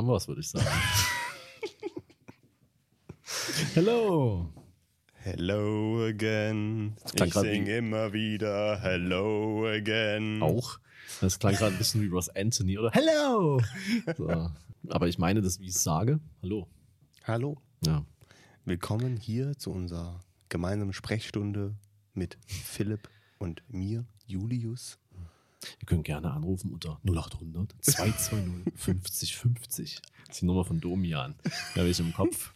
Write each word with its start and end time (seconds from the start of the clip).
haben 0.00 0.08
wir 0.08 0.16
es, 0.16 0.28
würde 0.28 0.40
ich 0.40 0.48
sagen. 0.48 0.64
Hello. 3.74 4.50
Hello 5.12 6.06
again. 6.06 6.96
Ich 7.22 7.34
sing 7.34 7.66
immer 7.66 8.14
wieder 8.14 8.80
Hello 8.80 9.66
again. 9.66 10.42
Auch. 10.42 10.78
Das 11.20 11.38
klang 11.38 11.54
gerade 11.54 11.74
ein 11.74 11.78
bisschen 11.78 12.00
wie 12.00 12.06
Ross 12.06 12.30
Anthony 12.30 12.78
oder 12.78 12.90
Hello. 12.92 13.60
So. 14.16 14.50
Aber 14.88 15.06
ich 15.06 15.18
meine 15.18 15.42
das, 15.42 15.60
wie 15.60 15.66
ich 15.66 15.74
es 15.74 15.82
sage. 15.82 16.18
Hallo. 16.42 16.66
Hallo. 17.24 17.60
Ja. 17.84 18.06
Willkommen 18.64 19.18
hier 19.18 19.58
zu 19.58 19.70
unserer 19.70 20.20
gemeinsamen 20.48 20.94
Sprechstunde 20.94 21.74
mit 22.14 22.38
Philipp 22.46 23.10
und 23.38 23.62
mir, 23.68 24.06
Julius. 24.24 24.98
Ihr 25.80 25.86
könnt 25.86 26.04
gerne 26.04 26.30
anrufen 26.30 26.72
unter 26.72 27.00
0800 27.04 27.74
220 27.80 28.72
50 28.74 29.36
50. 29.36 30.00
Das 30.26 30.36
ist 30.36 30.42
die 30.42 30.46
Nummer 30.46 30.64
von 30.64 30.80
Domian. 30.80 31.34
Die 31.74 31.80
habe 31.80 31.88
ich 31.88 32.00
im 32.00 32.12
Kopf. 32.12 32.54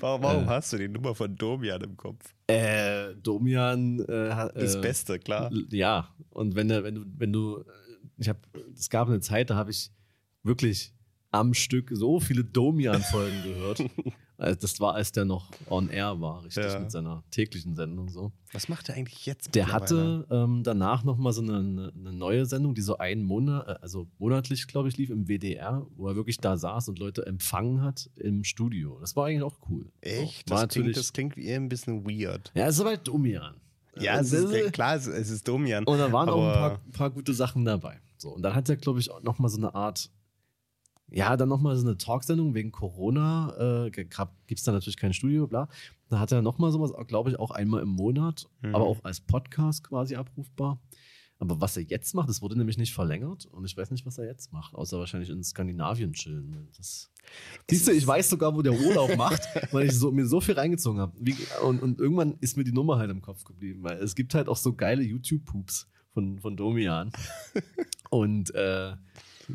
Warum, 0.00 0.22
warum 0.22 0.44
äh, 0.44 0.46
hast 0.46 0.72
du 0.72 0.78
die 0.78 0.88
Nummer 0.88 1.14
von 1.14 1.36
Domian 1.36 1.80
im 1.82 1.96
Kopf? 1.96 2.34
Äh, 2.46 3.14
Domian 3.16 3.98
äh, 4.00 4.48
das 4.54 4.80
Beste, 4.80 5.18
klar. 5.18 5.50
Ja, 5.70 6.14
und 6.30 6.54
wenn, 6.54 6.68
wenn 6.68 6.94
du, 6.94 7.04
wenn 7.16 7.32
du, 7.32 7.64
ich 8.16 8.28
habe, 8.28 8.38
es 8.74 8.88
gab 8.90 9.08
eine 9.08 9.20
Zeit, 9.20 9.50
da 9.50 9.56
habe 9.56 9.70
ich 9.72 9.90
wirklich 10.42 10.94
am 11.32 11.52
Stück 11.52 11.90
so 11.92 12.20
viele 12.20 12.44
Domian-Folgen 12.44 13.42
gehört. 13.42 13.84
Also 14.38 14.58
das 14.60 14.80
war, 14.80 14.94
als 14.94 15.12
der 15.12 15.24
noch 15.24 15.50
on 15.70 15.88
air 15.88 16.20
war, 16.20 16.44
richtig, 16.44 16.64
ja. 16.64 16.78
mit 16.78 16.90
seiner 16.90 17.24
täglichen 17.30 17.74
Sendung 17.74 18.10
so. 18.10 18.32
Was 18.52 18.68
macht 18.68 18.88
er 18.88 18.96
eigentlich 18.96 19.24
jetzt? 19.24 19.54
Der 19.54 19.72
hatte 19.72 20.26
ähm, 20.30 20.62
danach 20.62 21.04
nochmal 21.04 21.32
so 21.32 21.40
eine, 21.40 21.92
eine, 21.94 22.12
neue 22.12 22.44
Sendung, 22.44 22.74
die 22.74 22.82
so 22.82 22.98
einen 22.98 23.22
Monat, 23.22 23.66
äh, 23.66 23.74
also 23.80 24.08
monatlich, 24.18 24.66
glaube 24.66 24.88
ich, 24.88 24.96
lief 24.98 25.08
im 25.10 25.26
WDR, 25.26 25.86
wo 25.96 26.08
er 26.08 26.16
wirklich 26.16 26.38
da 26.38 26.56
saß 26.56 26.88
und 26.88 26.98
Leute 26.98 27.26
empfangen 27.26 27.82
hat 27.82 28.10
im 28.16 28.44
Studio. 28.44 28.98
Das 29.00 29.16
war 29.16 29.26
eigentlich 29.26 29.42
auch 29.42 29.58
cool. 29.70 29.90
Echt? 30.02 30.50
Das, 30.50 30.68
klingt, 30.68 30.96
das 30.96 31.12
klingt 31.12 31.36
wie 31.36 31.46
eher 31.46 31.56
ein 31.56 31.68
bisschen 31.68 32.04
weird. 32.04 32.52
Ja, 32.54 32.66
es 32.66 32.74
ist 32.74 32.80
aber 32.80 32.90
halt 32.90 33.08
Domian. 33.08 33.56
Ja, 33.98 34.20
es 34.20 34.32
ist, 34.32 34.72
klar, 34.72 34.96
es 34.96 35.06
ist 35.06 35.48
Domian. 35.48 35.84
Und 35.84 35.98
da 35.98 36.12
waren 36.12 36.28
auch 36.28 36.46
ein 36.46 36.52
paar, 36.52 36.80
paar, 36.92 37.10
gute 37.10 37.32
Sachen 37.32 37.64
dabei. 37.64 37.98
So, 38.18 38.30
und 38.30 38.42
dann 38.42 38.54
hat 38.54 38.68
er, 38.68 38.76
glaube 38.76 39.00
ich, 39.00 39.10
auch 39.10 39.22
nochmal 39.22 39.50
so 39.50 39.56
eine 39.56 39.74
Art 39.74 40.10
ja, 41.10 41.36
dann 41.36 41.48
nochmal 41.48 41.76
so 41.76 41.86
eine 41.86 41.96
Talksendung 41.96 42.54
wegen 42.54 42.72
Corona. 42.72 43.86
Äh, 43.86 43.90
Gibt 43.90 44.14
es 44.50 44.62
da 44.64 44.72
natürlich 44.72 44.96
kein 44.96 45.12
Studio, 45.12 45.46
bla. 45.46 45.68
Da 46.08 46.18
hat 46.18 46.32
er 46.32 46.42
nochmal 46.42 46.72
sowas, 46.72 46.92
glaube 47.06 47.30
ich, 47.30 47.38
auch 47.38 47.50
einmal 47.50 47.82
im 47.82 47.88
Monat, 47.88 48.48
mhm. 48.62 48.74
aber 48.74 48.84
auch 48.86 49.04
als 49.04 49.20
Podcast 49.20 49.84
quasi 49.84 50.16
abrufbar. 50.16 50.80
Aber 51.38 51.60
was 51.60 51.76
er 51.76 51.82
jetzt 51.82 52.14
macht, 52.14 52.28
das 52.28 52.40
wurde 52.40 52.56
nämlich 52.56 52.78
nicht 52.78 52.94
verlängert 52.94 53.44
und 53.46 53.64
ich 53.66 53.76
weiß 53.76 53.90
nicht, 53.90 54.06
was 54.06 54.16
er 54.16 54.24
jetzt 54.24 54.52
macht, 54.52 54.74
außer 54.74 54.98
wahrscheinlich 54.98 55.28
in 55.28 55.44
Skandinavien 55.44 56.14
chillen. 56.14 56.68
Das, 56.76 57.10
siehst 57.68 57.86
du, 57.86 57.92
ich 57.92 58.06
weiß 58.06 58.30
sogar, 58.30 58.54
wo 58.54 58.62
der 58.62 58.72
Urlaub 58.72 59.16
macht, 59.16 59.42
weil 59.72 59.86
ich 59.86 59.92
so, 59.92 60.10
mir 60.10 60.26
so 60.26 60.40
viel 60.40 60.54
reingezogen 60.54 60.98
habe. 60.98 61.12
Und, 61.62 61.82
und 61.82 62.00
irgendwann 62.00 62.36
ist 62.40 62.56
mir 62.56 62.64
die 62.64 62.72
Nummer 62.72 62.96
halt 62.96 63.10
im 63.10 63.20
Kopf 63.20 63.44
geblieben, 63.44 63.82
weil 63.82 63.98
es 63.98 64.14
gibt 64.14 64.34
halt 64.34 64.48
auch 64.48 64.56
so 64.56 64.72
geile 64.72 65.02
YouTube-Poops 65.02 65.88
von, 66.14 66.38
von 66.38 66.56
Domian. 66.56 67.12
und 68.10 68.54
äh, 68.54 68.94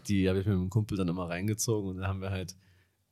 die 0.08 0.28
habe 0.30 0.40
ich 0.40 0.46
mit 0.46 0.56
einem 0.56 0.70
Kumpel 0.70 0.98
dann 0.98 1.08
immer 1.08 1.30
reingezogen 1.30 1.90
und 1.90 1.98
dann 1.98 2.08
haben 2.08 2.22
wir 2.22 2.32
halt 2.32 2.56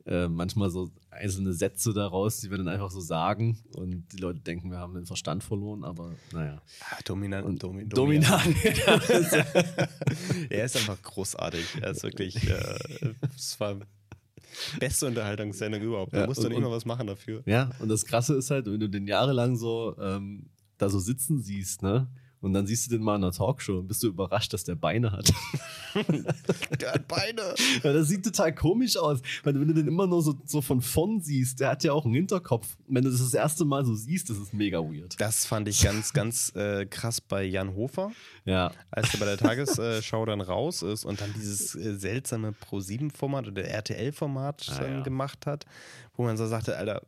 äh, 0.05 0.27
manchmal 0.27 0.69
so 0.69 0.89
einzelne 1.11 1.53
Sätze 1.53 1.93
daraus, 1.93 2.39
die 2.39 2.49
wir 2.49 2.57
dann 2.57 2.67
einfach 2.67 2.89
so 2.89 3.01
sagen 3.01 3.59
und 3.73 4.07
die 4.11 4.17
Leute 4.17 4.39
denken, 4.39 4.71
wir 4.71 4.77
haben 4.77 4.93
den 4.93 5.05
Verstand 5.05 5.43
verloren, 5.43 5.83
aber 5.83 6.15
naja. 6.31 6.61
Ah, 6.89 6.97
dominant, 7.05 7.45
und 7.45 7.61
domi 7.61 7.87
dominant. 7.87 8.55
er 10.49 10.65
ist 10.65 10.77
einfach 10.77 11.01
großartig. 11.01 11.65
Er 11.81 11.91
ist 11.91 12.03
wirklich, 12.03 12.49
äh, 12.49 12.79
es 13.35 13.59
war 13.59 13.77
beste 14.79 15.07
Unterhaltungssendung 15.07 15.81
überhaupt. 15.81 16.13
Da 16.13 16.21
ja, 16.21 16.27
musst 16.27 16.43
du 16.43 16.49
nicht 16.49 16.61
mal 16.61 16.71
was 16.71 16.85
machen 16.85 17.07
dafür. 17.07 17.43
Ja, 17.45 17.71
und 17.79 17.89
das 17.89 18.05
Krasse 18.05 18.35
ist 18.35 18.51
halt, 18.51 18.65
wenn 18.65 18.79
du 18.79 18.89
den 18.89 19.07
jahrelang 19.07 19.57
so 19.57 19.95
ähm, 19.99 20.49
da 20.77 20.89
so 20.89 20.99
sitzen 20.99 21.41
siehst, 21.41 21.83
ne? 21.83 22.07
Und 22.41 22.53
dann 22.53 22.65
siehst 22.65 22.85
du 22.85 22.91
den 22.95 23.03
mal 23.03 23.17
in 23.17 23.23
einer 23.23 23.33
Talkshow 23.33 23.79
und 23.79 23.87
bist 23.87 24.01
du 24.01 24.07
überrascht, 24.07 24.53
dass 24.53 24.63
der 24.63 24.75
Beine 24.75 25.11
hat. 25.11 25.33
der 26.81 26.93
hat 26.93 27.07
Beine. 27.07 27.53
Ja, 27.83 27.91
das 27.91 28.07
sieht 28.07 28.23
total 28.23 28.55
komisch 28.55 28.95
aus. 28.95 29.19
Weil 29.43 29.59
wenn 29.59 29.67
du 29.67 29.73
den 29.73 29.87
immer 29.87 30.07
nur 30.07 30.21
so, 30.21 30.35
so 30.45 30.61
von 30.61 30.81
vorn 30.81 31.19
siehst, 31.19 31.59
der 31.59 31.69
hat 31.69 31.83
ja 31.83 31.91
auch 31.91 32.05
einen 32.05 32.13
Hinterkopf. 32.13 32.77
Wenn 32.87 33.03
du 33.03 33.11
das 33.11 33.19
das 33.19 33.33
erste 33.33 33.65
Mal 33.65 33.85
so 33.85 33.93
siehst, 33.93 34.29
das 34.29 34.37
ist 34.37 34.53
mega 34.53 34.79
weird. 34.79 35.19
Das 35.19 35.45
fand 35.45 35.67
ich 35.67 35.81
ganz, 35.81 36.13
ganz 36.13 36.55
äh, 36.55 36.85
krass 36.85 37.19
bei 37.19 37.43
Jan 37.43 37.75
Hofer. 37.75 38.11
Ja. 38.45 38.71
Als 38.89 39.13
er 39.13 39.19
bei 39.19 39.25
der 39.25 39.37
Tagesschau 39.37 40.25
dann 40.25 40.41
raus 40.41 40.81
ist 40.81 41.03
und 41.03 41.19
dann 41.19 41.33
dieses 41.33 41.75
äh, 41.75 41.95
seltsame 41.95 42.53
Pro-7-Format 42.53 43.47
oder 43.47 43.63
RTL-Format 43.65 44.79
ah, 44.79 44.87
ja. 44.87 45.01
gemacht 45.01 45.45
hat, 45.45 45.65
wo 46.15 46.23
man 46.23 46.37
so 46.37 46.47
sagte, 46.47 46.77
Alter, 46.77 47.01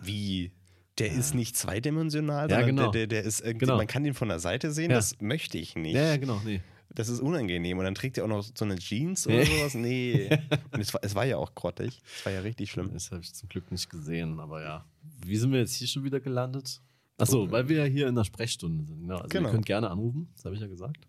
wie 0.00 0.52
der 0.98 1.12
ist 1.12 1.34
nicht 1.34 1.56
zweidimensional, 1.56 2.50
ja, 2.50 2.62
genau. 2.62 2.90
der, 2.90 3.06
der, 3.06 3.22
ist 3.22 3.42
genau. 3.42 3.76
man 3.76 3.86
kann 3.86 4.04
ihn 4.04 4.14
von 4.14 4.28
der 4.28 4.40
Seite 4.40 4.70
sehen, 4.72 4.90
ja. 4.90 4.96
das 4.96 5.20
möchte 5.20 5.58
ich 5.58 5.76
nicht. 5.76 5.94
Ja, 5.94 6.02
ja 6.02 6.16
genau, 6.16 6.40
nee. 6.44 6.60
Das 6.94 7.08
ist 7.08 7.20
unangenehm. 7.20 7.78
Und 7.78 7.84
dann 7.84 7.94
trägt 7.94 8.18
er 8.18 8.24
auch 8.24 8.28
noch 8.28 8.42
so 8.42 8.64
eine 8.64 8.76
Jeans 8.76 9.26
oder 9.26 9.44
sowas. 9.44 9.74
Nee. 9.74 10.30
Und 10.72 10.80
es 10.80 10.92
war, 10.94 11.00
es 11.04 11.14
war 11.14 11.26
ja 11.26 11.36
auch 11.36 11.54
grottig. 11.54 12.00
Es 12.16 12.24
war 12.24 12.32
ja 12.32 12.40
richtig 12.40 12.70
schlimm. 12.70 12.90
Das 12.92 13.10
habe 13.10 13.20
ich 13.20 13.34
zum 13.34 13.48
Glück 13.48 13.70
nicht 13.70 13.90
gesehen, 13.90 14.40
aber 14.40 14.62
ja. 14.62 14.84
Wie 15.24 15.36
sind 15.36 15.52
wir 15.52 15.60
jetzt 15.60 15.74
hier 15.74 15.86
schon 15.86 16.04
wieder 16.04 16.18
gelandet? 16.18 16.80
Achso, 17.18 17.50
weil 17.50 17.68
wir 17.68 17.78
ja 17.78 17.84
hier 17.84 18.08
in 18.08 18.14
der 18.14 18.24
Sprechstunde 18.24 18.84
sind. 18.84 19.06
Ja, 19.06 19.16
also 19.16 19.28
genau. 19.28 19.48
ihr 19.48 19.52
könnt 19.52 19.66
gerne 19.66 19.90
anrufen, 19.90 20.28
das 20.34 20.44
habe 20.44 20.54
ich 20.54 20.60
ja 20.60 20.68
gesagt. 20.68 21.06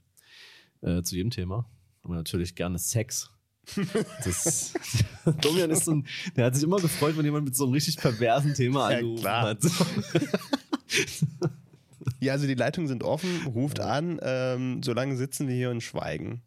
Äh, 0.82 1.02
zu 1.04 1.16
jedem 1.16 1.30
Thema. 1.30 1.70
Aber 2.02 2.16
natürlich 2.16 2.56
gerne 2.56 2.80
Sex. 2.80 3.32
Das, 4.24 4.74
Domian 5.42 5.70
ist 5.70 5.86
so 5.86 5.92
ein, 5.92 6.08
der 6.36 6.46
hat 6.46 6.56
sich 6.56 6.64
immer 6.64 6.80
gefreut, 6.80 7.18
wenn 7.18 7.26
jemand 7.26 7.46
mit 7.46 7.56
so 7.56 7.66
einem 7.66 7.74
richtig 7.74 7.98
perversen 7.98 8.54
Thema 8.54 8.88
angerufen 8.88 9.24
ja, 9.24 9.42
hat. 9.42 9.60
Ja, 12.22 12.34
also 12.34 12.48
die 12.48 12.54
Leitungen 12.56 12.88
sind 12.88 13.04
offen, 13.04 13.30
ruft 13.48 13.80
an, 13.80 14.20
ähm, 14.22 14.84
solange 14.84 15.16
sitzen 15.16 15.48
wir 15.48 15.56
hier 15.56 15.70
und 15.70 15.82
schweigen. 15.82 16.42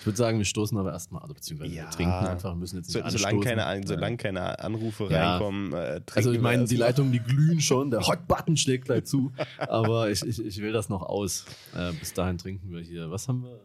Ich 0.00 0.06
würde 0.06 0.16
sagen, 0.16 0.38
wir 0.38 0.46
stoßen 0.46 0.78
aber 0.78 0.92
erstmal, 0.92 1.20
also 1.20 1.34
beziehungsweise 1.34 1.74
ja. 1.74 1.82
wir 1.82 1.90
trinken 1.90 2.12
einfach, 2.12 2.54
müssen 2.54 2.76
jetzt 2.76 2.94
nicht 2.94 3.10
so, 3.10 3.18
solange 3.18 3.40
keine, 3.40 3.86
solange 3.86 4.16
keine 4.16 4.58
Anrufe 4.58 5.08
ja. 5.10 5.32
reinkommen. 5.32 5.72
Äh, 5.74 6.00
also 6.14 6.32
ich 6.32 6.40
meine, 6.40 6.64
die 6.64 6.76
Leitungen, 6.76 7.12
die 7.12 7.18
glühen 7.18 7.60
schon, 7.60 7.90
der 7.90 8.06
Hot-Button 8.06 8.56
schlägt 8.56 8.86
gleich 8.86 9.04
zu, 9.04 9.32
aber 9.58 10.10
ich, 10.10 10.22
ich, 10.24 10.42
ich 10.42 10.58
will 10.62 10.72
das 10.72 10.88
noch 10.88 11.02
aus. 11.02 11.44
Äh, 11.74 11.92
bis 11.92 12.14
dahin 12.14 12.38
trinken 12.38 12.70
wir 12.70 12.80
hier, 12.80 13.10
was 13.10 13.28
haben 13.28 13.42
wir? 13.42 13.60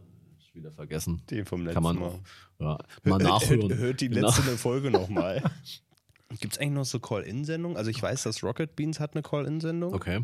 Wieder 0.56 0.72
vergessen. 0.72 1.22
Den 1.30 1.46
vom 1.46 1.62
letzten 1.62 1.76
Kann 1.76 1.84
man 1.84 2.00
Mal. 2.00 2.20
Ja, 2.60 2.78
mal 3.04 3.18
nachhören. 3.18 3.70
Hört, 3.70 3.80
hört 3.80 4.02
die 4.02 4.08
letzte 4.08 4.42
genau. 4.42 4.58
Folge 4.58 4.92
nochmal. 4.92 5.44
Gibt 6.40 6.54
es 6.54 6.60
eigentlich 6.60 6.74
noch 6.74 6.86
so 6.86 7.00
Call-In-Sendungen? 7.00 7.78
Also 7.78 7.92
ich 7.92 8.02
weiß, 8.02 8.24
dass 8.24 8.44
Rocket 8.44 8.76
Beans 8.76 9.00
hat 9.00 9.14
eine 9.14 9.22
Call-In-Sendung. 9.22 9.94
Okay. 9.94 10.24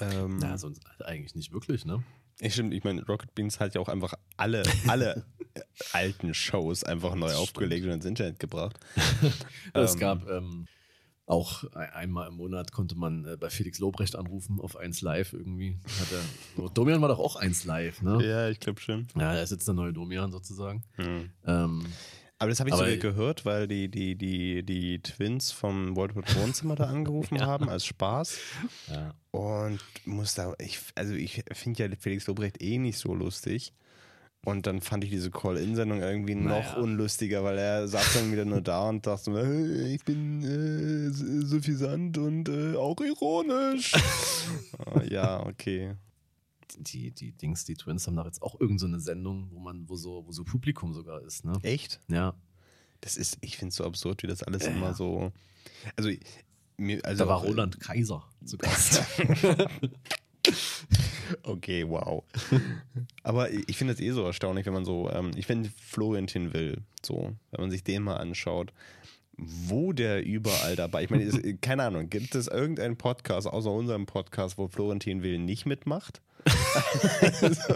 Ähm, 0.00 0.40
ja, 0.42 0.58
sonst 0.58 0.82
eigentlich 1.00 1.34
nicht 1.34 1.52
wirklich, 1.52 1.84
ne? 1.84 2.02
Ich, 2.40 2.52
stimmt, 2.52 2.74
ich 2.74 2.84
meine, 2.84 3.04
Rocket 3.06 3.34
Beans 3.34 3.60
hat 3.60 3.74
ja 3.74 3.80
auch 3.80 3.88
einfach 3.88 4.14
alle, 4.36 4.62
alle 4.86 5.24
alten 5.92 6.34
Shows 6.34 6.84
einfach 6.84 7.14
neu 7.14 7.32
aufgelegt 7.34 7.86
und 7.86 7.92
ins 7.92 8.04
Internet 8.04 8.38
gebracht. 8.38 8.78
es 9.72 9.94
ähm, 9.94 10.00
gab 10.00 10.28
ähm, 10.28 10.66
auch 11.26 11.64
einmal 11.72 12.28
im 12.28 12.34
Monat 12.34 12.70
konnte 12.70 12.96
man 12.96 13.24
äh, 13.24 13.36
bei 13.36 13.50
Felix 13.50 13.80
Lobrecht 13.80 14.14
anrufen 14.14 14.60
auf 14.60 14.76
1 14.76 15.00
Live 15.02 15.32
irgendwie. 15.32 15.78
Hat 16.00 16.08
er, 16.12 16.68
Domian 16.74 17.00
war 17.02 17.08
doch 17.08 17.18
auch 17.18 17.36
1 17.36 17.64
Live, 17.64 18.00
ne? 18.00 18.24
Ja, 18.24 18.48
ich 18.48 18.60
glaube 18.60 18.80
schon. 18.80 19.08
Ja, 19.16 19.34
er 19.34 19.42
ist 19.42 19.50
jetzt 19.50 19.66
der 19.66 19.74
neue 19.74 19.92
Domian 19.92 20.30
sozusagen. 20.30 20.84
Mhm. 20.96 21.30
Ähm, 21.44 21.86
aber 22.38 22.50
das 22.50 22.60
habe 22.60 22.68
ich 22.68 22.76
sogar 22.76 22.96
gehört, 22.96 23.44
weil 23.46 23.66
die, 23.66 23.90
die, 23.90 24.14
die, 24.14 24.62
die 24.62 25.00
Twins 25.00 25.52
vom 25.52 25.96
World 25.96 26.14
Wohnzimmer 26.14 26.76
da 26.76 26.84
angerufen 26.88 27.36
ja. 27.36 27.46
haben 27.46 27.68
als 27.70 27.86
Spaß. 27.86 28.38
Ja. 28.88 29.14
Und 29.30 29.80
muss 30.04 30.34
da, 30.34 30.54
ich, 30.58 30.80
also 30.94 31.14
ich 31.14 31.42
finde 31.52 31.82
ja 31.82 31.96
Felix 31.98 32.26
Lobrecht 32.26 32.60
eh 32.62 32.78
nicht 32.78 32.98
so 32.98 33.14
lustig. 33.14 33.72
Und 34.46 34.68
dann 34.68 34.80
fand 34.80 35.02
ich 35.02 35.10
diese 35.10 35.32
Call-In-Sendung 35.32 36.02
irgendwie 36.02 36.36
naja. 36.36 36.62
noch 36.62 36.76
unlustiger, 36.76 37.42
weil 37.42 37.58
er 37.58 37.88
saß 37.88 38.14
dann 38.14 38.30
wieder 38.30 38.44
nur 38.44 38.60
da 38.60 38.88
und 38.88 39.04
dachte, 39.04 39.32
hey, 39.32 39.96
ich 39.96 40.04
bin 40.04 40.40
äh, 40.44 41.10
suffisant 41.44 42.16
und 42.16 42.48
äh, 42.48 42.76
auch 42.76 43.00
ironisch. 43.00 43.92
oh, 44.86 45.00
ja, 45.10 45.44
okay. 45.44 45.96
Die, 46.78 47.10
die 47.10 47.32
Dings, 47.32 47.64
die 47.64 47.74
Twins 47.74 48.06
haben 48.06 48.14
da 48.14 48.24
jetzt 48.24 48.40
auch 48.40 48.60
irgendeine 48.60 49.00
so 49.00 49.06
Sendung, 49.06 49.48
wo 49.50 49.58
man, 49.58 49.88
wo 49.88 49.96
so, 49.96 50.24
wo 50.24 50.30
so 50.30 50.44
Publikum 50.44 50.94
sogar 50.94 51.22
ist, 51.22 51.44
ne? 51.44 51.58
Echt? 51.62 52.00
Ja. 52.06 52.32
Das 53.00 53.16
ist, 53.16 53.38
ich 53.40 53.56
finde 53.56 53.70
es 53.70 53.76
so 53.76 53.84
absurd, 53.84 54.22
wie 54.22 54.28
das 54.28 54.44
alles 54.44 54.62
äh. 54.62 54.70
immer 54.70 54.94
so. 54.94 55.32
Also, 55.96 56.08
mir, 56.76 57.04
also 57.04 57.24
da 57.24 57.28
war 57.28 57.40
Roland 57.40 57.80
Kaiser 57.80 58.22
zu 58.44 58.56
Gast. 58.58 59.02
Okay, 61.42 61.88
wow. 61.88 62.24
Aber 63.22 63.50
ich 63.50 63.76
finde 63.76 63.92
es 63.94 64.00
eh 64.00 64.10
so 64.10 64.24
erstaunlich, 64.24 64.66
wenn 64.66 64.72
man 64.72 64.84
so, 64.84 65.10
ähm, 65.10 65.30
ich 65.36 65.46
finde 65.46 65.70
Florentin 65.80 66.52
Will, 66.52 66.82
so, 67.04 67.34
wenn 67.50 67.60
man 67.60 67.70
sich 67.70 67.84
den 67.84 68.02
mal 68.02 68.16
anschaut, 68.16 68.72
wo 69.38 69.92
der 69.92 70.24
überall 70.24 70.76
dabei, 70.76 71.04
ich 71.04 71.10
meine, 71.10 71.30
keine 71.60 71.84
Ahnung, 71.84 72.08
gibt 72.08 72.34
es 72.34 72.48
irgendeinen 72.48 72.96
Podcast 72.96 73.46
außer 73.46 73.70
unserem 73.70 74.06
Podcast, 74.06 74.58
wo 74.58 74.68
Florentin 74.68 75.22
Will 75.22 75.38
nicht 75.38 75.66
mitmacht? 75.66 76.20
also, 77.20 77.74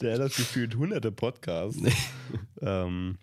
der 0.00 0.14
hat 0.14 0.20
das 0.20 0.36
gefühlt 0.36 0.76
hunderte 0.76 1.10
Podcasts. 1.10 1.80
ähm, 2.60 3.18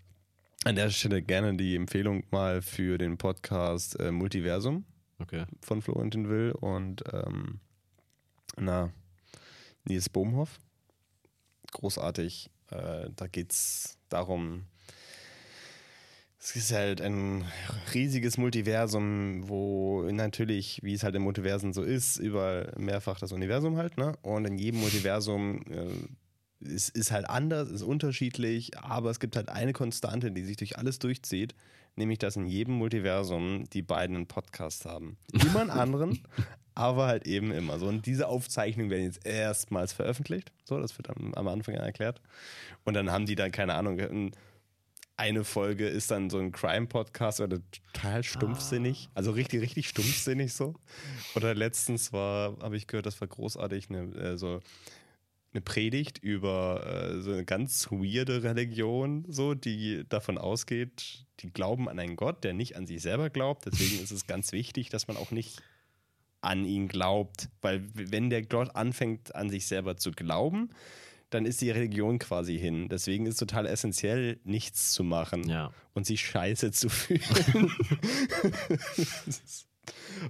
An 0.64 0.76
der 0.76 0.90
Stelle 0.90 1.22
gerne 1.22 1.56
die 1.56 1.76
Empfehlung 1.76 2.24
mal 2.32 2.62
für 2.62 2.98
den 2.98 3.18
Podcast 3.18 4.00
äh, 4.00 4.12
Multiversum 4.12 4.86
Okay. 5.20 5.46
von 5.62 5.82
Florentin 5.82 6.30
Will 6.30 6.52
und 6.52 7.04
ähm, 7.12 7.60
na, 8.60 8.92
Nils 9.88 10.10
Bohmhoff. 10.10 10.60
Großartig. 11.72 12.50
Äh, 12.72 13.10
da 13.16 13.28
geht 13.28 13.52
es 13.52 13.98
darum, 14.10 14.66
es 16.40 16.56
ist 16.56 16.72
halt 16.72 17.02
ein 17.02 17.46
riesiges 17.94 18.38
Multiversum, 18.38 19.50
wo 19.50 20.04
natürlich, 20.04 20.80
wie 20.84 20.94
es 20.94 21.04
halt 21.04 21.16
im 21.16 21.24
Multiversen 21.24 21.74
so 21.74 21.84
ist, 21.84 22.18
überall 22.18 22.74
mehrfach 22.78 23.20
das 23.20 23.32
Universum 23.32 23.78
halt, 23.78 23.98
ne? 23.98 24.14
Und 24.22 24.46
in 24.46 24.58
jedem 24.58 24.80
Multiversum 24.80 25.64
äh, 25.70 26.66
ist, 26.66 26.90
ist 26.90 27.12
halt 27.12 27.30
anders, 27.30 27.70
ist 27.70 27.82
unterschiedlich, 27.82 28.78
aber 28.78 29.10
es 29.10 29.20
gibt 29.20 29.36
halt 29.36 29.50
eine 29.50 29.74
Konstante, 29.74 30.32
die 30.32 30.44
sich 30.44 30.58
durch 30.58 30.78
alles 30.78 31.00
durchzieht, 31.00 31.54
nämlich 31.98 32.20
dass 32.20 32.36
in 32.36 32.46
jedem 32.46 32.76
Multiversum 32.76 33.66
die 33.72 33.82
beiden 33.82 34.16
einen 34.16 34.28
Podcast 34.28 34.86
haben. 34.86 35.18
Immer 35.34 35.62
einen 35.62 35.70
anderen, 35.70 36.20
aber 36.76 37.08
halt 37.08 37.26
eben 37.28 37.52
immer 37.52 37.80
so. 37.80 37.88
Und 37.88 38.06
diese 38.06 38.28
Aufzeichnungen 38.28 38.90
werden 38.92 39.04
jetzt 39.06 39.26
erstmals 39.26 39.94
veröffentlicht. 39.94 40.52
So, 40.64 40.80
das 40.80 40.98
wird 40.98 41.10
am, 41.10 41.34
am 41.34 41.48
Anfang 41.48 41.76
erklärt. 41.76 42.22
Und 42.86 42.94
dann 42.94 43.12
haben 43.12 43.26
die 43.26 43.36
dann, 43.36 43.52
keine 43.52 43.74
Ahnung, 43.74 44.00
ein- 44.00 44.32
eine 45.20 45.44
Folge 45.44 45.88
ist 45.88 46.12
dann 46.12 46.30
so 46.30 46.38
ein 46.38 46.52
Crime-Podcast 46.52 47.42
oder 47.42 47.58
total 47.94 48.24
stumpfsinnig. 48.24 49.10
Also 49.16 49.32
richtig, 49.32 49.62
richtig 49.62 49.90
stumpfsinnig 49.90 50.54
so. 50.54 50.76
Oder 51.36 51.56
letztens 51.56 52.14
war, 52.14 52.56
habe 52.62 52.78
ich 52.78 52.86
gehört, 52.86 53.08
das 53.08 53.20
war 53.20 53.28
großartig, 53.28 53.90
eine, 53.90 54.14
äh, 54.16 54.38
so 54.38 54.60
eine 55.58 55.62
Predigt 55.64 56.20
über 56.20 56.86
äh, 56.86 57.22
so 57.22 57.32
eine 57.32 57.44
ganz 57.46 57.88
weirde 57.92 58.44
Religion, 58.44 59.26
so, 59.28 59.54
die 59.56 60.04
davon 60.08 60.38
ausgeht, 60.38 61.26
die 61.40 61.52
glauben 61.52 61.90
an 61.90 62.00
einen 62.00 62.16
Gott, 62.16 62.44
der 62.44 62.54
nicht 62.54 62.76
an 62.76 62.86
sich 62.88 63.02
selber 63.02 63.30
glaubt. 63.30 63.66
Deswegen 63.66 64.02
ist 64.04 64.12
es 64.12 64.28
ganz 64.28 64.52
wichtig, 64.52 64.90
dass 64.90 65.08
man 65.08 65.18
auch 65.18 65.32
nicht 65.32 65.62
an 66.42 66.64
ihn 66.66 66.88
glaubt. 66.88 67.50
Weil 67.62 67.88
wenn 67.94 68.30
der 68.30 68.44
Gott 68.44 68.76
anfängt, 68.76 69.34
an 69.36 69.50
sich 69.50 69.66
selber 69.68 69.98
zu 69.98 70.12
glauben, 70.12 70.70
dann 71.32 71.46
ist 71.46 71.60
die 71.62 71.72
Religion 71.72 72.20
quasi 72.20 72.58
hin. 72.58 72.88
Deswegen 72.90 73.26
ist 73.26 73.34
es 73.34 73.40
total 73.40 73.66
essentiell, 73.66 74.40
nichts 74.46 74.92
zu 74.94 75.04
machen 75.04 75.50
Ja. 75.50 75.74
und 75.94 76.06
sich 76.06 76.22
scheiße 76.22 76.72
zu 76.72 76.88
fühlen. 76.90 77.22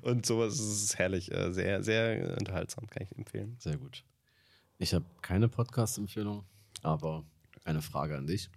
und 0.02 0.26
sowas 0.26 0.60
ist 0.60 0.98
herrlich. 0.98 1.32
äh, 1.32 1.52
Sehr, 1.52 1.84
sehr 1.84 2.36
unterhaltsam, 2.40 2.88
kann 2.88 3.04
ich 3.04 3.18
empfehlen. 3.18 3.56
Sehr 3.60 3.78
gut. 3.78 4.04
Ich 4.80 4.94
habe 4.94 5.06
keine 5.22 5.48
Podcast-Empfehlung, 5.50 6.44
aber 6.84 7.26
eine 7.64 7.82
Frage 7.82 8.16
an 8.18 8.28
dich. 8.28 8.50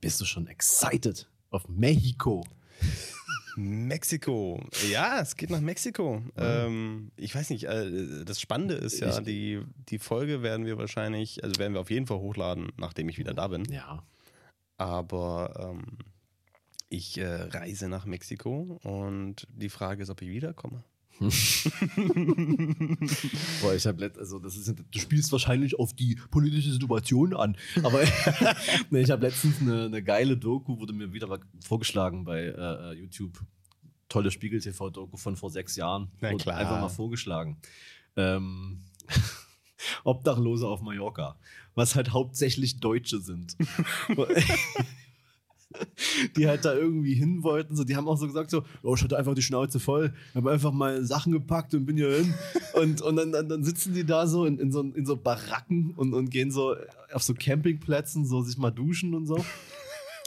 Bist 0.00 0.20
du 0.20 0.24
schon 0.24 0.46
excited 0.48 1.28
auf 1.50 1.68
Mexiko? 1.68 2.44
Mexiko. 3.56 4.64
Ja, 4.90 5.20
es 5.20 5.36
geht 5.36 5.50
nach 5.50 5.60
Mexiko. 5.60 6.22
Ähm, 6.36 7.10
ich 7.16 7.34
weiß 7.34 7.50
nicht, 7.50 7.64
äh, 7.64 8.24
das 8.24 8.40
Spannende 8.40 8.74
ist 8.74 9.00
ja, 9.00 9.18
Ich- 9.18 9.24
die, 9.24 9.62
die 9.88 9.98
Folge 9.98 10.42
werden 10.42 10.66
wir 10.66 10.78
wahrscheinlich, 10.78 11.42
also 11.44 11.58
werden 11.60 11.74
wir 11.74 11.80
auf 11.80 11.90
jeden 11.90 12.06
Fall 12.06 12.18
hochladen, 12.18 12.72
nachdem 12.76 13.08
ich 13.08 13.18
wieder 13.18 13.34
da 13.34 13.48
bin. 13.48 13.64
Ja. 13.70 14.02
Aber 14.78 15.74
ähm, 15.74 15.98
ich 16.88 17.18
äh, 17.18 17.26
reise 17.26 17.88
nach 17.88 18.06
Mexiko 18.06 18.80
und 18.82 19.46
die 19.50 19.68
Frage 19.68 20.02
ist, 20.02 20.10
ob 20.10 20.22
ich 20.22 20.28
wiederkomme. 20.30 20.82
Boah, 23.60 23.74
ich 23.74 23.86
habe 23.86 24.10
also 24.18 24.38
das 24.38 24.56
ist, 24.56 24.74
du 24.90 24.98
spielst 24.98 25.30
wahrscheinlich 25.32 25.78
auf 25.78 25.92
die 25.92 26.18
politische 26.30 26.72
Situation 26.72 27.36
an. 27.36 27.58
Aber 27.82 28.00
nee, 28.90 29.02
ich 29.02 29.10
habe 29.10 29.26
letztens 29.26 29.60
eine, 29.60 29.84
eine 29.84 30.02
geile 30.02 30.38
Doku, 30.38 30.80
wurde 30.80 30.94
mir 30.94 31.12
wieder 31.12 31.38
vorgeschlagen 31.62 32.24
bei 32.24 32.44
äh, 32.44 32.94
YouTube. 32.94 33.38
Tolle 34.08 34.30
Spiegel-TV-Doku 34.30 35.18
von 35.18 35.36
vor 35.36 35.50
sechs 35.50 35.76
Jahren. 35.76 36.08
Na 36.20 36.32
Wurde 36.32 36.42
klar. 36.42 36.56
Einfach 36.56 36.80
mal 36.80 36.88
vorgeschlagen. 36.88 37.58
Ähm, 38.16 38.78
Obdachlose 40.04 40.66
auf 40.66 40.80
Mallorca. 40.80 41.36
Was 41.74 41.96
halt 41.96 42.12
hauptsächlich 42.12 42.80
Deutsche 42.80 43.20
sind. 43.20 43.58
die 46.36 46.48
halt 46.48 46.64
da 46.64 46.74
irgendwie 46.74 47.14
hin 47.14 47.42
wollten. 47.42 47.76
So, 47.76 47.84
die 47.84 47.96
haben 47.96 48.08
auch 48.08 48.16
so 48.16 48.26
gesagt: 48.26 48.50
so, 48.50 48.64
oh, 48.82 48.94
ich 48.94 49.02
hatte 49.02 49.18
einfach 49.18 49.34
die 49.34 49.42
Schnauze 49.42 49.80
voll, 49.80 50.12
habe 50.34 50.50
einfach 50.50 50.72
mal 50.72 51.04
Sachen 51.04 51.32
gepackt 51.32 51.74
und 51.74 51.86
bin 51.86 51.96
hier 51.96 52.10
hin. 52.10 52.34
Und, 52.74 53.02
und 53.02 53.16
dann, 53.16 53.32
dann, 53.32 53.48
dann 53.48 53.64
sitzen 53.64 53.94
die 53.94 54.04
da 54.04 54.26
so 54.26 54.46
in, 54.46 54.58
in, 54.58 54.72
so 54.72 54.80
in 54.80 55.06
so 55.06 55.16
Baracken 55.16 55.92
und, 55.96 56.14
und 56.14 56.30
gehen 56.30 56.50
so 56.50 56.76
auf 57.12 57.22
so 57.22 57.34
Campingplätzen, 57.34 58.26
so 58.26 58.42
sich 58.42 58.58
mal 58.58 58.70
duschen 58.70 59.14
und 59.14 59.26
so. 59.26 59.44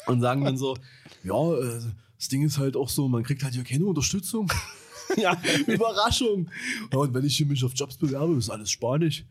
Und 0.08 0.22
sagen 0.22 0.44
dann 0.44 0.58
so: 0.58 0.78
Ja, 1.24 1.54
äh, 1.56 1.82
das 2.18 2.30
Ding 2.30 2.44
ist 2.44 2.58
halt 2.58 2.78
auch 2.78 2.90
so, 2.90 3.08
man 3.08 3.24
kriegt 3.24 3.44
halt 3.44 3.54
hier 3.54 3.64
keine 3.64 3.86
Unterstützung. 3.86 4.52
ja, 5.18 5.38
Überraschung. 5.68 6.50
Ja, 6.92 7.00
und 7.00 7.14
wenn 7.14 7.26
ich 7.26 7.36
hier 7.36 7.46
mich 7.46 7.64
auf 7.64 7.74
Jobs 7.76 7.98
bewerbe, 7.98 8.36
ist 8.36 8.50
alles 8.50 8.72
Spanisch. 8.72 9.26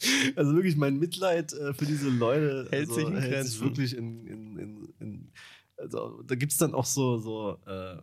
Also 0.36 0.54
wirklich 0.54 0.76
mein 0.76 0.98
Mitleid 0.98 1.52
äh, 1.52 1.74
für 1.74 1.86
diese 1.86 2.08
Leute 2.08 2.68
Hält 2.70 2.92
sich 2.92 3.06
in 3.06 3.16
hält 3.16 3.32
Grenzen. 3.32 3.50
sich 3.50 3.60
wirklich 3.60 3.96
in, 3.96 4.26
in, 4.26 4.58
in, 4.58 4.94
in 5.00 5.32
also 5.76 6.22
da 6.22 6.34
gibt 6.34 6.52
es 6.52 6.58
dann 6.58 6.74
auch 6.74 6.84
so, 6.84 7.18
so 7.18 7.58
äh, 7.66 7.98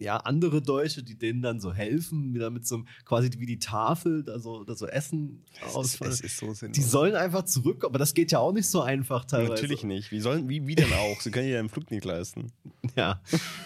ja, 0.00 0.16
andere 0.18 0.62
Deutsche, 0.62 1.02
die 1.02 1.18
denen 1.18 1.42
dann 1.42 1.60
so 1.60 1.72
helfen, 1.72 2.32
wieder 2.32 2.50
mit 2.50 2.66
so 2.66 2.76
einem, 2.76 2.88
quasi 3.04 3.30
wie 3.38 3.46
die 3.46 3.58
Tafel, 3.58 4.22
da 4.22 4.38
so, 4.38 4.62
da 4.62 4.76
so 4.76 4.86
Essen 4.86 5.44
Es 5.60 5.68
ist, 5.68 5.76
ausfallen. 5.76 6.12
es 6.12 6.20
ist 6.20 6.36
so. 6.38 6.54
Die 6.68 6.82
sollen 6.82 7.16
einfach 7.16 7.44
zurück, 7.44 7.84
aber 7.84 7.98
das 7.98 8.14
geht 8.14 8.30
ja 8.30 8.38
auch 8.38 8.52
nicht 8.52 8.68
so 8.68 8.80
einfach 8.80 9.24
teilweise. 9.24 9.54
Natürlich 9.54 9.82
nicht. 9.82 10.12
Wie, 10.12 10.20
sollen, 10.20 10.48
wie, 10.48 10.66
wie 10.66 10.76
denn 10.76 10.92
auch? 10.92 11.20
Sie 11.20 11.30
können 11.32 11.48
ja 11.48 11.60
den 11.60 11.68
Flug 11.68 11.90
nicht 11.90 12.04
leisten. 12.04 12.52
Ja. 12.96 13.20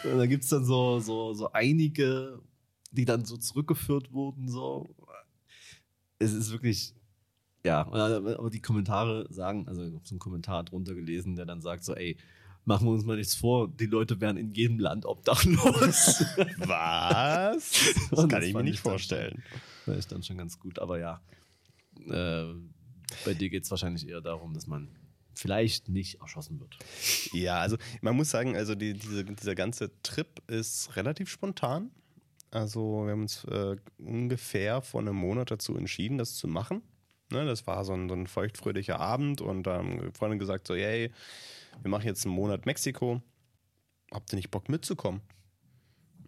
Und 0.05 0.19
da 0.19 0.27
gibt 0.27 0.45
es 0.45 0.51
dann 0.51 0.65
so, 0.65 1.01
so, 1.01 1.33
so 1.33 1.53
einige, 1.53 2.39
die 2.91 3.07
dann 3.07 3.25
so 3.25 3.39
zurückgeführt 3.39 4.13
wurden. 4.13 4.49
So. 4.49 4.95
Es 6.19 6.35
ist 6.35 6.51
wirklich, 6.51 6.95
ja, 7.65 7.87
aber 7.87 8.51
die 8.51 8.61
Kommentare 8.61 9.27
sagen, 9.31 9.69
also 9.69 9.83
ich 9.83 9.95
habe 9.95 10.05
so 10.05 10.15
einen 10.15 10.19
Kommentar 10.21 10.65
drunter 10.65 10.95
gelesen, 10.95 11.37
der 11.37 11.47
dann 11.47 11.61
sagt 11.61 11.85
so, 11.85 11.95
ey, 11.95 12.17
machen 12.65 12.87
wir 12.87 12.93
uns 12.93 13.05
mal 13.05 13.17
nichts 13.17 13.35
vor, 13.35 13.69
die 13.69 13.87
Leute 13.87 14.21
wären 14.21 14.37
in 14.37 14.53
jedem 14.53 14.79
Land 14.79 15.07
obdachlos. 15.07 16.25
Was? 16.59 17.95
Das 18.11 18.21
kann 18.21 18.29
das 18.29 18.45
ich 18.45 18.55
mir 18.55 18.63
nicht 18.63 18.81
vorstellen. 18.81 19.43
Das 19.87 19.97
ist 19.97 20.13
dann 20.13 20.23
schon 20.23 20.39
ganz 20.39 20.59
gut, 20.59 20.79
aber 20.79 20.99
ja. 20.99 21.21
Äh, 22.07 22.55
bei 23.25 23.35
dir 23.35 23.51
geht 23.51 23.65
es 23.65 23.71
wahrscheinlich 23.71 24.09
eher 24.09 24.21
darum, 24.21 24.55
dass 24.55 24.67
man 24.67 24.89
vielleicht 25.35 25.89
nicht 25.89 26.21
erschossen 26.21 26.61
wird. 26.61 26.79
Ja, 27.33 27.59
also 27.61 27.77
man 28.01 28.17
muss 28.17 28.31
sagen, 28.31 28.57
also 28.57 28.75
die, 28.75 28.95
diese, 28.95 29.25
dieser 29.25 29.55
ganze 29.55 29.91
Trip 30.03 30.43
ist 30.49 30.95
relativ 30.97 31.31
spontan. 31.31 31.91
Also 32.51 33.05
wir 33.05 33.13
haben 33.13 33.23
uns 33.23 33.45
äh, 33.45 33.77
ungefähr 33.99 34.83
vor 34.83 35.01
einem 35.01 35.17
Monat 35.17 35.51
dazu 35.51 35.77
entschieden, 35.77 36.19
das 36.19 36.35
zu 36.35 36.49
machen. 36.49 36.83
Ne, 37.33 37.47
das 37.47 37.67
war 37.67 37.83
so 37.87 37.95
ein, 37.95 38.11
so 38.11 38.15
ein 38.15 38.27
feuchtfröhlicher 38.27 39.01
Abend 39.01 39.41
und 39.41 39.63
da 39.63 39.79
haben 39.79 40.13
Freunde 40.13 40.37
gesagt 40.37 40.67
so, 40.67 40.75
hey, 40.75 41.11
wir 41.81 41.91
machen 41.91 42.05
jetzt 42.05 42.27
einen 42.27 42.35
Monat 42.35 42.67
Mexiko. 42.67 43.23
Habt 44.13 44.35
ihr 44.35 44.37
nicht 44.37 44.51
Bock 44.51 44.69
mitzukommen? 44.69 45.23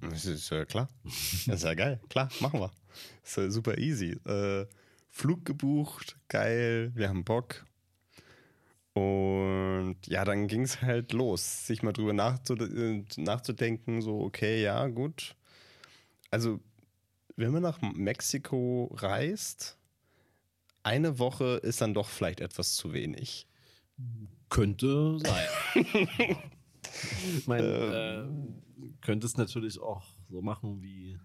Das 0.00 0.24
ist 0.24 0.48
ja 0.48 0.64
klar. 0.64 0.88
Das 1.04 1.46
ist 1.56 1.64
ja 1.64 1.74
geil. 1.74 2.00
Klar, 2.08 2.30
machen 2.40 2.58
wir. 2.58 2.72
Das 3.20 3.32
ist 3.32 3.36
ja 3.36 3.50
super 3.50 3.76
easy. 3.76 4.12
Äh, 4.26 4.66
Flug 5.10 5.44
gebucht, 5.44 6.16
geil, 6.28 6.90
wir 6.94 7.10
haben 7.10 7.22
Bock. 7.22 7.66
Und 8.94 9.96
ja, 10.06 10.24
dann 10.24 10.48
ging 10.48 10.62
es 10.62 10.80
halt 10.80 11.12
los, 11.12 11.66
sich 11.66 11.82
mal 11.82 11.92
drüber 11.92 12.12
äh, 12.12 13.04
nachzudenken, 13.18 14.00
so, 14.00 14.20
okay, 14.22 14.62
ja, 14.62 14.86
gut. 14.86 15.36
Also, 16.30 16.60
wenn 17.36 17.52
man 17.52 17.62
nach 17.62 17.82
Mexiko 17.82 18.90
reist, 18.94 19.76
eine 20.84 21.18
Woche 21.18 21.56
ist 21.62 21.80
dann 21.80 21.94
doch 21.94 22.08
vielleicht 22.08 22.40
etwas 22.40 22.74
zu 22.74 22.92
wenig. 22.92 23.48
Könnte 24.48 25.18
sein. 25.18 25.46
ich 27.36 27.46
meine, 27.46 28.28
äh, 28.28 28.94
könnte 29.00 29.26
es 29.26 29.36
natürlich 29.36 29.80
auch 29.80 30.04
so 30.28 30.42
machen 30.42 30.82
wie, 30.82 31.18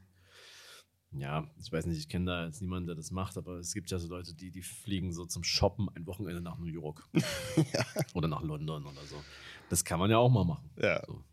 ja, 1.12 1.50
ich 1.62 1.72
weiß 1.72 1.86
nicht, 1.88 1.98
ich 1.98 2.08
kenne 2.08 2.26
da 2.26 2.46
jetzt 2.46 2.62
niemanden, 2.62 2.88
der 2.88 2.96
das 2.96 3.12
macht, 3.12 3.38
aber 3.38 3.58
es 3.58 3.74
gibt 3.74 3.92
ja 3.92 4.00
so 4.00 4.08
Leute, 4.08 4.34
die, 4.34 4.52
die 4.52 4.62
fliegen 4.62 5.12
so 5.12 5.26
zum 5.26 5.44
Shoppen 5.44 5.90
ein 5.96 6.08
Wochenende 6.08 6.42
nach 6.42 6.58
New 6.58 6.68
York. 6.68 7.08
Oder 8.14 8.28
nach 8.28 8.42
London 8.42 8.86
oder 8.86 9.06
so. 9.06 9.16
Das 9.70 9.84
kann 9.84 10.00
man 10.00 10.10
ja 10.10 10.18
auch 10.18 10.30
mal 10.30 10.46
machen. 10.46 10.70
Ja, 10.78 11.04
So. 11.06 11.24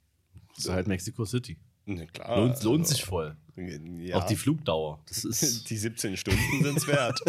Das 0.54 0.64
ist 0.64 0.70
halt 0.70 0.86
Mexico 0.86 1.24
City. 1.26 1.58
ne, 1.84 2.06
klar. 2.06 2.38
Lohnt, 2.38 2.62
lohnt 2.62 2.80
also, 2.80 2.94
sich 2.94 3.04
voll. 3.04 3.36
Ja, 3.56 4.16
Auch 4.16 4.26
die 4.26 4.36
Flugdauer. 4.36 5.00
Das 5.08 5.24
ist. 5.24 5.68
die 5.70 5.76
17 5.76 6.16
Stunden 6.16 6.62
sind 6.62 6.76
es 6.76 6.86
wert. 6.86 7.20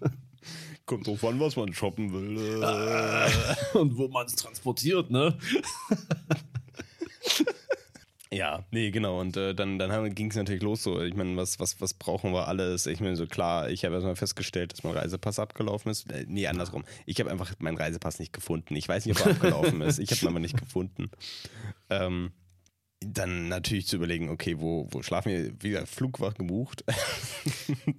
Kommt 0.86 1.06
drauf 1.06 1.24
an, 1.24 1.38
was 1.38 1.56
man 1.56 1.72
shoppen 1.72 2.12
will. 2.12 2.62
Äh. 2.62 3.78
und 3.78 3.96
wo 3.96 4.08
man 4.08 4.26
es 4.26 4.34
transportiert, 4.34 5.10
ne? 5.10 5.38
Ja, 8.32 8.64
nee, 8.70 8.92
genau. 8.92 9.20
Und 9.20 9.36
äh, 9.36 9.56
dann, 9.56 9.80
dann 9.80 10.14
ging 10.14 10.30
es 10.30 10.36
natürlich 10.36 10.62
los 10.62 10.84
so. 10.84 11.02
Ich 11.02 11.16
meine, 11.16 11.36
was, 11.36 11.58
was, 11.58 11.80
was 11.80 11.94
brauchen 11.94 12.32
wir 12.32 12.46
alles? 12.46 12.86
Ich 12.86 13.00
meine, 13.00 13.16
so 13.16 13.26
klar, 13.26 13.68
ich 13.70 13.84
habe 13.84 13.96
erstmal 13.96 14.14
festgestellt, 14.14 14.72
dass 14.72 14.84
mein 14.84 14.92
Reisepass 14.92 15.40
abgelaufen 15.40 15.90
ist. 15.90 16.08
Äh, 16.12 16.26
nee, 16.28 16.46
andersrum. 16.46 16.84
Ich 17.06 17.18
habe 17.18 17.28
einfach 17.28 17.52
meinen 17.58 17.76
Reisepass 17.76 18.20
nicht 18.20 18.32
gefunden. 18.32 18.76
Ich 18.76 18.88
weiß 18.88 19.04
nicht, 19.06 19.18
ob 19.18 19.26
er 19.26 19.32
abgelaufen 19.32 19.80
ist. 19.80 19.98
Ich 19.98 20.12
habe 20.12 20.20
ihn 20.22 20.28
aber 20.28 20.38
nicht 20.38 20.56
gefunden. 20.56 21.10
Ähm, 21.88 22.30
dann 23.04 23.48
natürlich 23.48 23.86
zu 23.86 23.96
überlegen, 23.96 24.28
okay, 24.28 24.56
wo, 24.60 24.86
wo 24.90 25.02
schlafen 25.02 25.32
wir? 25.32 25.62
Wieder 25.62 25.86
Flug 25.86 26.20
war 26.20 26.32
gebucht. 26.32 26.84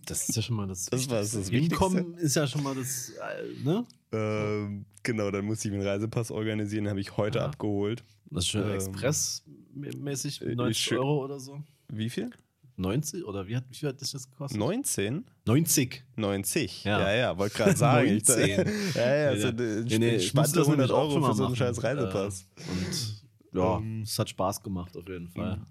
Das 0.05 0.27
ist 0.29 0.35
ja 0.35 0.41
schon 0.41 0.55
mal 0.57 0.67
das. 0.67 0.85
Das 0.87 1.09
war 1.09 1.19
das 1.19 1.33
Hinkommen 1.49 2.15
ist 2.17 2.35
ja 2.35 2.45
schon 2.45 2.63
mal 2.63 2.75
das, 2.75 3.09
äh, 3.11 3.63
ne? 3.63 3.85
Ähm, 4.11 4.85
genau, 5.03 5.31
dann 5.31 5.45
musste 5.45 5.67
ich 5.67 5.71
mir 5.71 5.79
einen 5.79 5.87
Reisepass 5.87 6.29
organisieren, 6.31 6.87
habe 6.89 6.99
ich 6.99 7.15
heute 7.17 7.39
Ja. 7.39 7.45
abgeholt. 7.45 8.03
Das 8.29 8.43
ist 8.43 8.49
schon 8.49 8.63
Ähm, 8.63 8.71
expressmäßig 8.75 10.41
äh, 10.41 10.55
90 10.55 10.83
schön- 10.83 10.97
Euro 10.99 11.23
oder 11.25 11.39
so. 11.39 11.63
Wie 11.87 12.09
viel? 12.09 12.29
90 12.77 13.25
oder 13.25 13.47
wie 13.47 13.55
hat, 13.55 13.63
wie 13.69 13.75
viel 13.75 13.89
hat 13.89 14.01
das 14.01 14.11
jetzt 14.13 14.29
gekostet? 14.31 14.59
19? 14.59 15.25
90. 15.45 16.03
90. 16.15 16.83
Ja. 16.83 16.99
Ja, 17.01 17.13
ja, 17.15 17.37
wollte 17.37 17.55
gerade 17.57 17.77
sagen. 17.77 18.07
Ich, 18.09 18.27
19. 18.27 18.49
ja, 18.95 19.01
ja, 19.15 19.31
Ja, 19.33 19.35
so 19.39 19.47
ja. 19.47 19.53
eine 19.53 19.61
Nee, 19.83 19.97
nee, 19.99 20.07
ich 20.15 20.23
entspannte 20.23 20.59
musste 20.59 20.59
das 20.59 20.67
100 20.67 20.77
nämlich 20.77 20.91
auch 20.91 21.15
Euro 21.15 21.27
für 21.27 21.33
so 21.35 21.45
einen 21.45 21.55
scheiß 21.55 21.83
Reisepass. 21.83 22.45
Äh, 22.57 22.71
und 22.71 23.20
ja, 23.53 23.77
Ähm, 23.77 24.03
es 24.03 24.17
hat 24.17 24.29
Spaß 24.29 24.63
gemacht 24.63 24.95
auf 24.95 25.07
jeden 25.07 25.29
Fall. 25.29 25.61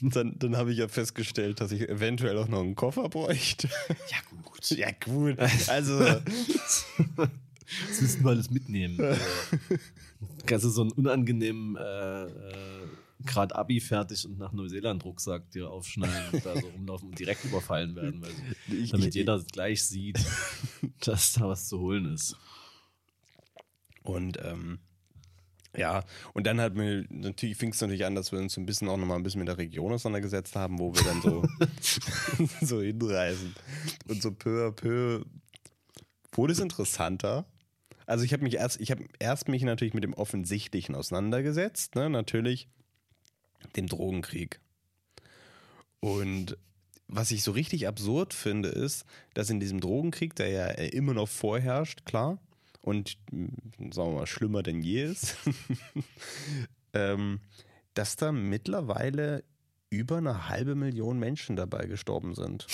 Dann, 0.00 0.38
dann 0.38 0.56
habe 0.56 0.72
ich 0.72 0.78
ja 0.78 0.88
festgestellt, 0.88 1.60
dass 1.60 1.72
ich 1.72 1.88
eventuell 1.88 2.38
auch 2.38 2.48
noch 2.48 2.60
einen 2.60 2.74
Koffer 2.74 3.08
bräuchte. 3.08 3.68
Ja, 4.10 4.16
gut. 4.42 4.70
ja, 4.78 4.90
gut. 4.92 5.38
Also, 5.68 5.98
Das 5.98 8.00
müssen 8.00 8.24
wir 8.24 8.30
alles 8.30 8.50
mitnehmen. 8.50 8.98
Also, 10.20 10.46
kannst 10.46 10.64
du 10.64 10.70
so 10.70 10.82
einen 10.82 10.90
unangenehmen 10.92 11.76
äh, 11.76 12.24
äh, 12.24 12.88
gerade 13.24 13.54
Abi 13.54 13.80
fertig 13.80 14.26
und 14.26 14.38
nach 14.38 14.52
Neuseeland-Rucksack 14.52 15.50
dir 15.50 15.70
aufschneiden 15.70 16.30
und 16.32 16.46
da 16.46 16.58
so 16.58 16.66
rumlaufen 16.74 17.10
und 17.10 17.18
direkt 17.18 17.44
überfallen 17.44 17.94
werden, 17.94 18.24
ich, 18.66 18.90
damit 18.90 19.08
ich, 19.08 19.14
jeder 19.14 19.38
gleich 19.52 19.84
sieht, 19.84 20.18
dass 21.00 21.34
da 21.34 21.48
was 21.48 21.68
zu 21.68 21.78
holen 21.78 22.14
ist. 22.14 22.36
Und 24.02 24.38
ähm, 24.42 24.78
ja, 25.76 26.04
und 26.32 26.46
dann 26.46 26.60
hat 26.60 26.74
mir 26.74 27.04
natürlich 27.10 27.56
fing 27.56 27.70
es 27.70 27.80
natürlich 27.80 28.04
an, 28.04 28.14
dass 28.14 28.32
wir 28.32 28.38
uns 28.38 28.56
ein 28.56 28.66
bisschen 28.66 28.88
auch 28.88 28.96
nochmal 28.96 29.16
ein 29.16 29.22
bisschen 29.22 29.40
mit 29.40 29.48
der 29.48 29.58
Region 29.58 29.92
auseinandergesetzt 29.92 30.56
haben, 30.56 30.78
wo 30.78 30.94
wir 30.94 31.02
dann 31.04 31.22
so, 31.22 31.44
so 32.66 32.80
hinreisen. 32.80 33.54
Und 34.08 34.22
so 34.22 34.30
peu 34.30 34.66
à 34.66 34.72
peu 34.72 35.24
wurde 36.32 36.52
es 36.52 36.60
interessanter. 36.60 37.46
Also 38.06 38.24
ich 38.24 38.32
habe 38.32 38.42
mich 38.42 38.54
erst, 38.54 38.80
ich 38.80 38.90
habe 38.90 39.04
erst 39.18 39.48
mich 39.48 39.62
natürlich 39.62 39.92
mit 39.92 40.04
dem 40.04 40.14
Offensichtlichen 40.14 40.94
auseinandergesetzt, 40.94 41.94
ne? 41.94 42.08
natürlich 42.08 42.68
dem 43.76 43.86
Drogenkrieg. 43.86 44.60
Und 46.00 46.56
was 47.06 47.30
ich 47.30 47.42
so 47.42 47.50
richtig 47.52 47.88
absurd 47.88 48.34
finde, 48.34 48.68
ist, 48.68 49.04
dass 49.34 49.50
in 49.50 49.60
diesem 49.60 49.80
Drogenkrieg, 49.80 50.34
der 50.36 50.48
ja 50.48 50.66
immer 50.66 51.14
noch 51.14 51.28
vorherrscht, 51.28 52.04
klar, 52.04 52.38
und 52.80 53.18
mh, 53.30 53.48
sagen 53.92 54.10
wir 54.12 54.20
mal 54.20 54.26
schlimmer 54.26 54.62
denn 54.62 54.82
je 54.82 55.04
ist, 55.04 55.36
ähm, 56.92 57.40
dass 57.94 58.16
da 58.16 58.32
mittlerweile 58.32 59.44
über 59.90 60.18
eine 60.18 60.48
halbe 60.48 60.74
Million 60.74 61.18
Menschen 61.18 61.56
dabei 61.56 61.86
gestorben 61.86 62.34
sind. 62.34 62.66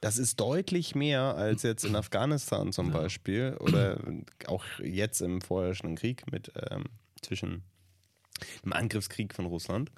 Das 0.00 0.18
ist 0.18 0.40
deutlich 0.40 0.94
mehr 0.94 1.34
als 1.36 1.62
jetzt 1.62 1.84
in 1.84 1.96
Afghanistan 1.96 2.72
zum 2.72 2.88
Ja. 2.88 2.92
Beispiel 3.00 3.56
oder 3.60 4.00
auch 4.46 4.64
jetzt 4.82 5.20
im 5.22 5.40
vorherrschenden 5.40 5.96
Krieg 5.96 6.30
mit 6.30 6.52
ähm, 6.70 6.84
zwischen 7.22 7.62
dem 8.64 8.72
Angriffskrieg 8.72 9.34
von 9.34 9.46
Russland. 9.46 9.90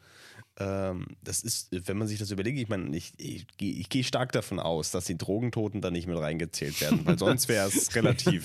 Ähm, 0.58 1.06
das 1.22 1.42
ist, 1.42 1.68
wenn 1.86 1.98
man 1.98 2.08
sich 2.08 2.18
das 2.18 2.30
überlegt, 2.30 2.58
ich 2.58 2.68
meine, 2.68 2.96
ich, 2.96 3.12
ich, 3.18 3.46
ich 3.58 3.88
gehe 3.90 4.04
stark 4.04 4.32
davon 4.32 4.58
aus, 4.58 4.90
dass 4.90 5.04
die 5.04 5.18
Drogentoten 5.18 5.82
da 5.82 5.90
nicht 5.90 6.06
mit 6.06 6.16
reingezählt 6.16 6.80
werden, 6.80 7.04
weil 7.04 7.18
sonst 7.18 7.48
wäre 7.48 7.68
es 7.68 7.94
relativ 7.94 8.44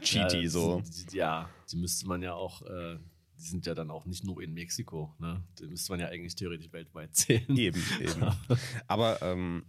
cheaty 0.00 0.44
ja, 0.44 0.48
so. 0.48 0.82
Ja, 1.12 1.50
die 1.70 1.76
müsste 1.76 2.06
man 2.06 2.22
ja 2.22 2.32
auch, 2.32 2.62
äh, 2.62 2.96
die 3.38 3.44
sind 3.44 3.66
ja 3.66 3.74
dann 3.74 3.90
auch 3.90 4.06
nicht 4.06 4.24
nur 4.24 4.42
in 4.42 4.54
Mexiko, 4.54 5.14
ne? 5.18 5.42
Die 5.58 5.66
müsste 5.66 5.92
man 5.92 6.00
ja 6.00 6.06
eigentlich 6.06 6.34
theoretisch 6.34 6.72
weltweit 6.72 7.14
zählen. 7.14 7.54
Eben, 7.54 7.82
eben. 8.00 8.34
Aber 8.86 9.20
ähm, 9.20 9.66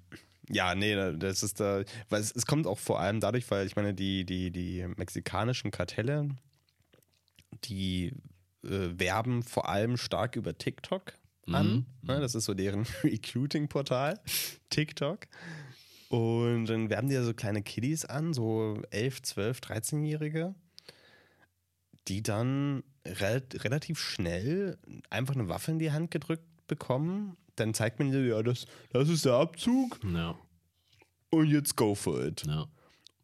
ja, 0.50 0.75
nee, 0.75 0.96
das 1.18 1.44
ist 1.44 1.60
da, 1.60 1.84
weil 2.08 2.22
es, 2.22 2.32
es 2.32 2.46
kommt 2.46 2.66
auch 2.66 2.80
vor 2.80 3.02
allem 3.02 3.20
dadurch, 3.20 3.50
weil 3.52 3.68
ich 3.68 3.75
meine, 3.75 3.94
die, 3.94 4.24
die, 4.25 4.52
die 4.52 4.88
mexikanischen 4.96 5.72
Kartelle, 5.72 6.30
die 7.66 8.13
äh, 8.63 8.98
werben 8.98 9.44
vor 9.44 9.68
allem 9.68 9.98
stark 9.98 10.38
über 10.38 10.58
TikTok 10.58 11.13
an. 11.47 11.67
Mhm. 11.67 11.85
Ne, 12.03 12.19
das 12.19 12.35
ist 12.35 12.45
so 12.45 12.53
deren 12.53 12.85
Recruiting-Portal, 13.03 14.19
TikTok. 14.69 15.27
Und 16.09 16.67
dann 16.67 16.89
werben 16.89 17.09
die 17.09 17.15
ja 17.15 17.23
so 17.23 17.33
kleine 17.33 17.63
Kiddies 17.63 18.05
an, 18.05 18.33
so 18.33 18.81
11, 18.91 19.21
12, 19.23 19.59
13-Jährige, 19.59 20.53
die 22.07 22.21
dann 22.21 22.83
rel 23.05 23.43
relativ 23.55 24.00
schnell 24.00 24.77
einfach 25.09 25.35
eine 25.35 25.50
Waffe 25.50 25.71
in 25.71 25.79
die 25.79 25.91
Hand 25.91 26.12
gedrückt 26.12 26.45
bekommen. 26.67 27.35
Dann 27.55 27.73
zeigt 27.73 28.00
man 28.00 28.12
dir, 28.12 28.23
ja, 28.25 28.41
das, 28.43 28.65
das 28.91 29.09
ist 29.09 29.25
der 29.25 29.33
Abzug 29.33 30.00
Ja, 30.12 30.35
und 31.29 31.47
jetzt 31.47 31.75
go 31.75 31.95
for 31.95 32.23
it. 32.23 32.43
ja. 32.45 32.65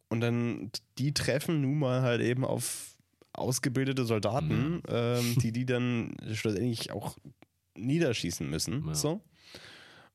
Und 0.08 0.20
dann, 0.22 0.72
die 0.98 1.14
treffen 1.14 1.60
nun 1.60 1.78
mal 1.78 2.02
halt 2.02 2.20
eben 2.20 2.44
auf 2.44 2.96
ausgebildete 3.32 4.04
Soldaten, 4.04 4.82
ähm, 4.88 5.36
die 5.38 5.52
die 5.52 5.64
dann 5.64 6.16
schlussendlich 6.32 6.90
auch 6.90 7.16
niederschießen 7.76 8.48
müssen. 8.48 8.86
Ja. 8.86 8.94
So. 8.94 9.20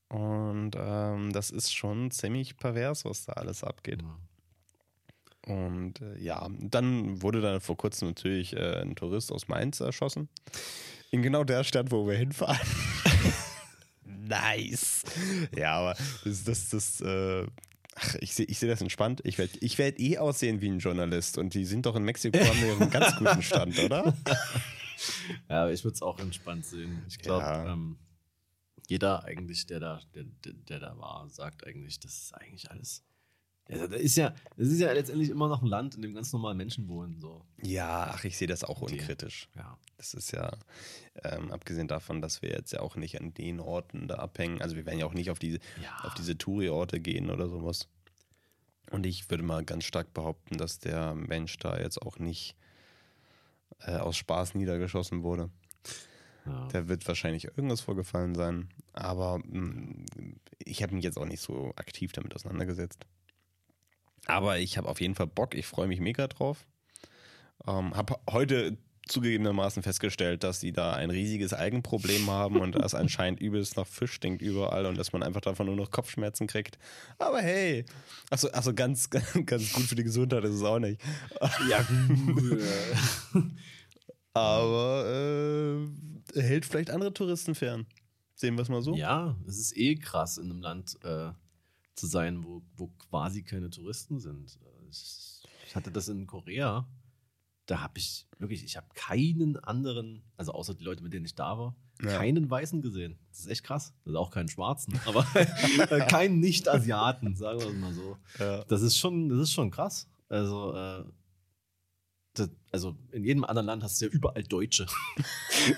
Und 0.10 0.72
ähm, 0.78 1.34
das 1.34 1.50
ist 1.50 1.76
schon 1.76 2.12
ziemlich 2.12 2.58
pervers, 2.58 3.06
was 3.06 3.26
da 3.26 3.34
alles 3.34 3.64
abgeht. 3.64 4.02
ja. 4.02 4.18
Und 5.48 6.02
äh, 6.02 6.18
ja, 6.20 6.48
dann 6.60 7.22
wurde 7.22 7.42
dann 7.42 7.62
vor 7.62 7.78
kurzem 7.78 8.10
natürlich 8.10 8.56
äh, 8.56 8.82
ein 8.82 8.96
Tourist 8.96 9.32
aus 9.32 9.48
Mainz 9.48 9.80
erschossen. 9.80 10.28
In 11.12 11.22
genau 11.22 11.44
der 11.44 11.64
Stadt, 11.64 11.92
wo 11.92 12.08
wir 12.08 12.18
hinfahren. 12.18 12.60
nice. 14.06 15.04
Ja, 15.56 15.74
aber 15.74 15.96
das, 16.24 16.44
das, 16.46 16.70
das 16.70 17.02
äh, 17.02 17.46
ach, 17.96 18.16
ich 18.22 18.34
sehe 18.34 18.48
ich 18.48 18.58
seh 18.58 18.68
das 18.68 18.82
entspannt. 18.82 19.22
Ich 19.24 19.38
werde 19.38 19.54
ich 19.60 19.78
werd 19.78 20.00
eh 20.00 20.18
aussehen 20.18 20.62
wie 20.62 20.70
ein 20.70 20.80
Journalist. 20.80 21.38
Und 21.38 21.54
die 21.54 21.66
sind 21.66 21.86
doch 21.86 21.96
in 21.96 22.04
Mexiko, 22.04 22.40
haben 22.40 22.62
wir 22.62 22.82
einen 22.82 22.90
ganz 22.90 23.16
guten 23.18 23.42
Stand, 23.44 23.78
oder? 23.80 24.16
Ja, 25.50 25.64
aber 25.64 25.74
ich 25.74 25.84
würde 25.84 25.96
es 25.96 26.02
auch 26.02 26.20
entspannt 26.20 26.66
sehen. 26.66 27.04
Ich 27.08 27.20
glaube, 27.20 27.44
Ja. 27.46 27.74
ähm, 27.74 27.98
jeder 28.88 29.24
eigentlich, 29.26 29.66
der 29.66 29.80
da, 29.80 30.02
der, 30.14 30.24
der, 30.44 30.54
der 30.54 30.80
da 30.80 30.98
war, 30.98 31.28
sagt 31.30 31.66
eigentlich, 31.66 32.00
das 32.00 32.14
ist 32.18 32.34
eigentlich 32.36 32.70
alles. 32.72 33.04
Ja, 33.68 33.88
das 33.88 34.00
ist 34.00 34.16
ja, 34.16 34.36
das 34.58 34.68
ist 34.68 34.80
ja 34.80 34.92
letztendlich 34.92 35.30
immer 35.30 35.48
noch 35.48 35.64
ein 35.64 35.68
Land, 35.68 35.96
in 35.96 36.04
dem 36.04 36.14
ganz 36.14 36.32
normal 36.32 36.54
Menschen 36.54 36.88
wohnen. 36.88 37.20
So. 37.20 37.44
Ja, 37.64 38.12
ach, 38.14 38.24
ich 38.24 38.38
sehe 38.38 38.48
das 38.48 38.64
auch 38.64 38.86
Die- 38.86 38.94
unkritisch. 38.94 39.50
Ja. 39.56 39.80
Das 39.98 40.14
ist 40.14 40.32
ja, 40.34 40.52
ähm, 41.24 41.52
abgesehen 41.52 41.88
davon, 41.88 42.22
dass 42.22 42.44
wir 42.44 42.50
jetzt 42.52 42.74
ja 42.74 42.82
auch 42.82 42.96
nicht 42.96 43.20
an 43.20 43.34
den 43.34 43.60
Orten 43.60 44.08
da 44.08 44.16
abhängen. 44.18 44.62
Also 44.62 44.76
wir 44.76 44.86
werden 44.86 45.00
ja 45.00 45.08
auch 45.08 45.16
nicht 45.16 45.32
auf 45.32 45.40
diese, 45.40 45.58
Ja. 45.82 45.98
auf 46.04 46.14
diese 46.14 46.38
Touri-Orte 46.38 47.00
gehen 47.00 47.32
oder 47.32 47.50
sowas. 47.50 47.88
Und 48.92 49.08
ich 49.08 49.32
würde 49.32 49.44
mal 49.44 49.66
ganz 49.66 49.86
stark 49.86 50.14
behaupten, 50.14 50.58
dass 50.60 50.78
der 50.78 51.16
Mensch 51.16 51.58
da 51.58 51.80
jetzt 51.80 52.00
auch 52.00 52.20
nicht 52.20 52.56
äh, 53.80 53.96
aus 53.98 54.18
Spaß 54.18 54.56
niedergeschossen 54.56 55.24
wurde. 55.24 55.50
ja. 56.46 56.68
Da 56.72 56.88
wird 56.88 57.08
wahrscheinlich 57.08 57.46
irgendwas 57.46 57.82
vorgefallen 57.82 58.36
sein. 58.36 58.70
Aber 58.94 59.40
mh, 59.40 60.06
ich 60.60 60.84
habe 60.84 60.96
mich 60.96 61.04
jetzt 61.04 61.18
auch 61.18 61.26
nicht 61.26 61.42
so 61.42 61.74
aktiv 61.76 62.12
damit 62.12 62.36
auseinandergesetzt. 62.36 63.06
Aber 64.28 64.58
ich 64.58 64.78
habe 64.78 64.90
auf 64.90 65.02
jeden 65.02 65.16
Fall 65.16 65.28
Bock. 65.28 65.56
Ich 65.56 65.68
freue 65.68 65.88
mich 65.88 66.00
mega 66.00 66.28
drauf. 66.28 66.66
Ähm, 67.68 67.96
habe 67.96 68.20
heute 68.30 68.78
zugegebenermaßen 69.08 69.84
festgestellt, 69.84 70.44
dass 70.44 70.60
die 70.60 70.72
da 70.72 70.94
ein 70.94 71.12
riesiges 71.12 71.54
Algenproblem 71.54 72.30
haben 72.30 72.60
und 72.60 72.74
das 72.74 72.96
anscheinend 72.96 73.40
übelst 73.40 73.78
nach 73.78 73.86
Fisch 73.86 74.14
stinkt 74.14 74.42
überall 74.42 74.86
und 74.86 74.98
dass 74.98 75.14
man 75.14 75.22
einfach 75.22 75.42
davon 75.42 75.68
nur 75.68 75.76
noch 75.76 75.92
Kopfschmerzen 75.92 76.48
kriegt. 76.48 76.78
Aber 77.20 77.42
hey, 77.42 77.86
also, 78.30 78.52
also 78.52 78.74
ganz, 78.74 79.10
ganz 79.46 79.74
gut 79.74 79.84
für 79.84 79.96
die 79.96 80.04
Gesundheit 80.04 80.44
ist 80.44 80.56
es 80.56 80.64
auch 80.64 80.80
nicht. 80.80 81.02
ja. 81.70 81.86
Aber 84.34 85.88
äh, 86.36 86.42
hält 86.42 86.66
vielleicht 86.66 86.90
andere 86.90 87.14
Touristen 87.14 87.56
fern. 87.56 87.86
Sehen 88.34 88.56
wir 88.56 88.64
es 88.64 88.70
mal 88.70 88.82
so. 88.82 88.96
ja, 88.96 89.38
es 89.48 89.58
ist 89.58 89.78
eh 89.78 89.96
krass, 89.96 90.38
in 90.38 90.52
einem 90.52 90.62
Land 90.62 90.98
äh, 91.04 91.32
zu 91.96 92.08
sein, 92.08 92.44
wo, 92.44 92.62
wo 92.76 92.88
quasi 93.10 93.44
keine 93.44 93.70
Touristen 93.70 94.20
sind. 94.20 94.60
Äh, 94.62 94.90
ich 95.68 95.76
hatte 95.76 95.92
das 95.92 96.10
in 96.10 96.28
Korea. 96.28 96.86
Da 97.68 97.82
habe 97.82 97.98
ich 97.98 98.28
wirklich, 98.38 98.64
ich 98.64 98.78
habe 98.78 98.88
keinen 98.94 99.58
anderen, 99.58 100.22
also 100.38 100.52
außer 100.54 100.74
die 100.76 100.84
Leute, 100.84 101.02
mit 101.04 101.14
denen 101.14 101.26
ich 101.26 101.36
da 101.36 101.58
war, 101.58 101.76
Ja. 102.02 102.18
keinen 102.18 102.50
Weißen 102.50 102.82
gesehen. 102.82 103.18
Das 103.32 103.40
ist 103.42 103.48
echt 103.48 103.64
krass. 103.64 103.94
Das 104.04 104.12
ist 104.14 104.18
auch 104.18 104.30
keinen 104.30 104.50
Schwarzen, 104.50 105.00
aber 105.06 105.26
äh, 105.36 106.06
keinen 106.08 106.40
Nicht-Asiaten, 106.40 107.36
sagen 107.36 107.60
wir 107.60 107.68
es 107.70 107.76
mal 107.76 107.94
so. 107.94 108.18
Ja. 108.40 108.64
Das 108.66 108.82
ist 108.82 108.98
schon, 108.98 109.30
das 109.30 109.40
ist 109.40 109.52
schon 109.54 109.72
krass. 109.72 110.08
Also, 110.30 110.74
äh, 110.76 111.04
also 112.72 112.96
in 113.12 113.24
jedem 113.24 113.44
anderen 113.46 113.68
Land 113.68 113.84
hast 113.84 114.02
du 114.02 114.06
ja 114.06 114.12
überall 114.12 114.44
Deutsche. 114.44 114.86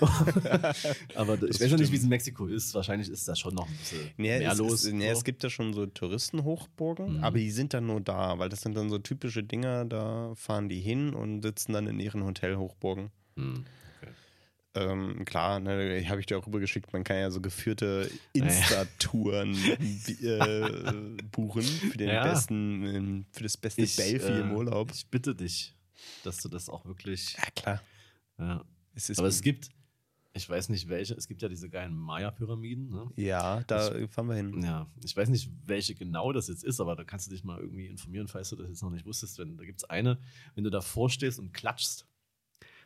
Aber 1.14 1.36
das 1.36 1.50
ich 1.50 1.60
weiß 1.60 1.70
ja 1.70 1.76
nicht, 1.76 1.92
wie 1.92 1.96
es 1.96 2.02
in 2.02 2.08
Mexiko 2.08 2.46
ist. 2.46 2.74
Wahrscheinlich 2.74 3.08
ist 3.08 3.28
da 3.28 3.36
schon 3.36 3.54
noch 3.54 3.68
ein 3.68 3.76
bisschen 3.76 4.10
nee, 4.16 4.38
mehr 4.38 4.52
es, 4.52 4.58
los. 4.58 4.84
Es, 4.84 4.92
nee, 4.92 5.06
so. 5.12 5.18
es 5.18 5.24
gibt 5.24 5.42
ja 5.42 5.50
schon 5.50 5.72
so 5.74 5.86
Touristenhochburgen, 5.86 7.18
mhm. 7.18 7.24
aber 7.24 7.38
die 7.38 7.50
sind 7.50 7.74
dann 7.74 7.86
nur 7.86 8.00
da, 8.00 8.38
weil 8.38 8.48
das 8.48 8.62
sind 8.62 8.76
dann 8.76 8.90
so 8.90 8.98
typische 8.98 9.44
Dinger, 9.44 9.84
da 9.84 10.32
fahren 10.34 10.68
die 10.68 10.80
hin 10.80 11.14
und 11.14 11.42
sitzen 11.42 11.72
dann 11.72 11.86
in 11.86 12.00
ihren 12.00 12.24
Hotelhochburgen. 12.24 13.10
Mhm. 13.36 13.64
Ähm, 14.74 15.24
klar, 15.24 15.60
ne, 15.60 16.04
habe 16.08 16.20
ich 16.20 16.26
dir 16.26 16.38
auch 16.38 16.46
rübergeschickt, 16.46 16.92
man 16.92 17.02
kann 17.02 17.16
ja 17.16 17.30
so 17.30 17.40
geführte 17.40 18.10
Insta-Touren 18.32 19.54
äh, 20.22 21.22
buchen 21.32 21.62
für 21.62 21.96
den 21.96 22.08
ja. 22.08 22.22
besten, 22.22 22.84
ähm, 22.84 23.26
für 23.32 23.44
das 23.44 23.56
beste 23.56 23.82
ich, 23.82 23.96
Belfi 23.96 24.30
äh, 24.30 24.40
im 24.40 24.52
Urlaub. 24.52 24.92
Ich 24.94 25.06
bitte 25.06 25.34
dich 25.34 25.74
dass 26.24 26.38
du 26.38 26.48
das 26.48 26.68
auch 26.68 26.84
wirklich. 26.84 27.34
Ja, 27.34 27.50
klar. 27.54 27.82
Ja. 28.38 28.64
Es 28.94 29.18
Aber 29.18 29.28
es 29.28 29.42
gibt, 29.42 29.70
ich 30.32 30.48
weiß 30.48 30.68
nicht 30.68 30.88
welche, 30.88 31.14
es 31.14 31.28
gibt 31.28 31.42
ja 31.42 31.48
diese 31.48 31.68
geilen 31.68 31.94
Maya-Pyramiden. 31.94 32.90
Ne? 32.90 33.10
Ja, 33.16 33.62
da 33.66 33.94
ich, 33.94 34.10
fahren 34.10 34.28
wir 34.28 34.34
hin. 34.36 34.62
Ja, 34.62 34.86
ich 35.04 35.16
weiß 35.16 35.28
nicht, 35.28 35.50
welche 35.66 35.94
genau 35.94 36.32
das 36.32 36.48
jetzt 36.48 36.64
ist, 36.64 36.80
aber 36.80 36.96
da 36.96 37.04
kannst 37.04 37.26
du 37.26 37.30
dich 37.30 37.44
mal 37.44 37.60
irgendwie 37.60 37.86
informieren, 37.86 38.28
falls 38.28 38.50
du 38.50 38.56
das 38.56 38.68
jetzt 38.68 38.82
noch 38.82 38.90
nicht 38.90 39.06
wusstest. 39.06 39.38
Wenn, 39.38 39.56
da 39.56 39.64
gibt 39.64 39.80
es 39.80 39.84
eine, 39.90 40.18
wenn 40.54 40.64
du 40.64 40.70
davor 40.70 41.10
stehst 41.10 41.38
und 41.38 41.52
klatschst, 41.52 42.06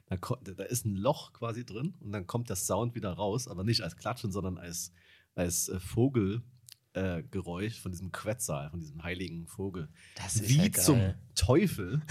da, 0.07 0.17
da, 0.17 0.65
ist 0.65 0.85
ein 0.85 0.97
Loch 0.97 1.33
quasi 1.33 1.65
drin 1.65 1.95
und 2.01 2.13
dann 2.13 2.27
kommt 2.27 2.49
der 2.49 2.57
Sound 2.57 2.95
wieder 2.95 3.13
raus, 3.13 3.49
aber 3.49 3.65
nicht 3.65 3.83
als 3.83 3.97
Klatschen, 3.97 4.33
sondern 4.33 4.59
als, 4.59 4.93
als 5.35 5.69
äh, 5.69 5.81
Vogel. 5.81 6.43
Äh, 6.95 7.23
Geräusch 7.31 7.81
von 7.81 7.91
diesem 7.91 8.13
Quetzal, 8.13 8.71
von 8.71 8.81
diesem 8.81 9.03
heiligen 9.03 9.47
Vogel. 9.47 9.89
Das 10.15 10.37
ist 10.37 10.49
Wie 10.49 10.67
ja 10.67 10.73
zum 10.73 11.15
Teufel 11.35 12.03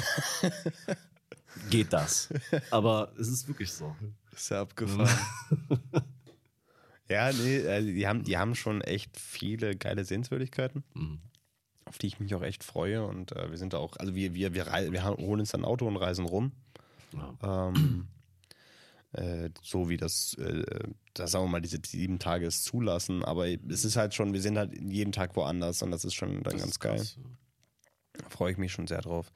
geht 1.70 1.94
das. 1.94 2.30
Aber 2.72 3.12
es 3.20 3.28
ist 3.28 3.48
wirklich 3.48 3.72
so. 3.72 3.96
Ist 4.32 4.50
ja 4.50 4.62
abgefahren. 4.62 5.10
ja, 7.10 7.32
nee, 7.32 7.68
also 7.68 7.88
die, 7.88 8.08
haben, 8.08 8.24
die 8.24 8.38
haben 8.38 8.56
schon 8.56 8.82
echt 8.82 9.20
viele 9.20 9.76
geile 9.76 10.06
Sehenswürdigkeiten. 10.06 10.84
Mhm. 10.94 11.20
Auf 11.86 11.98
die 11.98 12.08
ich 12.08 12.20
mich 12.20 12.34
auch 12.34 12.42
echt 12.42 12.64
freue. 12.64 13.06
Und 13.06 13.34
äh, 13.34 13.52
wir 13.52 13.58
sind 13.58 13.74
da 13.74 13.78
auch, 13.78 13.98
also 13.98 14.16
wir, 14.16 14.34
wir, 14.34 14.54
wir, 14.54 14.66
wir 14.66 15.04
holen 15.06 15.42
uns 15.42 15.54
ein 15.54 15.66
Auto 15.66 15.88
und 15.88 15.98
reisen 15.98 16.26
rum. 16.26 16.54
Ja. 17.14 17.68
Ähm, 17.68 18.08
äh, 18.08 18.21
so 19.62 19.90
wie 19.90 19.98
das, 19.98 20.36
äh, 20.36 20.64
da 21.14 21.28
sagen 21.28 21.46
wir 21.46 21.50
mal, 21.50 21.62
diese 21.62 21.80
sieben 21.86 22.20
Tage 22.20 22.46
es 22.46 22.64
zulassen. 22.64 23.24
Aber 23.24 23.48
es 23.48 23.86
ist 23.86 23.98
halt 23.98 24.14
schon, 24.14 24.34
wir 24.34 24.42
sind 24.42 24.58
halt 24.58 24.74
jeden 24.82 25.12
Tag 25.12 25.36
woanders 25.36 25.82
und 25.82 25.92
das 25.92 26.06
ist 26.06 26.14
schon 26.14 26.44
dann 26.44 26.54
das 26.54 26.62
ganz 26.62 26.80
geil. 26.80 26.98
Krass. 26.98 27.18
Da 28.14 28.30
freue 28.30 28.52
ich 28.52 28.58
mich 28.58 28.72
schon 28.72 28.88
sehr 28.88 29.02
drauf. 29.02 29.32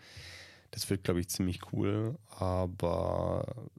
Das 0.71 0.89
wird, 0.89 1.03
glaube 1.03 1.19
ich, 1.19 1.29
ziemlich 1.29 1.71
cool. 1.73 2.17
Aber 2.29 3.69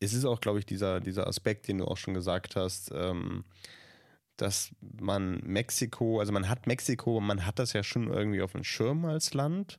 es 0.00 0.14
ist 0.14 0.24
auch, 0.24 0.40
glaube 0.40 0.58
ich, 0.58 0.66
dieser, 0.66 1.00
dieser 1.00 1.26
Aspekt, 1.26 1.68
den 1.68 1.78
du 1.78 1.86
auch 1.86 1.96
schon 1.96 2.14
gesagt 2.14 2.56
hast, 2.56 2.90
ähm, 2.94 3.44
dass 4.36 4.74
man 4.80 5.40
Mexiko, 5.44 6.20
also 6.20 6.32
man 6.32 6.48
hat 6.48 6.66
Mexiko, 6.66 7.20
man 7.20 7.46
hat 7.46 7.58
das 7.58 7.72
ja 7.72 7.82
schon 7.82 8.08
irgendwie 8.08 8.42
auf 8.42 8.52
dem 8.52 8.64
Schirm 8.64 9.04
als 9.04 9.34
Land. 9.34 9.78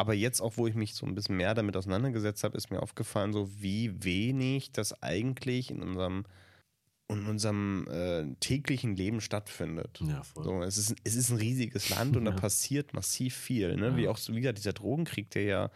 Aber 0.00 0.14
jetzt 0.14 0.40
auch, 0.40 0.56
wo 0.56 0.66
ich 0.66 0.74
mich 0.74 0.94
so 0.94 1.04
ein 1.04 1.14
bisschen 1.14 1.36
mehr 1.36 1.52
damit 1.52 1.76
auseinandergesetzt 1.76 2.42
habe, 2.42 2.56
ist 2.56 2.70
mir 2.70 2.80
aufgefallen, 2.80 3.34
so 3.34 3.50
wie 3.60 4.02
wenig 4.02 4.72
das 4.72 5.02
eigentlich 5.02 5.70
in 5.70 5.82
unserem, 5.82 6.24
in 7.08 7.26
unserem 7.26 7.86
äh, 7.86 8.34
täglichen 8.40 8.96
Leben 8.96 9.20
stattfindet. 9.20 10.00
Ja, 10.00 10.22
voll. 10.22 10.44
So, 10.44 10.62
es, 10.62 10.78
ist, 10.78 10.96
es 11.04 11.16
ist 11.16 11.28
ein 11.28 11.36
riesiges 11.36 11.90
Land 11.90 12.16
und 12.16 12.24
ja. 12.24 12.30
da 12.30 12.36
passiert 12.38 12.94
massiv 12.94 13.36
viel. 13.36 13.76
Ne? 13.76 13.88
Ja. 13.88 13.96
Wie 13.98 14.08
auch 14.08 14.16
so 14.16 14.34
wieder 14.34 14.54
dieser 14.54 14.72
Drogenkrieg, 14.72 15.28
der 15.32 15.42
ja 15.42 15.70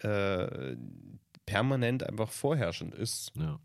äh, 0.00 0.76
permanent 1.46 2.02
einfach 2.02 2.28
vorherrschend 2.28 2.94
ist. 2.94 3.32
Ja. 3.34 3.58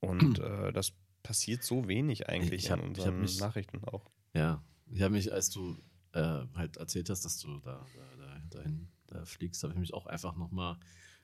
Und 0.00 0.38
äh, 0.38 0.72
das 0.72 0.94
passiert 1.22 1.64
so 1.64 1.86
wenig 1.86 2.30
eigentlich 2.30 2.64
ich 2.64 2.70
hab, 2.70 2.80
in 2.80 2.86
unseren 2.86 3.20
mich, 3.20 3.40
Nachrichten 3.40 3.84
auch. 3.84 4.06
Ja, 4.32 4.64
ich 4.90 5.02
habe 5.02 5.12
mich, 5.12 5.30
als 5.30 5.50
du 5.50 5.76
äh, 6.12 6.46
halt 6.54 6.78
erzählt 6.78 7.10
hast, 7.10 7.26
dass 7.26 7.38
du 7.38 7.58
da, 7.58 7.84
da 7.94 8.15
dahin 8.50 8.88
da 9.06 9.24
fliegst, 9.24 9.62
habe 9.62 9.72
ich 9.72 9.78
mich 9.78 9.94
auch 9.94 10.06
einfach 10.06 10.36
nochmal 10.36 10.78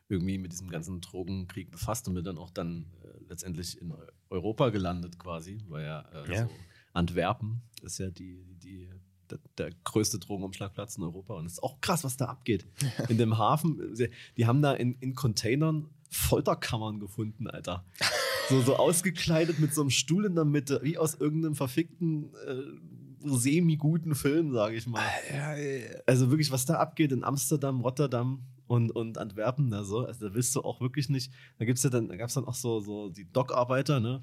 irgendwie 0.09 0.39
mit 0.39 0.53
diesem 0.53 0.69
ganzen 0.69 1.01
Drogenkrieg 1.01 1.71
befasst 1.71 2.07
und 2.09 2.15
bin 2.15 2.25
dann 2.25 2.39
auch 2.39 2.51
dann 2.51 2.87
äh, 3.03 3.25
letztendlich 3.29 3.81
in 3.81 3.95
Europa 4.29 4.71
gelandet 4.71 5.19
quasi, 5.19 5.63
weil 5.69 5.85
ja, 5.85 6.01
äh, 6.13 6.33
ja. 6.33 6.47
So 6.47 6.51
Antwerpen 6.93 7.63
ist 7.83 7.99
ja 7.99 8.11
die, 8.11 8.45
die, 8.63 8.91
der, 9.31 9.39
der, 9.57 9.71
größte 9.85 10.19
Drogenumschlagplatz 10.19 10.97
in 10.97 11.05
Europa 11.05 11.35
und 11.35 11.47
es 11.47 11.55
ist 11.55 11.63
auch 11.63 11.81
krass, 11.81 12.05
was 12.05 12.17
da 12.17 12.27
abgeht. 12.27 12.67
In 13.09 13.19
dem 13.19 13.39
Hafen, 13.39 13.95
die 14.37 14.47
haben 14.47 14.61
da 14.61 14.75
in, 14.75 14.95
in 15.01 15.15
Containern 15.15 15.89
Folterkammern 16.11 17.01
gefunden, 17.01 17.49
Alter. 17.49 17.87
So, 18.51 18.61
so 18.61 18.77
ausgekleidet 18.77 19.59
mit 19.61 19.73
so 19.73 19.81
einem 19.81 19.89
Stuhl 19.89 20.27
in 20.27 20.35
der 20.35 20.45
Mitte, 20.45 20.81
wie 20.83 20.99
aus 20.99 21.15
irgendeinem 21.15 21.55
verfickten 21.55 22.35
äh, 22.47 22.63
semi-guten 23.25 24.15
Film, 24.15 24.53
sage 24.53 24.77
ich 24.77 24.87
mal. 24.87 25.05
Also 26.07 26.31
wirklich, 26.31 26.51
was 26.51 26.67
da 26.67 26.75
abgeht 26.75 27.13
in 27.13 27.25
Amsterdam, 27.25 27.81
Rotterdam 27.81 28.45
und, 28.67 28.91
und 28.91 29.19
Antwerpen, 29.19 29.71
da 29.71 29.85
so, 29.85 30.07
also 30.07 30.29
da 30.29 30.35
willst 30.35 30.55
du 30.57 30.63
auch 30.63 30.81
wirklich 30.81 31.09
nicht. 31.09 31.33
Da 31.59 31.65
gibt's 31.65 31.83
ja 31.83 31.91
dann, 31.91 32.09
da 32.09 32.17
gab 32.17 32.29
es 32.29 32.35
dann 32.35 32.45
auch 32.45 32.55
so, 32.55 32.81
so 32.81 33.11
die 33.11 33.31
Dockarbeiter, 33.31 34.01
ne, 34.01 34.23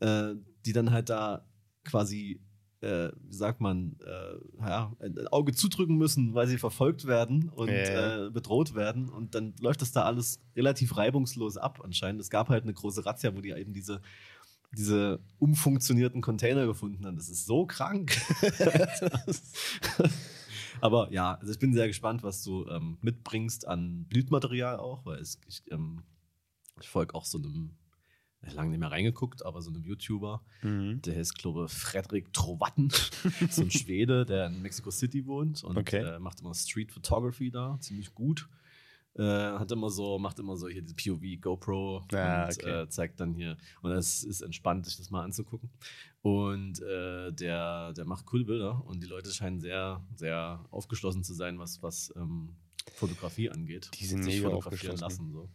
äh, 0.00 0.34
die 0.64 0.72
dann 0.72 0.90
halt 0.90 1.10
da 1.10 1.44
quasi 1.84 2.40
äh, 2.80 3.10
wie 3.28 3.34
sagt 3.34 3.60
man, 3.60 3.96
äh, 4.06 4.64
ja, 4.66 4.92
ein 5.00 5.28
Auge 5.28 5.52
zudrücken 5.52 5.96
müssen, 5.96 6.34
weil 6.34 6.46
sie 6.46 6.56
verfolgt 6.56 7.06
werden 7.06 7.50
und 7.50 7.68
yeah. 7.68 8.26
äh, 8.26 8.30
bedroht 8.30 8.74
werden. 8.74 9.08
Und 9.08 9.34
dann 9.34 9.54
läuft 9.60 9.82
das 9.82 9.92
da 9.92 10.04
alles 10.04 10.40
relativ 10.56 10.96
reibungslos 10.96 11.56
ab 11.56 11.80
anscheinend. 11.84 12.20
Es 12.20 12.30
gab 12.30 12.48
halt 12.48 12.62
eine 12.62 12.72
große 12.72 13.04
Razzia, 13.04 13.36
wo 13.36 13.40
die 13.40 13.50
eben 13.50 13.74
diese 13.74 14.00
diese 14.72 15.20
umfunktionierten 15.38 16.20
Container 16.20 16.66
gefunden 16.66 17.04
haben. 17.06 17.16
Das 17.16 17.28
ist 17.28 17.46
so 17.46 17.66
krank. 17.66 18.20
Aber 20.80 21.12
ja, 21.12 21.34
also 21.34 21.52
ich 21.52 21.58
bin 21.58 21.74
sehr 21.74 21.88
gespannt, 21.88 22.22
was 22.22 22.42
du 22.42 22.66
ähm, 22.68 22.98
mitbringst 23.02 23.66
an 23.66 24.04
Blütmaterial 24.08 24.78
auch, 24.78 25.04
weil 25.04 25.18
es, 25.18 25.38
ich, 25.46 25.62
ähm, 25.70 26.02
ich 26.80 26.88
folge 26.88 27.14
auch 27.14 27.24
so 27.24 27.38
einem, 27.38 27.76
lange 28.54 28.70
nicht 28.70 28.80
mehr 28.80 28.90
reingeguckt, 28.90 29.44
aber 29.44 29.60
so 29.60 29.70
einem 29.70 29.82
YouTuber, 29.82 30.42
mhm. 30.62 31.02
der 31.02 31.16
heißt, 31.16 31.36
glaube 31.36 31.66
ich, 31.66 31.72
Frederik 31.72 32.32
Trovatten, 32.32 32.90
so 33.50 33.62
ein 33.62 33.70
Schwede, 33.70 34.24
der 34.24 34.46
in 34.46 34.62
Mexico 34.62 34.90
City 34.90 35.26
wohnt 35.26 35.62
und 35.62 35.76
okay. 35.76 36.02
äh, 36.02 36.18
macht 36.18 36.40
immer 36.40 36.54
Street 36.54 36.90
Photography 36.90 37.50
da, 37.50 37.76
ziemlich 37.80 38.14
gut. 38.14 38.48
Äh, 39.16 39.22
hat 39.22 39.72
immer 39.72 39.90
so, 39.90 40.18
macht 40.18 40.38
immer 40.38 40.56
so 40.56 40.68
hier 40.68 40.82
diese 40.82 40.94
POV 40.94 41.40
GoPro 41.40 42.04
ah, 42.12 42.44
und 42.44 42.52
okay. 42.52 42.82
äh, 42.82 42.88
zeigt 42.88 43.18
dann 43.20 43.34
hier. 43.34 43.56
Und 43.82 43.90
es 43.90 44.22
ist 44.22 44.40
entspannt, 44.40 44.86
sich 44.86 44.96
das 44.96 45.10
mal 45.10 45.24
anzugucken. 45.24 45.68
Und 46.22 46.80
äh, 46.80 47.32
der, 47.32 47.92
der 47.92 48.04
macht 48.04 48.26
coole 48.26 48.44
Bilder 48.44 48.84
und 48.86 49.02
die 49.02 49.08
Leute 49.08 49.30
scheinen 49.32 49.60
sehr, 49.60 50.00
sehr 50.14 50.64
aufgeschlossen 50.70 51.24
zu 51.24 51.34
sein, 51.34 51.58
was, 51.58 51.82
was 51.82 52.12
ähm, 52.16 52.54
Fotografie 52.94 53.50
angeht. 53.50 53.90
Die 53.94 54.06
sind 54.06 54.24
mega 54.24 54.48
aufgeschlossen. 54.48 55.00
Lassen, 55.00 55.32
so. 55.32 55.48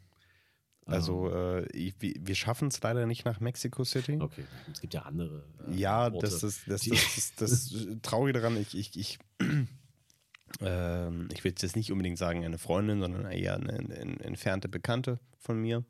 Also 0.85 1.31
ähm. 1.31 1.65
äh, 1.65 1.77
ich, 1.77 1.95
wir 1.99 2.35
schaffen 2.35 2.67
es 2.67 2.81
leider 2.81 3.05
nicht 3.05 3.25
nach 3.25 3.39
Mexico 3.39 3.83
City. 3.83 4.19
Okay, 4.19 4.45
es 4.71 4.81
gibt 4.81 4.93
ja 4.93 5.03
andere. 5.03 5.43
Äh, 5.67 5.75
ja, 5.75 6.03
Orte, 6.05 6.19
das 6.19 6.43
ist 6.43 6.67
das, 6.67 6.83
das, 6.83 6.89
das, 6.89 7.33
das, 7.37 7.69
das 7.69 8.01
Traurige 8.01 8.39
daran. 8.39 8.57
Ich, 8.57 8.77
ich, 8.77 8.97
ich 8.97 9.19
ähm, 10.61 11.27
ich 11.33 11.43
will 11.43 11.51
jetzt 11.51 11.75
nicht 11.75 11.91
unbedingt 11.91 12.17
sagen 12.17 12.45
eine 12.45 12.57
Freundin, 12.57 13.01
sondern 13.01 13.29
eher 13.31 13.55
eine, 13.55 13.73
eine, 13.73 14.19
entfernte 14.23 14.69
Bekannte 14.69 15.19
von 15.39 15.59
mir. 15.59 15.83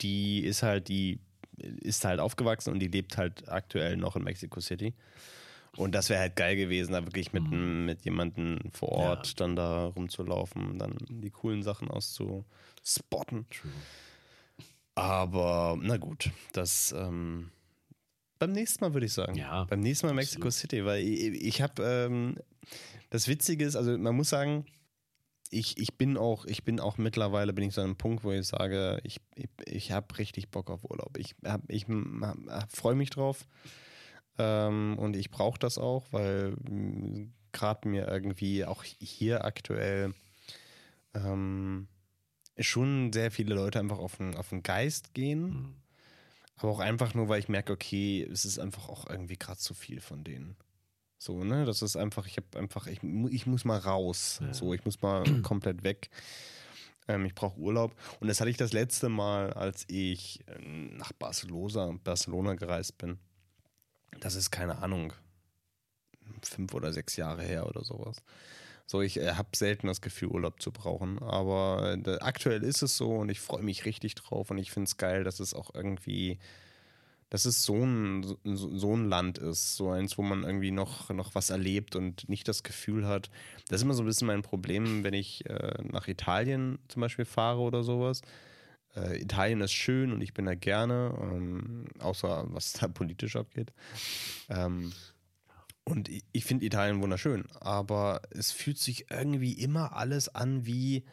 Die 0.00 0.40
ist 0.40 0.62
halt, 0.62 0.88
die 0.88 1.20
ist 1.56 2.04
halt 2.04 2.20
aufgewachsen 2.20 2.72
und 2.72 2.78
die 2.78 2.88
lebt 2.88 3.16
halt 3.16 3.48
aktuell 3.48 3.96
noch 3.96 4.16
in 4.16 4.22
Mexico 4.22 4.60
City. 4.60 4.94
Und 5.76 5.94
das 5.94 6.08
wäre 6.08 6.20
halt 6.20 6.36
geil 6.36 6.56
gewesen, 6.56 6.92
da 6.92 7.04
wirklich 7.04 7.32
mit, 7.32 7.44
mhm. 7.44 7.84
mit 7.84 8.04
jemandem 8.04 8.58
vor 8.72 8.90
Ort 8.90 9.28
ja. 9.28 9.32
dann 9.36 9.56
da 9.56 9.86
rumzulaufen, 9.86 10.78
dann 10.78 10.96
die 11.08 11.30
coolen 11.30 11.62
Sachen 11.62 11.88
auszuspotten. 11.88 13.46
True. 13.50 13.70
Aber 14.94 15.78
na 15.80 15.96
gut, 15.96 16.30
das 16.52 16.92
ähm, 16.92 17.50
beim 18.38 18.52
nächsten 18.52 18.84
Mal 18.84 18.94
würde 18.94 19.06
ich 19.06 19.12
sagen. 19.12 19.34
Ja. 19.34 19.64
Beim 19.64 19.80
nächsten 19.80 20.06
Mal 20.06 20.14
Mexico 20.14 20.48
absolut. 20.48 20.54
City, 20.54 20.84
weil 20.84 21.02
ich, 21.02 21.42
ich 21.42 21.62
habe 21.62 21.82
ähm, 21.82 22.36
das 23.10 23.28
Witzige 23.28 23.64
ist, 23.64 23.76
also 23.76 23.96
man 23.96 24.14
muss 24.14 24.28
sagen, 24.28 24.66
ich, 25.50 25.78
ich 25.78 25.96
bin 25.96 26.16
auch, 26.16 26.44
ich 26.44 26.64
bin 26.64 26.78
auch 26.78 26.98
mittlerweile 26.98 27.52
bin 27.52 27.64
ich 27.64 27.74
so 27.74 27.80
an 27.80 27.86
einem 27.86 27.96
Punkt, 27.96 28.24
wo 28.24 28.32
ich 28.32 28.46
sage, 28.46 29.00
ich, 29.02 29.20
ich, 29.34 29.48
ich 29.64 29.92
habe 29.92 30.18
richtig 30.18 30.50
Bock 30.50 30.70
auf 30.70 30.84
Urlaub. 30.84 31.16
Ich, 31.16 31.34
ich 31.68 31.86
freue 32.68 32.94
mich 32.94 33.10
drauf 33.10 33.46
ähm, 34.38 34.98
und 34.98 35.16
ich 35.16 35.30
brauche 35.30 35.58
das 35.58 35.78
auch, 35.78 36.04
weil 36.10 36.56
gerade 37.52 37.88
mir 37.88 38.08
irgendwie 38.08 38.64
auch 38.64 38.84
hier 38.84 39.44
aktuell 39.44 40.12
ähm, 41.14 41.88
schon 42.58 43.12
sehr 43.12 43.30
viele 43.30 43.54
Leute 43.54 43.80
einfach 43.80 43.98
auf 43.98 44.16
den, 44.16 44.36
auf 44.36 44.50
den 44.50 44.62
Geist 44.62 45.14
gehen. 45.14 45.42
Mhm. 45.42 45.74
Aber 46.58 46.72
auch 46.72 46.80
einfach 46.80 47.14
nur, 47.14 47.28
weil 47.28 47.40
ich 47.40 47.48
merke, 47.48 47.72
okay, 47.72 48.22
es 48.30 48.44
ist 48.44 48.58
einfach 48.58 48.88
auch 48.88 49.08
irgendwie 49.08 49.36
gerade 49.36 49.58
zu 49.58 49.74
viel 49.74 50.00
von 50.00 50.24
denen. 50.24 50.56
So, 51.18 51.44
ne? 51.44 51.64
Das 51.64 51.82
ist 51.82 51.96
einfach, 51.96 52.26
ich 52.26 52.36
habe 52.36 52.58
einfach, 52.58 52.86
ich, 52.86 53.00
ich 53.02 53.46
muss 53.46 53.64
mal 53.64 53.78
raus. 53.78 54.40
Ja. 54.40 54.54
So, 54.54 54.74
ich 54.74 54.84
muss 54.84 55.00
mal 55.02 55.24
komplett 55.42 55.82
weg. 55.82 56.10
Ähm, 57.08 57.24
ich 57.24 57.34
brauche 57.34 57.58
Urlaub. 57.58 57.94
Und 58.20 58.28
das 58.28 58.40
hatte 58.40 58.50
ich 58.50 58.56
das 58.56 58.72
letzte 58.72 59.08
Mal, 59.08 59.52
als 59.52 59.84
ich 59.88 60.44
ähm, 60.46 60.96
nach 60.96 61.12
Barcelona, 61.12 61.96
Barcelona 62.04 62.54
gereist 62.54 62.98
bin. 62.98 63.18
Das 64.20 64.34
ist 64.34 64.50
keine 64.50 64.78
Ahnung, 64.78 65.12
fünf 66.42 66.74
oder 66.74 66.92
sechs 66.92 67.16
Jahre 67.16 67.42
her 67.42 67.66
oder 67.66 67.84
sowas. 67.84 68.22
So, 68.90 69.02
ich 69.02 69.18
äh, 69.18 69.34
habe 69.34 69.50
selten 69.54 69.86
das 69.86 70.00
Gefühl, 70.00 70.30
Urlaub 70.30 70.62
zu 70.62 70.72
brauchen. 70.72 71.18
Aber 71.18 71.98
äh, 72.06 72.18
aktuell 72.20 72.62
ist 72.62 72.80
es 72.80 72.96
so 72.96 73.16
und 73.16 73.28
ich 73.28 73.38
freue 73.38 73.62
mich 73.62 73.84
richtig 73.84 74.14
drauf 74.14 74.50
und 74.50 74.56
ich 74.56 74.70
finde 74.70 74.88
es 74.88 74.96
geil, 74.96 75.24
dass 75.24 75.40
es 75.40 75.52
auch 75.52 75.74
irgendwie, 75.74 76.38
dass 77.28 77.44
es 77.44 77.64
so 77.64 77.74
ein, 77.74 78.22
so, 78.22 78.38
so 78.78 78.96
ein 78.96 79.04
Land 79.04 79.36
ist. 79.36 79.76
So 79.76 79.90
eins, 79.90 80.16
wo 80.16 80.22
man 80.22 80.42
irgendwie 80.42 80.70
noch, 80.70 81.10
noch 81.10 81.34
was 81.34 81.50
erlebt 81.50 81.96
und 81.96 82.30
nicht 82.30 82.48
das 82.48 82.62
Gefühl 82.62 83.06
hat. 83.06 83.28
Das 83.68 83.80
ist 83.80 83.84
immer 83.84 83.92
so 83.92 84.04
ein 84.04 84.06
bisschen 84.06 84.26
mein 84.26 84.40
Problem, 84.40 85.04
wenn 85.04 85.12
ich 85.12 85.44
äh, 85.50 85.82
nach 85.82 86.08
Italien 86.08 86.78
zum 86.88 87.02
Beispiel 87.02 87.26
fahre 87.26 87.60
oder 87.60 87.82
sowas. 87.82 88.22
Äh, 88.96 89.20
Italien 89.20 89.60
ist 89.60 89.74
schön 89.74 90.14
und 90.14 90.22
ich 90.22 90.32
bin 90.32 90.46
da 90.46 90.54
gerne, 90.54 91.14
ähm, 91.20 91.84
außer 91.98 92.46
was 92.48 92.72
da 92.72 92.88
politisch 92.88 93.36
abgeht. 93.36 93.70
Ähm, 94.48 94.94
und 95.88 96.08
ich, 96.08 96.24
ich 96.32 96.44
finde 96.44 96.66
Italien 96.66 97.02
wunderschön, 97.02 97.46
aber 97.60 98.22
es 98.30 98.52
fühlt 98.52 98.78
sich 98.78 99.10
irgendwie 99.10 99.52
immer 99.52 99.94
alles 99.94 100.34
an 100.34 100.66
wie 100.66 101.04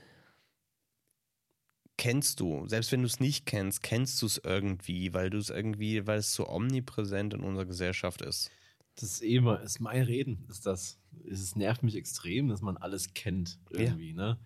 kennst 1.98 2.40
du. 2.40 2.68
Selbst 2.68 2.92
wenn 2.92 3.02
du 3.02 3.08
es 3.08 3.20
nicht 3.20 3.46
kennst, 3.46 3.82
kennst 3.82 4.22
du 4.22 4.26
es 4.26 4.42
irgendwie, 4.44 5.14
weil 5.14 5.30
du 5.30 5.38
es 5.38 5.50
irgendwie, 5.50 6.06
weil 6.06 6.20
es 6.20 6.34
so 6.34 6.48
omnipräsent 6.50 7.34
in 7.34 7.42
unserer 7.42 7.66
Gesellschaft 7.66 8.22
ist. 8.22 8.52
Das 8.96 9.12
ist 9.12 9.22
immer, 9.22 9.62
ist 9.62 9.80
mein 9.80 10.04
Reden, 10.04 10.46
ist 10.50 10.66
das. 10.66 11.00
Es 11.30 11.56
nervt 11.56 11.84
mich 11.84 11.96
extrem, 11.96 12.48
dass 12.48 12.62
man 12.62 12.78
alles 12.78 13.14
kennt 13.14 13.60
irgendwie, 13.70 14.10
ja. 14.10 14.16
ne? 14.16 14.40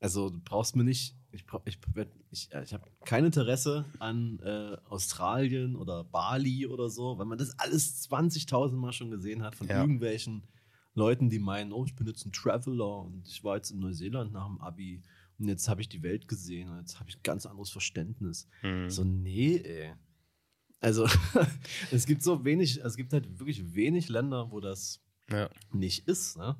Also 0.00 0.30
du 0.30 0.40
brauchst 0.40 0.76
mir 0.76 0.84
nicht, 0.84 1.16
ich, 1.34 1.44
ich, 1.64 1.78
ich, 2.30 2.48
ich 2.52 2.74
habe 2.74 2.84
kein 3.04 3.24
Interesse 3.24 3.84
an 3.98 4.38
äh, 4.40 4.76
Australien 4.88 5.76
oder 5.76 6.04
Bali 6.04 6.66
oder 6.66 6.88
so, 6.88 7.18
weil 7.18 7.26
man 7.26 7.38
das 7.38 7.58
alles 7.58 8.08
20.000 8.08 8.72
Mal 8.76 8.92
schon 8.92 9.10
gesehen 9.10 9.42
hat 9.42 9.56
von 9.56 9.66
ja. 9.66 9.80
irgendwelchen 9.80 10.44
Leuten, 10.94 11.28
die 11.28 11.38
meinen, 11.40 11.72
oh, 11.72 11.84
ich 11.84 11.96
bin 11.96 12.06
jetzt 12.06 12.24
ein 12.24 12.32
Traveler 12.32 13.02
und 13.02 13.26
ich 13.28 13.42
war 13.42 13.56
jetzt 13.56 13.70
in 13.70 13.80
Neuseeland 13.80 14.32
nach 14.32 14.46
dem 14.46 14.60
Abi 14.60 15.02
und 15.38 15.48
jetzt 15.48 15.68
habe 15.68 15.80
ich 15.80 15.88
die 15.88 16.02
Welt 16.02 16.28
gesehen 16.28 16.70
und 16.70 16.78
jetzt 16.78 17.00
habe 17.00 17.10
ich 17.10 17.16
ein 17.16 17.22
ganz 17.22 17.46
anderes 17.46 17.70
Verständnis. 17.70 18.48
Mhm. 18.62 18.88
So, 18.88 19.04
nee, 19.04 19.56
ey. 19.56 19.94
Also, 20.80 21.08
es 21.90 22.06
gibt 22.06 22.22
so 22.22 22.44
wenig, 22.44 22.80
es 22.84 22.96
gibt 22.96 23.12
halt 23.12 23.38
wirklich 23.38 23.74
wenig 23.74 24.08
Länder, 24.08 24.50
wo 24.50 24.60
das 24.60 25.02
ja. 25.30 25.50
nicht 25.72 26.06
ist. 26.06 26.36
Ne? 26.36 26.56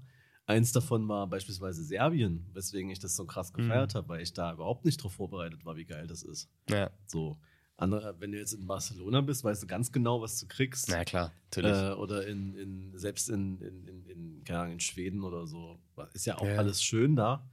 Eins 0.46 0.72
davon 0.72 1.08
war 1.08 1.26
beispielsweise 1.26 1.82
Serbien, 1.82 2.46
weswegen 2.52 2.90
ich 2.90 2.98
das 2.98 3.16
so 3.16 3.24
krass 3.24 3.52
gefeiert 3.52 3.94
mhm. 3.94 3.98
habe, 3.98 4.08
weil 4.08 4.20
ich 4.20 4.32
da 4.32 4.52
überhaupt 4.52 4.84
nicht 4.84 5.02
drauf 5.02 5.12
vorbereitet 5.12 5.64
war, 5.64 5.76
wie 5.76 5.86
geil 5.86 6.06
das 6.06 6.22
ist. 6.22 6.50
Ja. 6.68 6.90
So. 7.06 7.38
Andere, 7.76 8.14
wenn 8.20 8.30
du 8.30 8.38
jetzt 8.38 8.52
in 8.52 8.66
Barcelona 8.66 9.20
bist, 9.20 9.42
weißt 9.42 9.64
du 9.64 9.66
ganz 9.66 9.90
genau, 9.90 10.20
was 10.20 10.38
du 10.38 10.46
kriegst. 10.46 10.88
Na 10.90 11.04
klar, 11.04 11.32
natürlich. 11.46 11.76
Äh, 11.76 11.92
oder 11.94 12.24
in, 12.26 12.54
in, 12.54 12.92
selbst 12.96 13.28
in, 13.28 13.58
in, 13.60 13.88
in, 13.88 14.06
in, 14.06 14.44
keine 14.44 14.60
Ahnung, 14.60 14.72
in 14.74 14.80
Schweden 14.80 15.24
oder 15.24 15.46
so. 15.46 15.80
Ist 16.12 16.26
ja 16.26 16.38
auch 16.38 16.46
ja. 16.46 16.56
alles 16.56 16.82
schön 16.84 17.16
da 17.16 17.44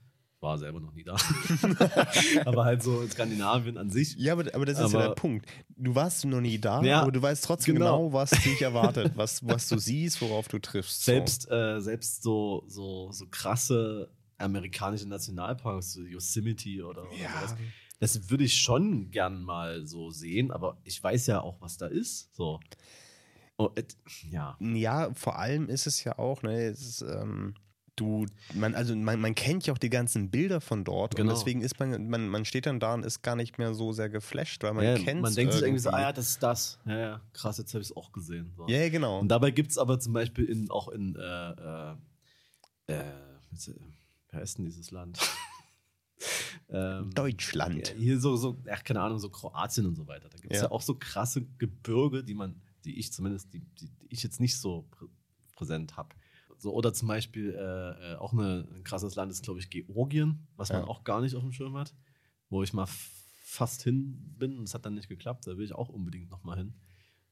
war 0.42 0.58
selber 0.58 0.80
noch 0.80 0.94
nie 0.94 1.04
da. 1.04 1.16
aber 2.46 2.66
halt 2.66 2.84
so 2.84 3.02
in 3.02 3.10
Skandinavien 3.10 3.78
an 3.78 3.90
sich. 3.90 4.16
Ja, 4.18 4.34
aber, 4.34 4.54
aber 4.54 4.66
das 4.66 4.80
ist 4.80 4.86
aber, 4.86 5.00
ja 5.00 5.08
der 5.10 5.16
Punkt. 5.16 5.46
Du 5.78 5.94
warst 5.96 6.26
noch 6.26 6.42
nie 6.42 6.58
da, 6.58 6.82
ja, 6.82 7.02
aber 7.02 7.12
du 7.12 7.22
weißt 7.22 7.44
trotzdem 7.44 7.76
genau, 7.76 8.08
genau 8.08 8.14
was 8.14 8.32
dich 8.32 8.62
erwartet, 8.62 9.14
was, 9.16 9.46
was 9.48 9.70
du 9.70 9.78
siehst, 9.78 10.22
worauf 10.22 10.48
du 10.48 10.60
triffst. 10.60 11.06
Selbst, 11.06 11.44
so, 11.44 11.56
äh, 11.56 11.82
selbst 11.82 12.24
so, 12.24 12.64
so, 12.68 13.12
so 13.12 13.28
krasse 13.30 14.10
amerikanische 14.38 15.08
Nationalparks, 15.08 15.94
so 15.94 16.02
Yosemite 16.02 16.84
oder, 16.84 17.04
oder 17.04 17.16
ja. 17.16 17.30
sowas. 17.30 17.56
Das 18.00 18.30
würde 18.32 18.46
ich 18.46 18.58
schon 18.58 19.12
gern 19.12 19.44
mal 19.44 19.86
so 19.86 20.10
sehen, 20.10 20.52
aber 20.52 20.78
ich 20.84 21.02
weiß 21.04 21.28
ja 21.28 21.42
auch, 21.42 21.62
was 21.62 21.78
da 21.78 21.86
ist. 21.86 22.34
So. 22.36 22.60
Oh, 23.58 23.70
et, 23.76 23.96
ja. 24.32 24.58
Ja, 24.60 25.14
vor 25.14 25.38
allem 25.38 25.70
ist 25.70 25.86
es 25.86 26.04
ja 26.04 26.18
auch, 26.18 26.42
ne, 26.42 26.64
es 26.64 26.82
ist, 26.82 27.02
ähm, 27.04 27.54
du, 28.02 28.26
man, 28.54 28.74
also 28.74 28.96
man, 28.96 29.20
man 29.20 29.36
kennt 29.36 29.68
ja 29.68 29.74
auch 29.74 29.78
die 29.78 29.90
ganzen 29.90 30.32
Bilder 30.32 30.60
von 30.60 30.84
dort 30.84 31.16
genau. 31.16 31.30
und 31.30 31.38
deswegen 31.38 31.62
ist 31.62 31.80
man, 31.80 32.10
man, 32.10 32.28
man 32.28 32.46
steht 32.46 32.66
dann 32.66 32.80
da 32.80 32.96
und 32.96 33.06
ist 33.06 33.22
gar 33.22 33.36
nicht 33.36 33.58
mehr 33.58 33.74
so 33.74 33.94
sehr 33.94 34.10
geflasht, 34.10 34.64
weil 34.64 34.74
man 34.74 34.84
ja, 34.84 34.96
kennt 34.98 35.22
Man 35.22 35.34
denkt 35.34 35.54
sich 35.54 35.62
irgendwie 35.62 35.80
so, 35.80 35.92
ah 35.92 36.02
ja, 36.02 36.12
das 36.12 36.30
ist 36.30 36.44
das. 36.44 36.80
Ja, 36.86 37.00
ja, 37.00 37.22
krass, 37.34 37.58
jetzt 37.60 37.74
habe 37.74 37.82
ich 37.82 37.90
es 37.90 37.96
auch 37.96 38.12
gesehen. 38.12 38.52
So. 38.58 38.68
Ja, 38.68 38.90
genau. 38.90 39.20
Und 39.20 39.30
dabei 39.30 39.52
gibt 39.52 39.72
es 39.72 39.78
aber 39.78 40.00
zum 40.00 40.14
Beispiel 40.14 40.46
in, 40.46 40.70
auch 40.72 40.88
in, 40.90 41.16
äh, 41.16 41.20
äh, 41.20 41.96
äh, 42.88 43.04
wer 44.32 44.42
heißt 44.42 44.58
denn 44.58 44.66
dieses 44.66 44.92
Land? 44.92 45.20
ähm, 46.70 47.12
Deutschland. 47.14 47.90
Ja, 47.90 47.96
hier 47.96 48.20
so, 48.20 48.36
so, 48.36 48.58
ach, 48.70 48.84
keine 48.84 49.02
Ahnung, 49.02 49.20
so 49.20 49.30
Kroatien 49.30 49.86
und 49.86 49.96
so 49.96 50.08
weiter. 50.08 50.28
Da 50.30 50.38
gibt 50.38 50.54
es 50.54 50.60
ja. 50.60 50.66
ja. 50.66 50.72
auch 50.72 50.82
so 50.82 50.96
krasse 50.96 51.44
Gebirge, 51.58 52.24
die 52.24 52.34
man, 52.34 52.62
die 52.84 52.98
ich 52.98 53.14
zumindest, 53.14 53.54
die, 53.54 53.60
die, 53.60 53.90
die 53.90 54.08
ich 54.10 54.24
jetzt 54.24 54.40
nicht 54.40 54.60
so 54.60 54.88
prä 54.90 55.06
präsent 55.56 55.96
habe. 55.96 56.16
So, 56.62 56.76
oder 56.76 56.94
zum 56.94 57.08
Beispiel 57.08 57.56
äh, 57.56 58.14
äh, 58.14 58.16
auch 58.18 58.34
eine, 58.34 58.68
ein 58.72 58.84
krasses 58.84 59.16
Land 59.16 59.32
ist, 59.32 59.42
glaube 59.42 59.60
ich, 59.60 59.72
Georgien, 59.72 60.48
was 60.58 60.70
ja. 60.70 60.78
man 60.78 60.88
auch 60.88 61.04
gar 61.04 61.20
nicht 61.20 61.36
auf 61.36 61.42
dem 61.42 61.52
Schirm 61.52 61.76
hat, 61.76 61.96
wo 62.50 62.62
ich 62.62 62.72
mal 62.72 62.88
fast 63.44 63.82
hin 63.82 64.36
bin. 64.38 64.60
Das 64.62 64.76
hat 64.76 64.86
dann 64.86 64.94
nicht 64.94 65.10
geklappt. 65.10 65.48
Da 65.48 65.58
will 65.58 65.66
ich 65.66 65.74
auch 65.74 65.90
unbedingt 65.90 66.30
nochmal 66.30 66.60
hin. 66.60 66.76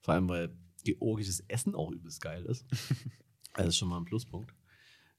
Vor 0.01 0.15
allem, 0.15 0.27
weil 0.29 0.57
georgisches 0.83 1.41
Essen 1.41 1.75
auch 1.75 1.91
übelst 1.91 2.21
geil 2.21 2.43
ist. 2.45 2.65
das 3.53 3.67
ist 3.67 3.77
schon 3.77 3.89
mal 3.89 3.97
ein 3.97 4.05
Pluspunkt. 4.05 4.51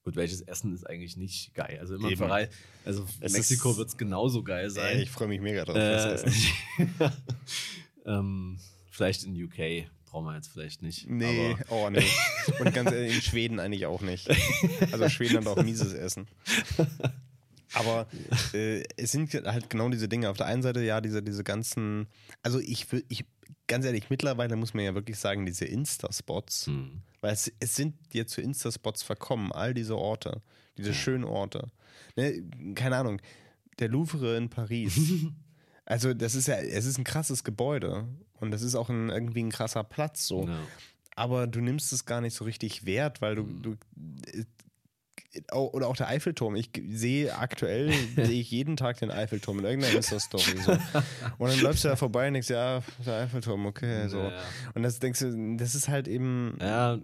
Gut, 0.02 0.16
welches 0.16 0.40
Essen 0.40 0.74
ist 0.74 0.84
eigentlich 0.84 1.16
nicht 1.16 1.54
geil? 1.54 1.78
Also 1.78 1.94
immer 1.94 2.10
Verein, 2.16 2.48
also 2.84 3.06
es 3.20 3.32
Mexiko 3.32 3.76
wird 3.76 3.90
es 3.90 3.96
genauso 3.96 4.42
geil 4.42 4.70
sein. 4.70 4.96
Ey, 4.96 5.02
ich 5.04 5.10
freue 5.10 5.28
mich 5.28 5.40
mega 5.40 5.64
drauf. 5.64 5.76
Äh, 5.76 6.32
ähm, 8.06 8.58
vielleicht 8.90 9.22
in 9.22 9.40
UK 9.40 9.88
brauchen 10.10 10.26
wir 10.26 10.34
jetzt 10.34 10.48
vielleicht 10.48 10.82
nicht. 10.82 11.08
Nee, 11.08 11.56
oh 11.68 11.88
nee. 11.90 12.04
Und 12.58 12.74
ganz 12.74 12.90
ehrlich, 12.90 13.14
in 13.14 13.22
Schweden 13.22 13.60
eigentlich 13.60 13.86
auch 13.86 14.00
nicht. 14.00 14.28
Also 14.92 15.08
Schweden 15.08 15.38
hat 15.38 15.46
auch 15.46 15.62
mieses 15.62 15.92
Essen. 15.92 16.26
Aber 17.74 18.08
äh, 18.52 18.82
es 18.96 19.12
sind 19.12 19.32
halt 19.32 19.70
genau 19.70 19.88
diese 19.88 20.08
Dinge. 20.08 20.28
Auf 20.28 20.36
der 20.36 20.46
einen 20.46 20.62
Seite 20.62 20.82
ja 20.82 21.00
diese, 21.00 21.22
diese 21.22 21.44
ganzen, 21.44 22.08
also 22.42 22.58
ich 22.58 22.90
will, 22.90 23.04
ich, 23.08 23.24
ganz 23.68 23.84
ehrlich, 23.84 24.10
mittlerweile 24.10 24.56
muss 24.56 24.74
man 24.74 24.84
ja 24.84 24.94
wirklich 24.94 25.18
sagen, 25.18 25.46
diese 25.46 25.64
Insta-Spots, 25.64 26.66
hm. 26.66 27.02
weil 27.20 27.32
es, 27.32 27.52
es 27.60 27.76
sind 27.76 27.94
jetzt 28.12 28.32
zu 28.32 28.40
Insta-Spots 28.40 29.02
verkommen, 29.02 29.52
all 29.52 29.74
diese 29.74 29.96
Orte, 29.96 30.42
diese 30.76 30.94
schönen 30.94 31.24
Orte. 31.24 31.68
Ne, 32.16 32.42
keine 32.74 32.96
Ahnung, 32.96 33.20
der 33.78 33.88
Louvre 33.88 34.36
in 34.36 34.48
Paris. 34.48 34.98
Also, 35.90 36.14
das 36.14 36.36
ist 36.36 36.46
ja, 36.46 36.54
es 36.54 36.86
ist 36.86 36.98
ein 36.98 37.04
krasses 37.04 37.42
Gebäude 37.42 38.06
und 38.34 38.52
das 38.52 38.62
ist 38.62 38.76
auch 38.76 38.88
ein, 38.90 39.10
irgendwie 39.10 39.42
ein 39.42 39.50
krasser 39.50 39.82
Platz 39.82 40.24
so. 40.24 40.46
Ja. 40.46 40.58
Aber 41.16 41.48
du 41.48 41.60
nimmst 41.60 41.92
es 41.92 42.04
gar 42.04 42.20
nicht 42.20 42.34
so 42.34 42.44
richtig 42.44 42.86
wert, 42.86 43.20
weil 43.20 43.34
du, 43.34 43.42
du 43.42 43.76
äh, 44.32 44.44
oder 45.52 45.88
auch 45.88 45.96
der 45.96 46.06
Eiffelturm. 46.06 46.54
Ich 46.54 46.70
sehe 46.90 47.36
aktuell, 47.36 47.92
sehe 48.14 48.40
ich 48.40 48.52
jeden 48.52 48.76
Tag 48.76 48.98
den 49.00 49.10
Eiffelturm 49.10 49.58
in 49.58 49.64
irgendeiner 49.64 49.96
Insta-Story. 49.96 50.62
So. 50.64 50.72
Und 51.38 51.50
dann 51.50 51.60
läufst 51.60 51.82
du 51.82 51.88
da 51.88 51.96
vorbei 51.96 52.28
und 52.28 52.34
denkst, 52.34 52.50
ja, 52.50 52.82
der 53.04 53.14
Eiffelturm, 53.22 53.66
okay. 53.66 54.06
So. 54.06 54.18
Ja, 54.18 54.30
ja. 54.30 54.42
Und 54.74 54.84
das 54.84 55.00
denkst 55.00 55.18
du, 55.18 55.56
das 55.56 55.74
ist 55.74 55.88
halt 55.88 56.06
eben 56.06 56.56
ja, 56.60 57.00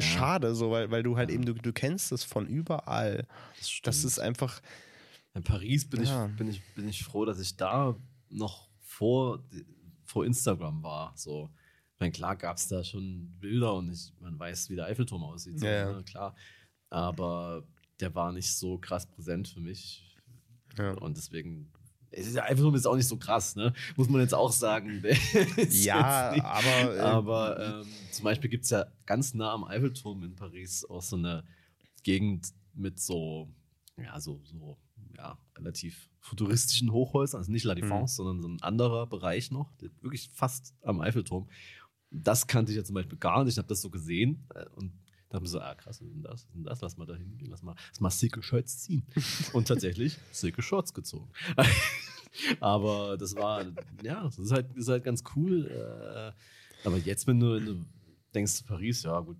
schade, 0.00 0.56
so, 0.56 0.72
weil, 0.72 0.90
weil 0.90 1.04
du 1.04 1.16
halt 1.16 1.30
eben, 1.30 1.44
du, 1.44 1.54
du 1.54 1.72
kennst 1.72 2.10
es 2.10 2.24
von 2.24 2.48
überall. 2.48 3.26
Das, 3.58 3.80
das 3.84 4.04
ist 4.04 4.18
einfach. 4.18 4.60
In 5.34 5.44
Paris 5.44 5.88
bin, 5.88 6.02
ich, 6.02 6.10
bin, 6.36 6.48
ich, 6.48 6.62
bin 6.74 6.88
ich 6.88 7.04
froh, 7.04 7.24
dass 7.24 7.38
ich 7.38 7.56
da 7.56 7.94
noch 8.30 8.68
vor, 8.80 9.44
vor 10.04 10.24
Instagram 10.24 10.82
war. 10.82 11.12
So, 11.16 11.50
ich 11.94 12.00
meine, 12.00 12.12
klar 12.12 12.36
gab 12.36 12.56
es 12.56 12.68
da 12.68 12.84
schon 12.84 13.36
Bilder 13.40 13.74
und 13.74 13.90
ich, 13.90 14.12
man 14.20 14.38
weiß, 14.38 14.70
wie 14.70 14.76
der 14.76 14.86
Eiffelturm 14.86 15.24
aussieht. 15.24 15.60
So, 15.60 15.66
ja, 15.66 15.92
ne? 15.92 16.04
klar. 16.04 16.34
Aber 16.90 17.66
der 18.00 18.14
war 18.14 18.32
nicht 18.32 18.54
so 18.54 18.78
krass 18.78 19.06
präsent 19.06 19.48
für 19.48 19.60
mich. 19.60 20.16
Ja. 20.78 20.92
Und 20.92 21.16
deswegen 21.16 21.72
der 22.12 22.44
Eiffelturm 22.44 22.74
ist 22.74 22.86
auch 22.86 22.96
nicht 22.96 23.08
so 23.08 23.16
krass, 23.16 23.56
ne? 23.56 23.72
Muss 23.96 24.08
man 24.08 24.20
jetzt 24.20 24.34
auch 24.34 24.52
sagen. 24.52 25.02
ja, 25.70 26.32
aber. 26.42 26.96
Äh, 26.96 27.00
aber 27.00 27.80
ähm, 27.82 27.86
zum 28.10 28.24
Beispiel 28.24 28.48
gibt 28.48 28.64
es 28.64 28.70
ja 28.70 28.86
ganz 29.04 29.34
nah 29.34 29.52
am 29.52 29.64
Eiffelturm 29.64 30.22
in 30.22 30.34
Paris 30.34 30.84
auch 30.84 31.02
so 31.02 31.16
eine 31.16 31.44
Gegend 32.02 32.52
mit 32.74 33.00
so, 33.00 33.52
ja, 33.96 34.18
so, 34.20 34.40
so 34.44 34.78
ja, 35.16 35.38
relativ 35.56 36.10
futuristischen 36.20 36.92
Hochhäusern, 36.92 37.38
also 37.38 37.52
nicht 37.52 37.64
La 37.64 37.74
Défense, 37.74 38.00
mhm. 38.00 38.06
sondern 38.06 38.42
so 38.42 38.48
ein 38.48 38.62
anderer 38.62 39.06
Bereich 39.06 39.50
noch, 39.50 39.72
wirklich 40.00 40.30
fast 40.32 40.74
am 40.82 41.00
Eiffelturm. 41.00 41.48
Das 42.10 42.46
kannte 42.46 42.72
ich 42.72 42.76
ja 42.76 42.84
zum 42.84 42.94
Beispiel 42.94 43.18
gar 43.18 43.44
nicht. 43.44 43.54
Ich 43.54 43.58
habe 43.58 43.68
das 43.68 43.80
so 43.80 43.90
gesehen 43.90 44.46
äh, 44.54 44.66
und 44.74 44.92
dachte 45.28 45.42
mir 45.42 45.48
so, 45.48 45.60
ah 45.60 45.74
krass, 45.74 46.00
was 46.00 46.06
ist 46.06 46.14
denn 46.14 46.22
das? 46.22 46.32
Was 46.32 46.42
ist 46.42 46.54
denn 46.54 46.64
das? 46.64 46.80
Lass 46.80 46.96
mal 46.96 47.06
da 47.06 47.14
hingehen, 47.14 47.50
lass 47.50 47.62
mal, 47.62 47.74
lass 47.90 48.00
mal 48.00 48.10
sicke 48.10 48.42
Shirts 48.42 48.78
ziehen. 48.78 49.06
und 49.52 49.68
tatsächlich 49.68 50.18
sicke 50.30 50.62
Shorts 50.62 50.94
gezogen. 50.94 51.30
aber 52.60 53.16
das 53.16 53.34
war, 53.34 53.64
ja, 54.02 54.22
das 54.24 54.38
ist 54.38 54.52
halt, 54.52 54.74
ist 54.76 54.88
halt 54.88 55.04
ganz 55.04 55.24
cool. 55.34 55.66
Äh, 55.66 56.86
aber 56.86 56.98
jetzt, 56.98 57.26
wenn 57.26 57.40
du, 57.40 57.56
wenn 57.56 57.66
du 57.66 57.84
denkst, 58.34 58.62
Paris, 58.66 59.02
ja 59.02 59.18
gut, 59.20 59.38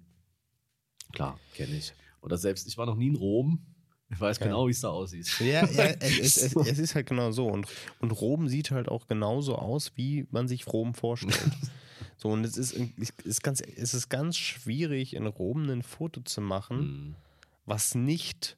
klar, 1.13 1.39
kenne 1.55 1.77
ich. 1.77 1.93
Oder 2.21 2.39
selbst, 2.39 2.67
ich 2.67 2.77
war 2.77 2.87
noch 2.87 2.97
nie 2.97 3.09
in 3.09 3.17
Rom, 3.17 3.65
Ich 4.09 4.21
weiß 4.21 4.39
Geil. 4.39 4.49
genau, 4.49 4.67
wie 4.69 4.71
es 4.71 4.81
da 4.81 4.89
aussieht. 4.89 5.29
Ja, 5.41 5.67
ja 5.67 5.85
es, 6.01 6.37
es, 6.37 6.55
es, 6.55 6.79
ist 6.79 6.95
halt 6.95 7.07
genau 7.07 7.33
so. 7.33 7.47
Und, 7.47 7.67
und 7.99 8.11
Rom 8.13 8.49
sieht 8.49 8.71
halt 8.71 8.89
auch 8.89 9.07
genauso 9.07 9.57
aus, 9.57 9.93
wie 9.97 10.27
man 10.31 10.47
sich 10.49 10.67
Rom 10.69 10.95
vorstellt. 10.95 11.41
so, 12.17 12.29
und 12.29 12.45
es 12.45 12.57
ist, 12.57 12.73
ist, 12.73 13.43
ganz, 13.43 13.61
es 13.61 13.95
ist 13.95 14.09
ganz 14.09 14.37
schwierig, 14.37 15.15
in 15.15 15.27
Rom 15.27 15.69
ein 15.69 15.83
Foto 15.83 16.21
zu 16.21 16.41
machen, 16.41 16.79
Hm, 16.79 17.15
was 17.65 17.95
nicht 17.97 18.57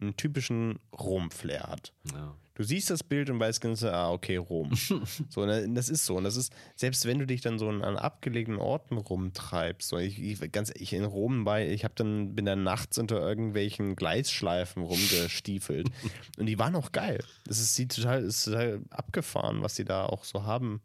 einen 0.00 0.16
typischen 0.16 0.78
Rom-Flair 0.92 1.62
hat. 1.62 1.92
ja. 2.12 2.34
Du 2.56 2.62
siehst 2.62 2.88
das 2.88 3.02
Bild 3.02 3.30
und 3.30 3.40
weißt 3.40 3.60
ganz, 3.60 3.82
ah, 3.82 4.12
okay, 4.12 4.36
Rom. 4.36 4.70
so, 5.28 5.44
ne, 5.44 5.68
das 5.70 5.88
ist 5.88 6.06
so. 6.06 6.16
Und 6.16 6.24
das 6.24 6.36
ist, 6.36 6.52
selbst 6.76 7.04
wenn 7.04 7.18
du 7.18 7.26
dich 7.26 7.40
dann 7.40 7.58
so 7.58 7.68
an 7.68 7.96
abgelegenen 7.96 8.60
Orten 8.60 8.96
rumtreibst, 8.96 9.88
so 9.88 9.98
ich, 9.98 10.20
ich 10.22 10.52
ganz 10.52 10.70
ich 10.76 10.92
in 10.92 11.04
Rom 11.04 11.44
war, 11.46 11.60
ich 11.60 11.82
habe 11.82 11.94
dann 11.96 12.36
bin 12.36 12.44
dann 12.44 12.62
nachts 12.62 12.96
unter 12.98 13.18
irgendwelchen 13.20 13.96
Gleisschleifen 13.96 14.84
rumgestiefelt 14.84 15.90
und 16.38 16.46
die 16.46 16.58
waren 16.58 16.76
auch 16.76 16.92
geil. 16.92 17.24
Das 17.44 17.58
ist 17.58 17.74
sieht 17.74 17.94
total, 17.96 18.22
ist 18.22 18.44
total 18.44 18.82
abgefahren, 18.90 19.62
was 19.62 19.74
sie 19.74 19.84
da 19.84 20.06
auch 20.06 20.22
so 20.22 20.44
haben. 20.44 20.80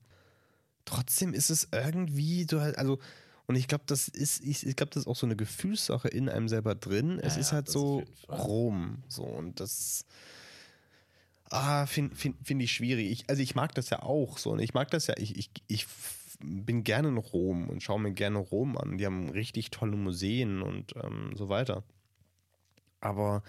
Trotzdem 0.86 1.36
ist 1.36 1.51
es 1.51 1.67
irgendwie 1.71 2.47
so 2.49 2.62
halt, 2.62 2.79
also 2.79 2.97
und 3.45 3.55
ich 3.55 3.67
glaube, 3.67 3.84
das 3.88 4.08
ist, 4.08 4.43
ich, 4.43 4.65
ich 4.65 4.75
glaube, 4.75 4.91
das 4.91 5.03
ist 5.03 5.08
auch 5.08 5.15
so 5.15 5.25
eine 5.25 5.36
Gefühlssache 5.36 6.08
in 6.08 6.29
einem 6.29 6.47
selber 6.47 6.75
drin. 6.75 7.19
Es 7.19 7.34
Ja, 7.36 7.41
ist 7.41 7.51
halt 7.51 7.67
so. 7.67 8.03
Rom, 8.27 9.03
so 9.08 9.23
und 9.23 9.60
das 9.60 10.05
Ah, 11.49 11.85
finde 11.88 12.15
find, 12.15 12.35
find 12.45 12.62
ich 12.62 12.71
schwierig. 12.71 13.12
Ich, 13.12 13.29
also 13.29 13.41
ich 13.41 13.55
mag 13.55 13.73
das 13.75 13.89
ja 13.89 14.03
auch 14.03 14.38
so. 14.38 14.51
Und 14.51 14.59
ich 14.59 14.73
mag 14.73 14.89
das 14.91 15.07
ja, 15.07 15.15
ich, 15.17 15.38
ich, 15.38 15.49
ich 15.67 15.88
bin 16.41 16.83
gerne 16.83 17.09
in 17.09 17.17
Rom 17.17 17.69
und 17.69 17.81
schaue 17.83 17.99
mir 17.99 18.12
gerne 18.12 18.38
Rom 18.38 18.77
an. 18.77 18.97
Die 18.97 19.05
haben 19.05 19.29
richtig 19.29 19.71
tolle 19.71 19.97
Museen 19.97 20.62
und 20.62 20.93
ähm, 20.95 21.31
so 21.35 21.49
weiter. 21.49 21.83
Aber 23.01 23.43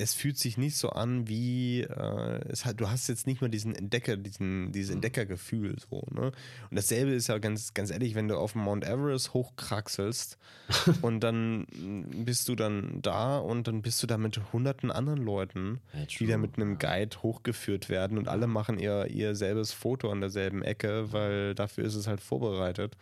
es 0.00 0.14
fühlt 0.14 0.38
sich 0.38 0.56
nicht 0.56 0.76
so 0.76 0.90
an 0.90 1.28
wie, 1.28 1.82
äh, 1.82 2.40
es 2.48 2.64
hat, 2.64 2.80
du 2.80 2.88
hast 2.90 3.08
jetzt 3.08 3.26
nicht 3.26 3.40
mehr 3.40 3.50
diesen 3.50 3.74
Entdecker, 3.74 4.16
diesen, 4.16 4.72
dieses 4.72 4.94
Entdeckergefühl 4.94 5.76
so, 5.78 6.02
ne? 6.10 6.32
Und 6.70 6.76
dasselbe 6.76 7.12
ist 7.12 7.28
ja 7.28 7.38
ganz, 7.38 7.74
ganz 7.74 7.90
ehrlich, 7.90 8.14
wenn 8.14 8.28
du 8.28 8.36
auf 8.36 8.52
dem 8.52 8.62
Mount 8.62 8.84
Everest 8.84 9.34
hochkraxelst 9.34 10.38
und 11.02 11.20
dann 11.20 11.66
bist 12.24 12.48
du 12.48 12.54
dann 12.54 13.02
da 13.02 13.38
und 13.38 13.68
dann 13.68 13.82
bist 13.82 14.02
du 14.02 14.06
da 14.06 14.16
mit 14.16 14.40
hunderten 14.52 14.90
anderen 14.90 15.22
Leuten, 15.22 15.80
Ja, 15.92 16.06
die 16.06 16.26
da 16.26 16.38
mit 16.38 16.56
einem 16.56 16.78
Guide 16.78 17.22
hochgeführt 17.22 17.88
werden 17.88 18.18
und 18.18 18.28
alle 18.28 18.46
machen 18.46 18.78
ihr, 18.78 19.06
ihr 19.06 19.34
selbes 19.34 19.72
Foto 19.72 20.10
an 20.10 20.20
derselben 20.20 20.62
Ecke, 20.62 21.12
weil 21.12 21.54
dafür 21.54 21.84
ist 21.84 21.94
es 21.94 22.06
halt 22.06 22.20
vorbereitet. 22.20 22.96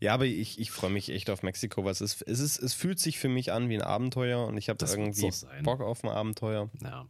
Ja, 0.00 0.14
aber 0.14 0.26
ich, 0.26 0.58
ich 0.58 0.70
freue 0.70 0.90
mich 0.90 1.08
echt 1.10 1.30
auf 1.30 1.42
Mexiko, 1.42 1.84
weil 1.84 1.92
es 1.92 2.00
ist, 2.00 2.22
es 2.22 2.40
ist, 2.40 2.58
es 2.58 2.74
fühlt 2.74 2.98
sich 2.98 3.18
für 3.18 3.28
mich 3.28 3.52
an 3.52 3.68
wie 3.68 3.76
ein 3.76 3.82
Abenteuer 3.82 4.46
und 4.46 4.56
ich 4.56 4.68
habe 4.68 4.84
irgendwie. 4.84 5.30
Bock 5.62 5.80
auf 5.80 6.04
ein 6.04 6.10
Abenteuer. 6.10 6.70
Ja. 6.82 7.06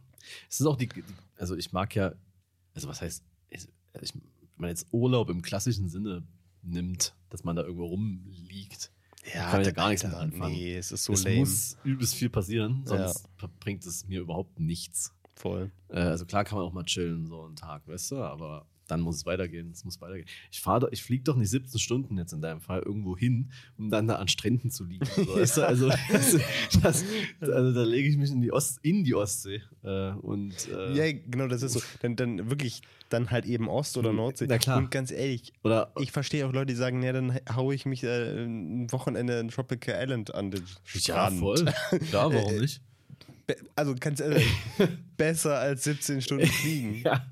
Es 0.49 0.59
ist 0.59 0.65
auch 0.65 0.75
die, 0.75 0.87
die, 0.87 1.03
also 1.37 1.55
ich 1.55 1.71
mag 1.71 1.95
ja, 1.95 2.13
also 2.73 2.87
was 2.87 3.01
heißt, 3.01 3.23
ich, 3.49 3.67
ich, 4.01 4.13
wenn 4.13 4.21
man 4.57 4.69
jetzt 4.69 4.87
Urlaub 4.91 5.29
im 5.29 5.41
klassischen 5.41 5.89
Sinne 5.89 6.27
nimmt, 6.61 7.15
dass 7.29 7.43
man 7.43 7.55
da 7.55 7.63
irgendwo 7.63 7.85
rumliegt, 7.85 8.91
kann 9.33 9.61
ich 9.61 9.67
ja 9.67 9.73
gar 9.73 9.89
nichts 9.89 10.03
mit 10.03 10.13
anfangen. 10.13 10.53
Nee, 10.53 10.75
es 10.75 10.91
ist 10.91 11.03
so 11.03 11.13
es 11.13 11.23
lame. 11.23 11.39
muss 11.39 11.77
übelst 11.83 12.15
viel 12.15 12.29
passieren, 12.29 12.83
sonst 12.85 13.27
bringt 13.59 13.85
es 13.85 14.07
mir 14.07 14.21
überhaupt 14.21 14.59
nichts. 14.59 15.13
Voll. 15.35 15.71
Äh, 15.89 15.99
also 15.99 16.25
klar 16.25 16.43
kann 16.43 16.57
man 16.57 16.67
auch 16.67 16.73
mal 16.73 16.83
chillen, 16.83 17.25
so 17.25 17.45
einen 17.45 17.55
Tag, 17.55 17.87
weißt 17.87 18.11
du, 18.11 18.17
aber 18.17 18.67
dann 18.89 19.01
muss 19.01 19.17
es 19.17 19.25
weitergehen, 19.25 19.71
es 19.71 19.85
muss 19.85 20.01
weitergehen. 20.01 20.27
Ich 20.51 20.59
fahre, 20.61 20.89
ich 20.91 21.03
fliege 21.03 21.23
doch 21.23 21.35
nicht 21.35 21.49
17 21.49 21.79
Stunden 21.79 22.17
jetzt 22.17 22.33
in 22.33 22.41
deinem 22.41 22.61
Fall 22.61 22.81
irgendwo 22.81 23.17
hin, 23.17 23.51
um 23.77 23.89
dann 23.89 24.07
da 24.07 24.15
an 24.15 24.27
Stränden 24.27 24.71
zu 24.71 24.83
liegen. 24.85 25.05
So, 25.05 25.27
weißt 25.35 25.57
du? 25.57 25.67
Also, 25.67 25.89
das, 26.81 27.05
also 27.41 27.73
da 27.73 27.83
lege 27.83 28.09
ich 28.09 28.17
mich 28.17 28.31
in 28.31 28.41
die, 28.41 28.51
Ost, 28.51 28.79
in 28.83 29.03
die 29.03 29.15
Ostsee 29.15 29.61
äh, 29.83 30.11
und 30.11 30.53
äh, 30.69 30.93
Ja, 31.11 31.19
genau, 31.29 31.47
das 31.47 31.61
ist 31.63 31.73
so. 31.73 31.81
Dann, 32.01 32.15
dann 32.15 32.49
wirklich, 32.49 32.81
dann 33.09 33.31
halt 33.31 33.45
eben 33.45 33.67
Ost- 33.69 33.97
oder 33.97 34.13
Nordsee. 34.13 34.45
Na 34.47 34.57
klar. 34.57 34.77
Und 34.77 34.91
ganz 34.91 35.11
ehrlich, 35.11 35.53
oder 35.63 35.91
ich 35.99 36.11
verstehe 36.11 36.45
auch 36.47 36.53
Leute, 36.53 36.67
die 36.67 36.75
sagen, 36.75 37.01
ja, 37.03 37.13
dann 37.13 37.39
haue 37.55 37.73
ich 37.75 37.85
mich 37.85 38.03
äh, 38.03 38.43
ein 38.43 38.91
Wochenende 38.91 39.39
in 39.39 39.49
Tropical 39.49 39.95
Island 40.01 40.33
an 40.33 40.51
den 40.51 40.63
ja, 40.93 40.99
Strand. 40.99 41.39
voll. 41.39 41.65
Klar, 42.09 42.33
warum 42.33 42.55
Äh, 42.55 42.59
nicht? 42.61 42.81
Be 43.47 43.55
also 43.75 43.95
ganz 43.99 44.19
ehrlich, 44.19 44.45
besser 45.17 45.57
als 45.59 45.83
17 45.83 46.21
Stunden 46.21 46.45
fliegen. 46.47 47.01
Ja. 47.03 47.25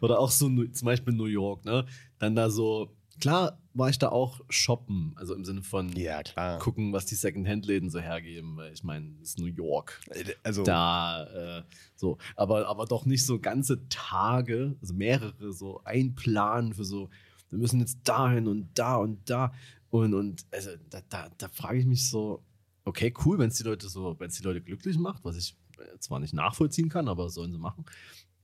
Oder 0.00 0.18
auch 0.18 0.30
so 0.30 0.48
zum 0.48 0.86
Beispiel 0.86 1.14
New 1.14 1.26
York, 1.26 1.64
ne? 1.64 1.86
Dann 2.18 2.34
da 2.34 2.50
so, 2.50 2.94
klar 3.20 3.58
war 3.74 3.88
ich 3.88 3.98
da 3.98 4.10
auch 4.10 4.40
shoppen, 4.50 5.14
also 5.16 5.34
im 5.34 5.44
Sinne 5.44 5.62
von 5.62 5.90
Ja, 5.96 6.22
klar. 6.22 6.58
gucken, 6.58 6.92
was 6.92 7.06
die 7.06 7.14
Second-Hand-Läden 7.14 7.88
so 7.88 8.00
hergeben, 8.00 8.56
weil 8.56 8.72
ich 8.72 8.84
meine, 8.84 9.14
es 9.22 9.30
ist 9.30 9.38
New 9.38 9.46
York. 9.46 10.00
Also, 10.42 10.62
Da, 10.62 11.24
äh, 11.58 11.62
so, 11.96 12.18
aber, 12.36 12.68
aber 12.68 12.84
doch 12.86 13.06
nicht 13.06 13.24
so 13.24 13.38
ganze 13.38 13.88
Tage, 13.88 14.76
also 14.80 14.94
mehrere, 14.94 15.52
so 15.52 15.80
ein 15.84 16.14
Plan 16.14 16.74
für 16.74 16.84
so, 16.84 17.08
wir 17.48 17.58
müssen 17.58 17.80
jetzt 17.80 18.00
dahin 18.04 18.46
und 18.46 18.70
da 18.74 18.96
und 18.96 19.28
da. 19.30 19.52
Und, 19.90 20.14
und 20.14 20.44
also 20.50 20.70
da, 20.90 21.00
da, 21.08 21.28
da 21.36 21.48
frage 21.48 21.78
ich 21.78 21.86
mich 21.86 22.08
so, 22.08 22.42
okay, 22.84 23.12
cool, 23.24 23.38
wenn 23.38 23.48
es 23.48 23.56
die 23.56 23.64
Leute 23.64 23.88
so, 23.88 24.18
wenn 24.18 24.28
es 24.28 24.36
die 24.36 24.42
Leute 24.44 24.60
glücklich 24.60 24.98
macht, 24.98 25.24
was 25.24 25.36
ich 25.36 25.56
äh, 25.78 25.98
zwar 25.98 26.20
nicht 26.20 26.34
nachvollziehen 26.34 26.88
kann, 26.88 27.08
aber 27.08 27.30
sollen 27.30 27.52
sie 27.52 27.58
machen. 27.58 27.84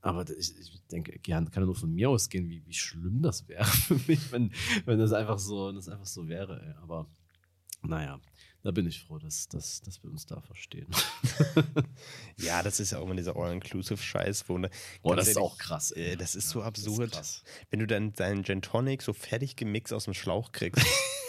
Aber 0.01 0.29
ich, 0.29 0.57
ich 0.57 0.81
denke, 0.91 1.19
gern 1.19 1.51
kann 1.51 1.63
ja 1.63 1.65
nur 1.65 1.75
von 1.75 1.93
mir 1.93 2.09
ausgehen, 2.09 2.49
wie, 2.49 2.65
wie 2.65 2.73
schlimm 2.73 3.21
das 3.21 3.47
wäre 3.47 3.65
für 3.65 3.99
mich, 4.07 4.31
wenn, 4.31 4.51
wenn 4.85 4.99
das 4.99 5.11
einfach 5.11 5.39
so, 5.39 5.71
das 5.71 5.89
einfach 5.89 6.05
so 6.05 6.27
wäre. 6.27 6.61
Ey. 6.61 6.73
Aber 6.81 7.07
naja, 7.81 8.19
da 8.61 8.71
bin 8.71 8.85
ich 8.87 9.01
froh, 9.01 9.19
dass, 9.19 9.47
dass, 9.47 9.81
dass 9.81 10.03
wir 10.03 10.09
uns 10.09 10.25
da 10.25 10.41
verstehen. 10.41 10.87
ja, 12.37 12.61
das 12.61 12.79
ist 12.79 12.91
ja 12.91 12.99
auch 12.99 13.05
immer 13.05 13.15
dieser 13.15 13.35
All-Inclusive-Scheiß, 13.35 14.49
wo 14.49 14.57
ne, 14.57 14.69
Boah, 15.01 15.15
das 15.15 15.29
ist 15.29 15.37
auch 15.37 15.57
krass. 15.57 15.91
Äh, 15.91 16.17
das 16.17 16.35
ist 16.35 16.49
so 16.49 16.59
Ja, 16.59 16.67
ist 16.67 16.85
absurd. 16.87 17.11
krass. 17.11 17.43
wenn 17.69 17.79
du 17.79 17.87
dann 17.87 18.13
deinen 18.13 18.43
Gin 18.43 18.61
Tonic 18.61 19.01
so 19.01 19.13
fertig 19.13 19.55
gemixt 19.55 19.93
aus 19.93 20.05
dem 20.05 20.13
Schlauch 20.13 20.51
kriegst. 20.51 20.85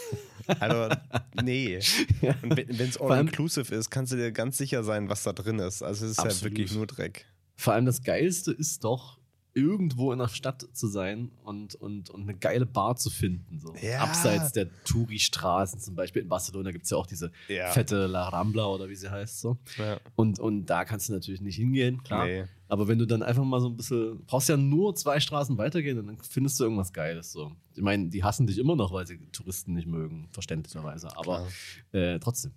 also, 0.59 0.93
nee. 1.41 1.79
Ja. 2.21 2.35
Und 2.41 2.57
wenn 2.57 2.79
es 2.79 2.99
all-inclusive 2.99 3.73
ist, 3.73 3.89
kannst 3.89 4.11
du 4.11 4.17
dir 4.17 4.31
ganz 4.31 4.57
sicher 4.57 4.83
sein, 4.83 5.07
was 5.07 5.23
da 5.23 5.31
drin 5.31 5.59
ist. 5.59 5.83
Also, 5.83 6.05
es 6.05 6.11
ist 6.11 6.17
ja 6.17 6.25
Absolut. 6.25 6.51
wirklich 6.51 6.73
nur 6.73 6.87
Dreck. 6.87 7.27
Vor 7.55 7.73
allem 7.73 7.85
das 7.85 8.01
Geilste 8.03 8.51
ist 8.51 8.83
doch, 8.83 9.19
irgendwo 9.53 10.11
in 10.13 10.19
der 10.19 10.29
Stadt 10.29 10.65
zu 10.73 10.87
sein 10.87 11.31
und, 11.43 11.75
und, 11.75 12.09
und 12.09 12.21
eine 12.21 12.35
geile 12.35 12.65
Bar 12.65 12.95
zu 12.95 13.09
finden. 13.09 13.59
So. 13.59 13.75
Ja. 13.81 13.99
Abseits 13.99 14.53
der 14.53 14.69
Touri-Straßen, 14.85 15.79
zum 15.79 15.95
Beispiel 15.95 16.21
in 16.21 16.29
Barcelona 16.29 16.71
gibt 16.71 16.85
es 16.85 16.91
ja 16.91 16.97
auch 16.97 17.07
diese 17.07 17.31
Ja. 17.47 17.69
fette 17.71 18.07
La 18.07 18.29
Rambla 18.29 18.65
oder 18.67 18.87
wie 18.87 18.95
sie 18.95 19.11
heißt. 19.11 19.41
So. 19.41 19.57
Ja. 19.77 19.99
Und, 20.15 20.39
und 20.39 20.67
da 20.67 20.85
kannst 20.85 21.09
du 21.09 21.13
natürlich 21.13 21.41
nicht 21.41 21.57
hingehen, 21.57 22.01
klar. 22.03 22.25
Nee. 22.25 22.45
Aber 22.71 22.87
wenn 22.87 22.97
du 22.99 23.05
dann 23.05 23.21
einfach 23.21 23.43
mal 23.43 23.59
so 23.59 23.67
ein 23.67 23.75
bisschen, 23.75 24.23
brauchst 24.25 24.47
ja 24.47 24.55
nur 24.55 24.95
zwei 24.95 25.19
Straßen 25.19 25.57
weitergehen 25.57 25.99
und 25.99 26.07
dann 26.07 26.17
findest 26.19 26.57
du 26.57 26.63
irgendwas 26.63 26.93
Geiles. 26.93 27.33
So. 27.33 27.51
Ich 27.75 27.81
meine, 27.81 28.07
die 28.07 28.23
hassen 28.23 28.47
dich 28.47 28.57
immer 28.57 28.77
noch, 28.77 28.93
weil 28.93 29.05
sie 29.05 29.17
Touristen 29.33 29.73
nicht 29.73 29.87
mögen, 29.87 30.29
verständlicherweise. 30.31 31.09
Aber 31.17 31.45
äh, 31.91 32.17
trotzdem. 32.19 32.53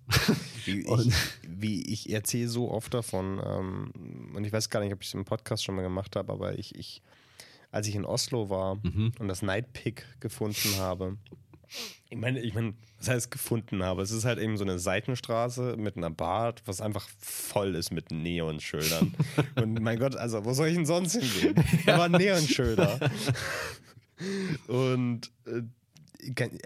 Wie 0.63 0.79
ich, 0.87 1.13
wie 1.45 1.81
ich 1.91 2.13
erzähle 2.13 2.47
so 2.47 2.71
oft 2.71 2.93
davon, 2.93 3.41
ähm, 3.45 4.31
und 4.33 4.45
ich 4.45 4.53
weiß 4.53 4.69
gar 4.69 4.79
nicht, 4.79 4.93
ob 4.93 5.01
ich 5.01 5.09
es 5.09 5.13
im 5.15 5.25
Podcast 5.25 5.65
schon 5.65 5.75
mal 5.75 5.81
gemacht 5.81 6.15
habe, 6.15 6.31
aber 6.31 6.57
ich, 6.57 6.73
ich 6.75 7.01
als 7.71 7.87
ich 7.89 7.95
in 7.95 8.05
Oslo 8.05 8.49
war 8.49 8.75
Mhm. 8.83 9.11
und 9.19 9.27
das 9.27 9.41
Night 9.41 9.73
Pick 9.73 10.05
gefunden 10.21 10.77
habe, 10.77 11.17
ich 12.09 12.17
meine, 12.17 12.39
ich 12.39 12.53
meine, 12.53 12.73
was 12.99 13.09
heißt 13.09 13.31
gefunden 13.31 13.83
habe? 13.83 14.01
Es 14.01 14.11
ist 14.11 14.25
halt 14.25 14.39
eben 14.39 14.57
so 14.57 14.63
eine 14.63 14.79
Seitenstraße 14.79 15.75
mit 15.77 15.97
einer 15.97 16.09
Bar, 16.11 16.55
was 16.65 16.81
einfach 16.81 17.07
voll 17.19 17.75
ist 17.75 17.91
mit 17.91 18.11
Neonschildern. 18.11 19.13
und 19.55 19.81
mein 19.81 19.99
Gott, 19.99 20.15
also 20.15 20.45
wo 20.45 20.53
soll 20.53 20.67
ich 20.67 20.75
denn 20.75 20.85
sonst 20.85 21.13
hingehen? 21.13 21.55
Da 21.85 21.97
waren 21.99 22.11
Neonschilder. 22.11 22.99
Und 24.67 25.31
äh, 25.45 25.61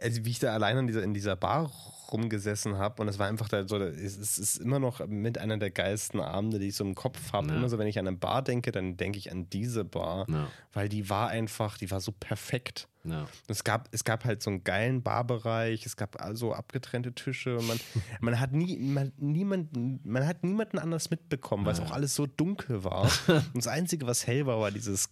also 0.02 0.24
wie 0.26 0.30
ich 0.30 0.39
da 0.39 0.54
allein 0.54 0.78
in 0.78 0.88
dieser, 0.88 1.04
in 1.04 1.13
dieser 1.13 1.36
Bar 1.36 1.72
rumgesessen 2.12 2.78
habe 2.78 3.02
und 3.02 3.08
es 3.08 3.19
war 3.19 3.28
einfach 3.28 3.48
da 3.50 3.67
so, 3.67 3.78
es 3.78 4.17
ist, 4.17 4.19
es 4.19 4.38
ist 4.38 4.58
immer 4.58 4.80
noch 4.80 5.06
mit 5.08 5.38
einer 5.38 5.58
der 5.58 5.69
geilsten 5.69 6.19
Abende, 6.19 6.58
die 6.58 6.69
ich 6.69 6.76
so 6.76 6.84
im 6.84 6.95
Kopf 6.95 7.34
habe. 7.34 7.50
Ja. 7.50 7.56
Immer 7.56 7.69
so, 7.69 7.78
wenn 7.78 7.88
ich 7.88 8.00
an 8.00 8.08
eine 8.08 8.17
Bar 8.17 8.41
denke, 8.41 8.72
dann 8.72 8.98
denke 8.98 9.17
ich 9.19 9.32
an 9.32 9.50
diese 9.50 9.84
Bar, 9.86 10.26
Ja. 10.30 10.48
weil 10.74 10.89
die 10.89 11.10
war 11.10 11.30
einfach, 11.30 11.78
die 11.78 11.91
war 11.91 12.00
so 12.02 12.12
perfekt. 12.12 12.88
Ja. 13.12 13.28
Es 13.48 13.63
gab, 13.63 13.89
es 13.91 14.04
gab 14.04 14.26
halt 14.26 14.41
so 14.41 14.50
einen 14.50 14.63
geilen 14.63 15.02
Barbereich, 15.04 15.86
es 15.86 15.98
gab 15.98 16.22
also 16.22 16.54
abgetrennte 16.54 17.13
Tische. 17.13 17.58
Man, 17.62 17.80
man, 18.22 18.39
hat 18.39 18.52
nie, 18.54 18.78
man, 18.78 19.12
niemanden, 19.17 20.00
man 20.04 20.26
hat 20.26 20.43
niemanden 20.43 20.80
anders 20.80 21.10
mitbekommen, 21.10 21.65
weil 21.65 21.74
es 21.74 21.80
Ja. 21.80 21.86
auch 21.86 21.91
alles 21.91 22.15
so 22.15 22.26
dunkel 22.26 22.84
war. 22.84 23.04
Und 23.28 23.56
das 23.56 23.67
Einzige, 23.67 24.06
was 24.08 24.26
hell 24.28 24.45
war, 24.45 24.60
war 24.60 24.72
dieses 24.72 25.10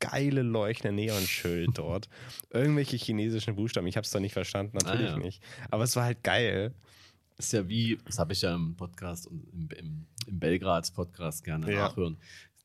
geile 0.00 0.40
leuchtende 0.42 0.94
Neonschild 0.94 1.70
dort. 1.76 2.08
Irgendwelche 2.50 2.96
chinesischen 2.96 3.54
Buchstaben. 3.54 3.86
Ich 3.86 3.96
habe 3.96 4.04
es 4.04 4.10
doch 4.10 4.20
nicht 4.20 4.32
verstanden, 4.32 4.78
natürlich 4.82 5.10
Ah, 5.10 5.12
ja. 5.12 5.18
nicht. 5.18 5.42
Aber 5.70 5.84
es 5.84 5.94
war 5.96 6.04
halt 6.04 6.22
geil. 6.24 6.74
Ist 7.36 7.52
ja 7.52 7.68
wie, 7.68 7.98
das 8.04 8.18
habe 8.18 8.32
ich 8.34 8.42
ja 8.42 8.54
im 8.54 8.76
Podcast 8.76 9.26
und 9.26 9.44
im, 9.52 9.68
im, 9.78 10.06
im 10.26 10.38
Belgrads-Podcast 10.40 11.42
gerne 11.44 11.72
Ja. 11.72 11.88
nachhören. 11.88 12.18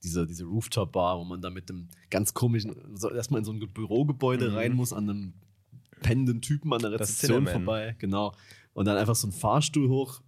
Diese, 0.05 0.25
diese 0.27 0.45
Rooftop-Bar, 0.45 1.17
wo 1.19 1.23
man 1.25 1.41
da 1.41 1.49
mit 1.49 1.67
dem 1.67 1.87
ganz 2.11 2.33
komischen, 2.33 2.75
so 2.95 3.09
erstmal 3.11 3.39
in 3.39 3.45
so 3.45 3.51
ein 3.51 3.59
Bürogebäude 3.73 4.49
Mhm. 4.51 4.55
rein 4.55 4.73
muss, 4.73 4.93
an 4.93 5.09
einem 5.09 5.33
pennenden 6.01 6.41
Typen 6.41 6.71
an 6.73 6.81
der 6.81 6.91
Rezeption 6.91 7.47
vorbei, 7.47 7.95
genau. 7.99 8.33
Und 8.73 8.85
dann 8.85 8.97
einfach 8.97 9.15
so 9.15 9.27
ein 9.27 9.31
Fahrstuhl 9.31 9.89
hoch 9.89 10.21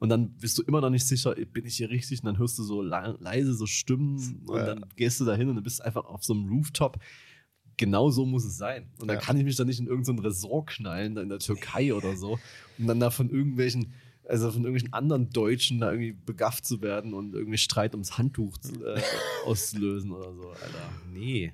Und 0.00 0.08
dann 0.10 0.34
bist 0.36 0.58
du 0.58 0.62
immer 0.62 0.80
noch 0.82 0.90
nicht 0.90 1.06
sicher, 1.06 1.34
bin 1.34 1.64
ich 1.64 1.76
hier 1.76 1.88
richtig? 1.88 2.20
Und 2.20 2.26
dann 2.26 2.36
hörst 2.38 2.58
du 2.58 2.62
so 2.62 2.82
leise 2.82 3.54
so 3.54 3.64
Stimmen 3.64 4.42
und 4.46 4.56
Ja. 4.58 4.66
dann 4.66 4.84
gehst 4.96 5.18
du 5.20 5.24
da 5.24 5.34
hin 5.34 5.48
und 5.48 5.56
du 5.56 5.62
bist 5.62 5.82
einfach 5.82 6.04
auf 6.04 6.22
so 6.24 6.34
einem 6.34 6.48
Rooftop. 6.48 6.98
Genau 7.78 8.10
so 8.10 8.26
muss 8.26 8.44
es 8.44 8.58
sein. 8.58 8.90
Und 9.00 9.08
dann 9.08 9.16
Ja. 9.16 9.22
kann 9.22 9.36
ich 9.38 9.44
mich 9.44 9.56
da 9.56 9.64
nicht 9.64 9.80
in 9.80 9.86
irgendein 9.86 10.18
Resort 10.18 10.66
knallen, 10.68 11.14
da 11.14 11.22
in 11.22 11.28
der 11.30 11.38
Türkei 11.38 11.94
oder 11.94 12.16
so. 12.16 12.38
Und 12.76 12.86
dann 12.86 13.00
da 13.00 13.10
von 13.10 13.30
irgendwelchen, 13.30 13.94
also 14.28 14.50
von 14.50 14.62
irgendwelchen 14.64 14.92
anderen 14.92 15.30
Deutschen 15.30 15.80
da 15.80 15.92
irgendwie 15.92 16.12
begafft 16.12 16.64
zu 16.66 16.80
werden 16.82 17.14
und 17.14 17.34
irgendwie 17.34 17.58
Streit 17.58 17.94
ums 17.94 18.16
Handtuch 18.18 18.56
zu, 18.58 18.84
äh, 18.84 19.00
auszulösen 19.44 20.12
oder 20.12 20.32
so. 20.34 20.48
Alter, 20.50 20.90
nee. 21.12 21.52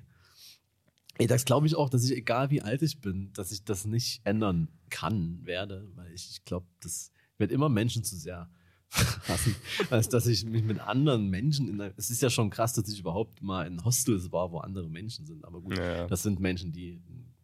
Ey, 1.17 1.27
das 1.27 1.45
glaube 1.45 1.67
ich 1.67 1.75
auch, 1.75 1.89
dass 1.89 2.03
ich, 2.03 2.15
egal 2.17 2.49
wie 2.49 2.61
alt 2.61 2.81
ich 2.81 2.99
bin, 3.01 3.31
dass 3.33 3.51
ich 3.51 3.63
das 3.63 3.85
nicht 3.85 4.21
ändern 4.23 4.69
kann, 4.89 5.39
werde, 5.43 5.87
weil 5.95 6.11
ich, 6.13 6.29
ich 6.31 6.45
glaube, 6.45 6.65
das 6.81 7.11
wird 7.37 7.51
immer 7.51 7.69
Menschen 7.69 8.03
zu 8.03 8.15
sehr 8.15 8.49
hassen, 8.91 9.55
als 9.89 10.09
dass 10.09 10.25
ich 10.27 10.45
mich 10.45 10.63
mit 10.63 10.79
anderen 10.79 11.29
Menschen 11.29 11.67
in 11.69 11.77
der, 11.77 11.93
es 11.97 12.09
ist 12.09 12.21
ja 12.21 12.29
schon 12.29 12.49
krass, 12.49 12.73
dass 12.73 12.89
ich 12.89 12.99
überhaupt 12.99 13.41
mal 13.41 13.65
in 13.67 13.83
Hostels 13.85 14.31
war, 14.31 14.51
wo 14.51 14.59
andere 14.59 14.89
Menschen 14.89 15.25
sind, 15.25 15.45
aber 15.45 15.61
gut, 15.61 15.77
Ja. 15.77 16.07
das 16.07 16.23
sind 16.23 16.39
Menschen, 16.39 16.71
die, 16.71 17.01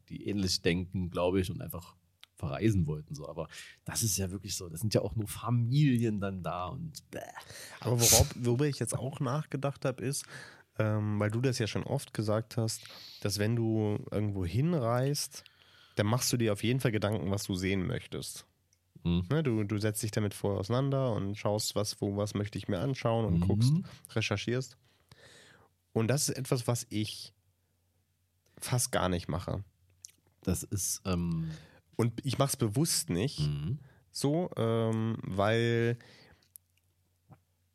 die 0.09 0.27
ähnlich 0.27 0.61
denken, 0.61 1.09
glaube 1.09 1.39
ich, 1.39 1.49
und 1.51 1.61
einfach 1.61 1.95
verreisen 2.37 2.85
wollten, 2.87 3.15
so, 3.15 3.27
aber 3.27 3.47
das 3.85 4.03
ist 4.03 4.17
ja 4.17 4.31
wirklich 4.31 4.55
so, 4.55 4.69
das 4.69 4.79
sind 4.79 4.93
ja 4.93 5.01
auch 5.01 5.15
nur 5.15 5.27
Familien 5.27 6.19
dann 6.21 6.43
da 6.43 6.67
und 6.67 7.09
bäh. 7.11 7.19
Aber 7.79 7.99
worauf, 7.99 8.27
worüber 8.39 8.67
ich 8.67 8.79
jetzt 8.79 8.95
auch 8.97 9.19
nachgedacht 9.19 9.83
habe, 9.85 10.03
ist, 10.03 10.25
ähm, 10.79 11.19
weil 11.19 11.31
du 11.31 11.41
das 11.41 11.57
ja 11.59 11.67
schon 11.67 11.83
oft 11.83 12.13
gesagt 12.13 12.55
hast, 12.57 12.83
dass 13.21 13.39
wenn 13.39 13.55
du 13.55 13.97
irgendwo 14.11 14.45
hinreist, 14.45 15.43
dann 15.95 16.05
machst 16.05 16.31
du 16.31 16.37
dir 16.37 16.53
auf 16.53 16.63
jeden 16.63 16.79
Fall 16.79 16.91
Gedanken, 16.91 17.31
was 17.31 17.43
du 17.45 17.55
sehen 17.55 17.87
möchtest. 17.87 18.45
Hm. 19.03 19.23
Ne, 19.29 19.41
du, 19.41 19.63
du 19.63 19.77
setzt 19.79 20.03
dich 20.03 20.11
damit 20.11 20.35
vorher 20.35 20.59
auseinander 20.59 21.13
und 21.13 21.35
schaust, 21.35 21.75
was, 21.75 21.99
wo, 22.01 22.17
was 22.17 22.35
möchte 22.35 22.59
ich 22.59 22.67
mir 22.67 22.79
anschauen 22.79 23.25
und 23.25 23.35
Mhm. 23.35 23.47
guckst, 23.47 23.73
recherchierst. 24.11 24.77
Und 25.93 26.07
das 26.09 26.29
ist 26.29 26.37
etwas, 26.37 26.67
was 26.67 26.85
ich 26.89 27.33
fast 28.59 28.91
gar 28.91 29.09
nicht 29.09 29.27
mache. 29.27 29.63
das 30.43 30.63
ist, 30.63 31.01
ähm, 31.05 31.49
Und 31.97 32.13
ich 32.23 32.37
mache 32.37 32.49
es 32.49 32.57
bewusst 32.57 33.09
nicht. 33.09 33.39
mhm. 33.39 33.79
so, 34.11 34.49
ähm, 34.55 35.17
weil 35.23 35.97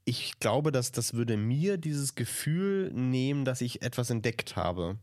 ich 0.04 0.38
glaube, 0.40 0.72
dass 0.72 0.90
das 0.92 1.14
würde 1.14 1.36
mir 1.36 1.76
dieses 1.76 2.14
Gefühl 2.14 2.90
nehmen, 2.92 3.44
dass 3.44 3.60
ich 3.60 3.82
etwas 3.82 4.10
entdeckt 4.10 4.56
habe. 4.56 4.96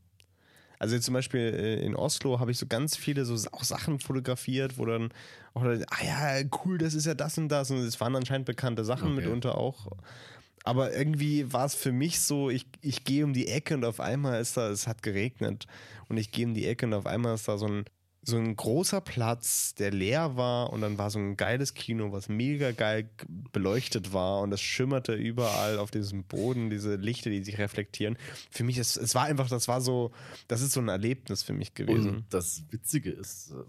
Also 0.77 0.97
zum 0.99 1.13
Beispiel 1.13 1.41
äh, 1.41 1.85
in 1.85 1.95
Oslo 1.95 2.39
habe 2.39 2.51
ich 2.51 2.57
so 2.57 2.65
ganz 2.65 2.95
viele 2.95 3.25
so 3.25 3.35
auch 3.51 3.63
Sachen 3.63 3.99
fotografiert, 3.99 4.77
wo 4.77 4.85
dann 4.85 5.11
auch, 5.53 5.63
ah 5.63 6.03
ja, 6.03 6.41
cool, 6.63 6.77
das 6.77 6.93
ist 6.93 7.05
ja 7.05 7.13
das 7.13 7.37
und 7.37 7.49
das. 7.49 7.69
Und 7.69 7.77
es 7.77 7.99
waren 7.99 8.15
anscheinend 8.15 8.45
bekannte 8.45 8.85
Sachen 8.85 9.11
Okay. 9.11 9.21
mitunter 9.21 9.57
auch. 9.57 9.87
Aber 10.63 10.93
irgendwie 10.93 11.51
war 11.51 11.65
es 11.65 11.75
für 11.75 11.91
mich 11.91 12.21
so, 12.21 12.49
ich, 12.49 12.65
ich 12.81 13.03
gehe 13.03 13.23
um 13.25 13.33
die 13.33 13.47
Ecke 13.47 13.73
und 13.75 13.85
auf 13.85 13.99
einmal 13.99 14.39
ist 14.41 14.57
da, 14.57 14.69
es 14.69 14.87
hat 14.87 15.03
geregnet 15.03 15.67
und 16.09 16.17
ich 16.17 16.31
gehe 16.31 16.45
um 16.45 16.53
die 16.53 16.65
Ecke 16.67 16.85
und 16.85 16.93
auf 16.93 17.05
einmal 17.05 17.35
ist 17.35 17.47
da 17.47 17.57
so 17.57 17.67
ein, 17.67 17.85
so 18.21 18.37
ein 18.37 18.55
großer 18.55 19.01
Platz, 19.01 19.73
der 19.75 19.91
leer 19.91 20.35
war 20.35 20.71
und 20.73 20.81
dann 20.81 20.97
war 20.97 21.09
so 21.09 21.19
ein 21.19 21.37
geiles 21.37 21.73
Kino, 21.73 22.11
was 22.11 22.27
mega 22.27 22.71
geil 22.71 23.09
beleuchtet 23.51 24.11
war 24.13 24.41
und 24.41 24.51
es 24.51 24.61
schimmerte 24.61 25.13
überall 25.13 25.79
auf 25.79 25.89
diesem 25.89 26.23
Boden, 26.25 26.69
diese 26.69 26.95
Lichter, 26.95 27.29
die 27.29 27.43
sich 27.43 27.57
reflektieren. 27.57 28.17
Für 28.51 28.63
mich, 28.63 28.77
es, 28.77 28.97
es 28.97 29.15
war 29.15 29.23
einfach, 29.23 29.49
das 29.49 29.67
war 29.67 29.81
so, 29.81 30.11
das 30.47 30.61
ist 30.61 30.73
so 30.73 30.81
ein 30.81 30.89
Erlebnis 30.89 31.43
für 31.43 31.53
mich 31.53 31.73
gewesen. 31.73 32.17
Und 32.17 32.33
das 32.33 32.63
Witzige 32.69 33.11
ist, 33.11 33.51
äh, 33.51 33.63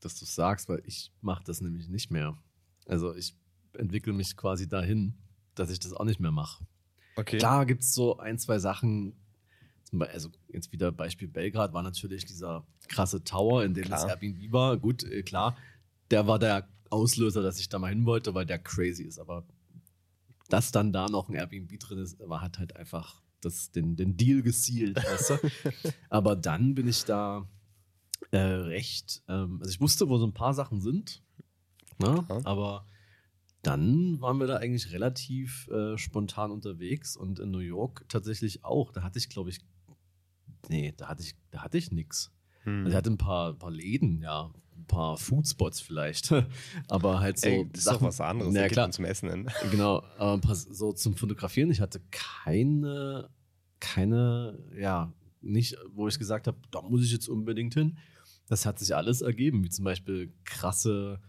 dass 0.00 0.18
du 0.18 0.24
es 0.24 0.34
sagst, 0.34 0.68
weil 0.68 0.82
ich 0.86 1.12
mache 1.20 1.42
das 1.44 1.60
nämlich 1.60 1.88
nicht 1.88 2.10
mehr. 2.10 2.38
Also 2.86 3.14
ich 3.14 3.34
entwickle 3.76 4.12
mich 4.12 4.36
quasi 4.36 4.68
dahin, 4.68 5.14
dass 5.54 5.70
ich 5.70 5.80
das 5.80 5.92
auch 5.92 6.04
nicht 6.04 6.20
mehr 6.20 6.30
mache. 6.30 6.64
Okay. 7.16 7.38
Klar 7.38 7.66
gibt 7.66 7.82
es 7.82 7.94
so 7.94 8.18
ein, 8.18 8.38
zwei 8.38 8.60
Sachen, 8.60 9.16
also 9.98 10.30
jetzt 10.48 10.72
wieder 10.72 10.92
Beispiel 10.92 11.28
Belgrad 11.28 11.72
war 11.72 11.82
natürlich 11.82 12.24
dieser 12.24 12.66
krasse 12.88 13.24
Tower, 13.24 13.64
in 13.64 13.74
dem 13.74 13.84
Klar. 13.84 14.00
das 14.00 14.10
Airbnb 14.10 14.52
war. 14.52 14.76
Gut, 14.76 15.04
äh, 15.04 15.22
klar, 15.22 15.56
der 16.10 16.26
war 16.26 16.38
der 16.38 16.68
Auslöser, 16.90 17.42
dass 17.42 17.60
ich 17.60 17.68
da 17.68 17.78
mal 17.78 17.88
hin 17.88 18.06
wollte, 18.06 18.34
weil 18.34 18.46
der 18.46 18.58
crazy 18.58 19.04
ist. 19.04 19.18
Aber 19.18 19.44
dass 20.48 20.72
dann 20.72 20.92
da 20.92 21.08
noch 21.08 21.28
ein 21.28 21.34
Airbnb 21.34 21.78
drin 21.78 21.98
ist, 21.98 22.18
war 22.20 22.40
hat 22.40 22.58
halt 22.58 22.76
einfach 22.76 23.22
das, 23.40 23.70
den, 23.70 23.96
den 23.96 24.16
Deal 24.16 24.42
gesealt, 24.42 24.96
weißt 25.04 25.30
du? 25.30 25.38
Aber 26.08 26.36
dann 26.36 26.74
bin 26.74 26.88
ich 26.88 27.04
da 27.04 27.48
äh, 28.30 28.38
recht, 28.38 29.22
ähm, 29.28 29.58
also 29.60 29.70
ich 29.70 29.80
wusste, 29.80 30.08
wo 30.08 30.18
so 30.18 30.26
ein 30.26 30.34
paar 30.34 30.54
Sachen 30.54 30.80
sind, 30.80 31.22
ne? 31.98 32.24
Aber 32.44 32.86
dann 33.62 34.20
waren 34.20 34.38
wir 34.38 34.46
da 34.46 34.56
eigentlich 34.56 34.92
relativ 34.92 35.68
äh, 35.68 35.98
spontan 35.98 36.50
unterwegs 36.50 37.16
und 37.16 37.38
in 37.38 37.50
New 37.50 37.58
York 37.58 38.04
tatsächlich 38.08 38.64
auch. 38.64 38.92
Da 38.92 39.02
hatte 39.02 39.18
ich, 39.18 39.28
glaube 39.28 39.50
ich, 39.50 39.60
nee, 40.68 40.94
da 40.96 41.08
hatte 41.08 41.22
ich, 41.22 41.34
da 41.50 41.62
hatte 41.62 41.78
ich 41.78 41.92
nix. 41.92 42.32
Hm. 42.64 42.78
Also 42.78 42.90
ich 42.90 42.94
hatte 42.94 43.10
ein 43.10 43.18
paar, 43.18 43.54
paar 43.54 43.70
Läden, 43.70 44.22
ja, 44.22 44.52
ein 44.76 44.86
paar 44.86 45.16
Foodspots 45.16 45.80
vielleicht, 45.80 46.32
aber 46.88 47.20
halt 47.20 47.38
so 47.38 47.48
Ey, 47.48 47.68
das 47.70 47.80
ist 47.80 47.92
doch 47.92 48.02
was 48.02 48.20
anderes. 48.20 48.54
Geht 48.54 48.72
klar. 48.72 48.90
zum 48.90 49.04
Essen 49.04 49.30
hin. 49.30 49.50
Genau, 49.70 50.02
aber 50.18 50.34
ein 50.34 50.40
paar 50.40 50.54
so 50.54 50.92
zum 50.92 51.16
Fotografieren. 51.16 51.70
Ich 51.70 51.80
hatte 51.80 52.00
keine, 52.10 53.30
keine, 53.80 54.58
ja, 54.76 55.12
nicht, 55.40 55.76
wo 55.94 56.08
ich 56.08 56.18
gesagt 56.18 56.46
habe, 56.46 56.58
da 56.70 56.82
muss 56.82 57.04
ich 57.04 57.12
jetzt 57.12 57.28
unbedingt 57.28 57.74
hin. 57.74 57.98
Das 58.48 58.64
hat 58.64 58.78
sich 58.78 58.96
alles 58.96 59.20
ergeben, 59.20 59.62
wie 59.62 59.68
zum 59.68 59.84
Beispiel 59.84 60.32
krasse, 60.44 61.20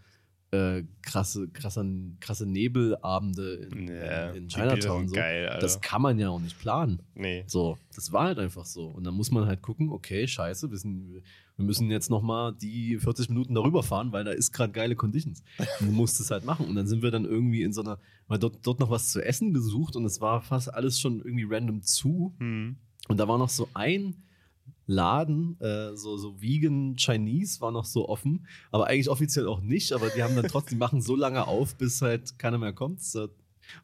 äh, 0.52 0.82
krasse, 1.02 1.48
krasse, 1.48 1.84
krasse 2.18 2.44
Nebelabende 2.46 3.68
in, 3.70 3.88
Ja, 3.88 4.30
in 4.30 4.48
Chinatown. 4.48 5.08
So. 5.08 5.14
geil, 5.14 5.48
Alter. 5.48 5.60
Das 5.60 5.80
kann 5.80 6.02
man 6.02 6.18
ja 6.18 6.28
auch 6.28 6.40
nicht 6.40 6.58
planen. 6.58 7.00
Nee. 7.14 7.44
So, 7.46 7.78
das 7.94 8.12
war 8.12 8.24
halt 8.24 8.38
einfach 8.38 8.64
so. 8.64 8.86
Und 8.86 9.04
dann 9.04 9.14
muss 9.14 9.30
man 9.30 9.46
halt 9.46 9.62
gucken, 9.62 9.90
okay, 9.90 10.26
scheiße, 10.26 10.70
wir, 10.70 10.78
sind, 10.78 11.22
wir 11.56 11.64
müssen 11.64 11.88
jetzt 11.90 12.10
nochmal 12.10 12.52
die 12.52 12.98
40 12.98 13.28
Minuten 13.28 13.54
darüber 13.54 13.84
fahren, 13.84 14.10
weil 14.12 14.24
da 14.24 14.32
ist 14.32 14.52
gerade 14.52 14.72
geile 14.72 14.96
Conditions. 14.96 15.44
Du 15.78 15.84
musst 15.92 16.18
es 16.20 16.32
halt 16.32 16.44
machen. 16.44 16.66
Und 16.66 16.74
dann 16.74 16.88
sind 16.88 17.02
wir 17.02 17.12
dann 17.12 17.24
irgendwie 17.24 17.62
in 17.62 17.72
so 17.72 17.82
einer, 17.82 18.00
mal 18.26 18.38
dort, 18.38 18.58
dort 18.66 18.80
noch 18.80 18.90
was 18.90 19.12
zu 19.12 19.24
essen 19.24 19.54
gesucht 19.54 19.94
und 19.94 20.04
es 20.04 20.20
war 20.20 20.42
fast 20.42 20.72
alles 20.74 20.98
schon 20.98 21.20
irgendwie 21.20 21.46
random 21.48 21.82
zu. 21.82 22.34
Hm. 22.38 22.76
Und 23.08 23.16
da 23.20 23.28
war 23.28 23.38
noch 23.38 23.48
so 23.48 23.68
ein 23.74 24.16
Laden, 24.86 25.60
äh, 25.60 25.96
so, 25.96 26.16
so 26.16 26.40
Vegan 26.40 26.96
Chinese 26.96 27.60
war 27.60 27.70
noch 27.70 27.84
so 27.84 28.08
offen, 28.08 28.46
aber 28.70 28.86
eigentlich 28.86 29.08
offiziell 29.08 29.46
auch 29.46 29.60
nicht, 29.60 29.92
aber 29.92 30.08
die 30.10 30.22
haben 30.22 30.36
dann 30.36 30.44
trotzdem, 30.48 30.76
die 30.76 30.80
machen 30.80 31.00
so 31.00 31.16
lange 31.16 31.46
auf, 31.46 31.76
bis 31.76 32.02
halt 32.02 32.38
keiner 32.38 32.58
mehr 32.58 32.72
kommt. 32.72 33.00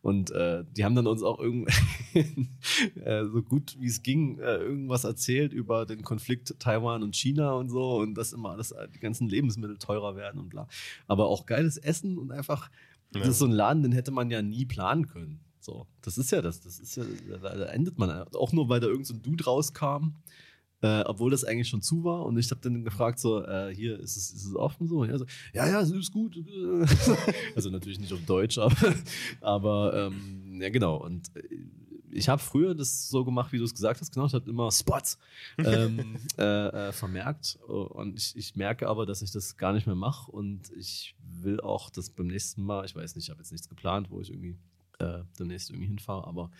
Und 0.02 0.30
äh, 0.32 0.64
die 0.76 0.84
haben 0.84 0.96
dann 0.96 1.06
uns 1.06 1.22
auch 1.22 1.38
irgend 1.38 1.68
äh, 2.14 3.24
so 3.24 3.42
gut 3.42 3.76
wie 3.78 3.86
es 3.86 4.02
ging 4.02 4.38
äh, 4.40 4.56
irgendwas 4.56 5.04
erzählt 5.04 5.52
über 5.52 5.86
den 5.86 6.02
Konflikt 6.02 6.58
Taiwan 6.58 7.04
und 7.04 7.14
China 7.14 7.52
und 7.52 7.68
so 7.68 7.98
und 7.98 8.14
dass 8.14 8.32
immer 8.32 8.50
alles 8.50 8.72
äh, 8.72 8.88
die 8.92 8.98
ganzen 8.98 9.28
Lebensmittel 9.28 9.78
teurer 9.78 10.16
werden 10.16 10.40
und 10.40 10.48
bla. 10.48 10.66
Aber 11.06 11.28
auch 11.28 11.46
geiles 11.46 11.76
Essen 11.76 12.18
und 12.18 12.32
einfach 12.32 12.68
Ja. 13.14 13.20
das 13.20 13.28
ist 13.28 13.38
so 13.38 13.46
ein 13.46 13.52
Laden, 13.52 13.84
den 13.84 13.92
hätte 13.92 14.10
man 14.10 14.28
ja 14.30 14.42
nie 14.42 14.64
planen 14.64 15.06
können. 15.06 15.40
So, 15.60 15.86
das 16.00 16.16
ist 16.16 16.30
ja 16.30 16.42
das. 16.42 16.60
Das 16.60 16.78
ist 16.78 16.96
ja, 16.96 17.04
da, 17.42 17.64
endet 17.66 17.98
man 17.98 18.10
auch 18.34 18.52
nur, 18.52 18.68
weil 18.68 18.78
da 18.78 18.86
irgend 18.86 19.06
so 19.06 19.14
ein 19.14 19.22
Dude 19.22 19.44
rauskam, 19.44 20.14
äh, 20.82 21.02
obwohl 21.02 21.30
das 21.30 21.44
eigentlich 21.44 21.68
schon 21.68 21.82
zu 21.82 22.04
war. 22.04 22.24
Und 22.24 22.38
ich 22.38 22.50
habe 22.50 22.60
dann 22.60 22.84
gefragt 22.84 23.18
so, 23.18 23.42
äh, 23.42 23.74
hier 23.74 23.98
ist 23.98 24.16
es, 24.16 24.30
ist 24.30 24.44
es 24.44 24.54
offen 24.54 24.86
so? 24.86 24.98
Und 24.98 25.10
er 25.10 25.18
so, 25.18 25.26
ja, 25.54 25.66
ja, 25.68 25.80
es 25.80 25.90
ist 25.90 26.12
gut. 26.12 26.36
also 27.54 27.70
natürlich 27.70 27.98
nicht 27.98 28.12
auf 28.12 28.24
Deutsch, 28.26 28.58
aber, 28.58 28.94
aber 29.40 29.94
ähm, 29.94 30.60
ja 30.60 30.68
genau. 30.68 30.96
Und 30.96 31.34
äh, 31.36 31.42
ich 32.10 32.28
habe 32.28 32.40
früher 32.40 32.74
das 32.74 33.08
so 33.08 33.24
gemacht, 33.24 33.52
wie 33.52 33.58
du 33.58 33.64
es 33.64 33.74
gesagt 33.74 34.00
hast, 34.00 34.12
genau. 34.12 34.26
Ich 34.26 34.34
habe 34.34 34.48
immer 34.48 34.70
Spots 34.70 35.18
ähm, 35.58 36.16
äh, 36.38 36.42
äh, 36.42 36.92
vermerkt. 36.92 37.58
Und 37.66 38.18
ich, 38.18 38.36
ich 38.36 38.56
merke 38.56 38.88
aber, 38.88 39.06
dass 39.06 39.22
ich 39.22 39.30
das 39.32 39.56
gar 39.56 39.72
nicht 39.72 39.86
mehr 39.86 39.96
mache. 39.96 40.30
Und 40.30 40.70
ich 40.76 41.14
will 41.42 41.60
auch 41.60 41.90
das 41.90 42.10
beim 42.10 42.26
nächsten 42.26 42.62
Mal, 42.62 42.84
ich 42.84 42.94
weiß 42.94 43.16
nicht, 43.16 43.24
ich 43.24 43.30
habe 43.30 43.40
jetzt 43.40 43.52
nichts 43.52 43.68
geplant, 43.68 44.10
wo 44.10 44.20
ich 44.20 44.30
irgendwie 44.30 44.56
demnächst 45.38 45.68
irgendwie 45.68 45.88
hinfahre, 45.88 46.26
aber 46.26 46.50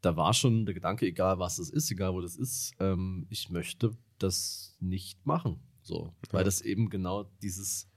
da 0.00 0.16
war 0.16 0.32
schon 0.34 0.64
der 0.66 0.74
Gedanke, 0.74 1.06
egal 1.06 1.38
was 1.38 1.56
das 1.56 1.70
ist, 1.70 1.90
egal 1.90 2.14
wo 2.14 2.20
das 2.20 2.36
ist, 2.36 2.72
ähm, 2.80 3.26
ich 3.28 3.50
möchte 3.50 3.96
das 4.18 4.76
nicht 4.80 5.24
machen. 5.26 5.60
So, 5.82 6.14
weil 6.30 6.40
Ja. 6.40 6.44
das 6.44 6.60
eben 6.60 6.88
genau 6.90 7.24
dieses 7.42 7.88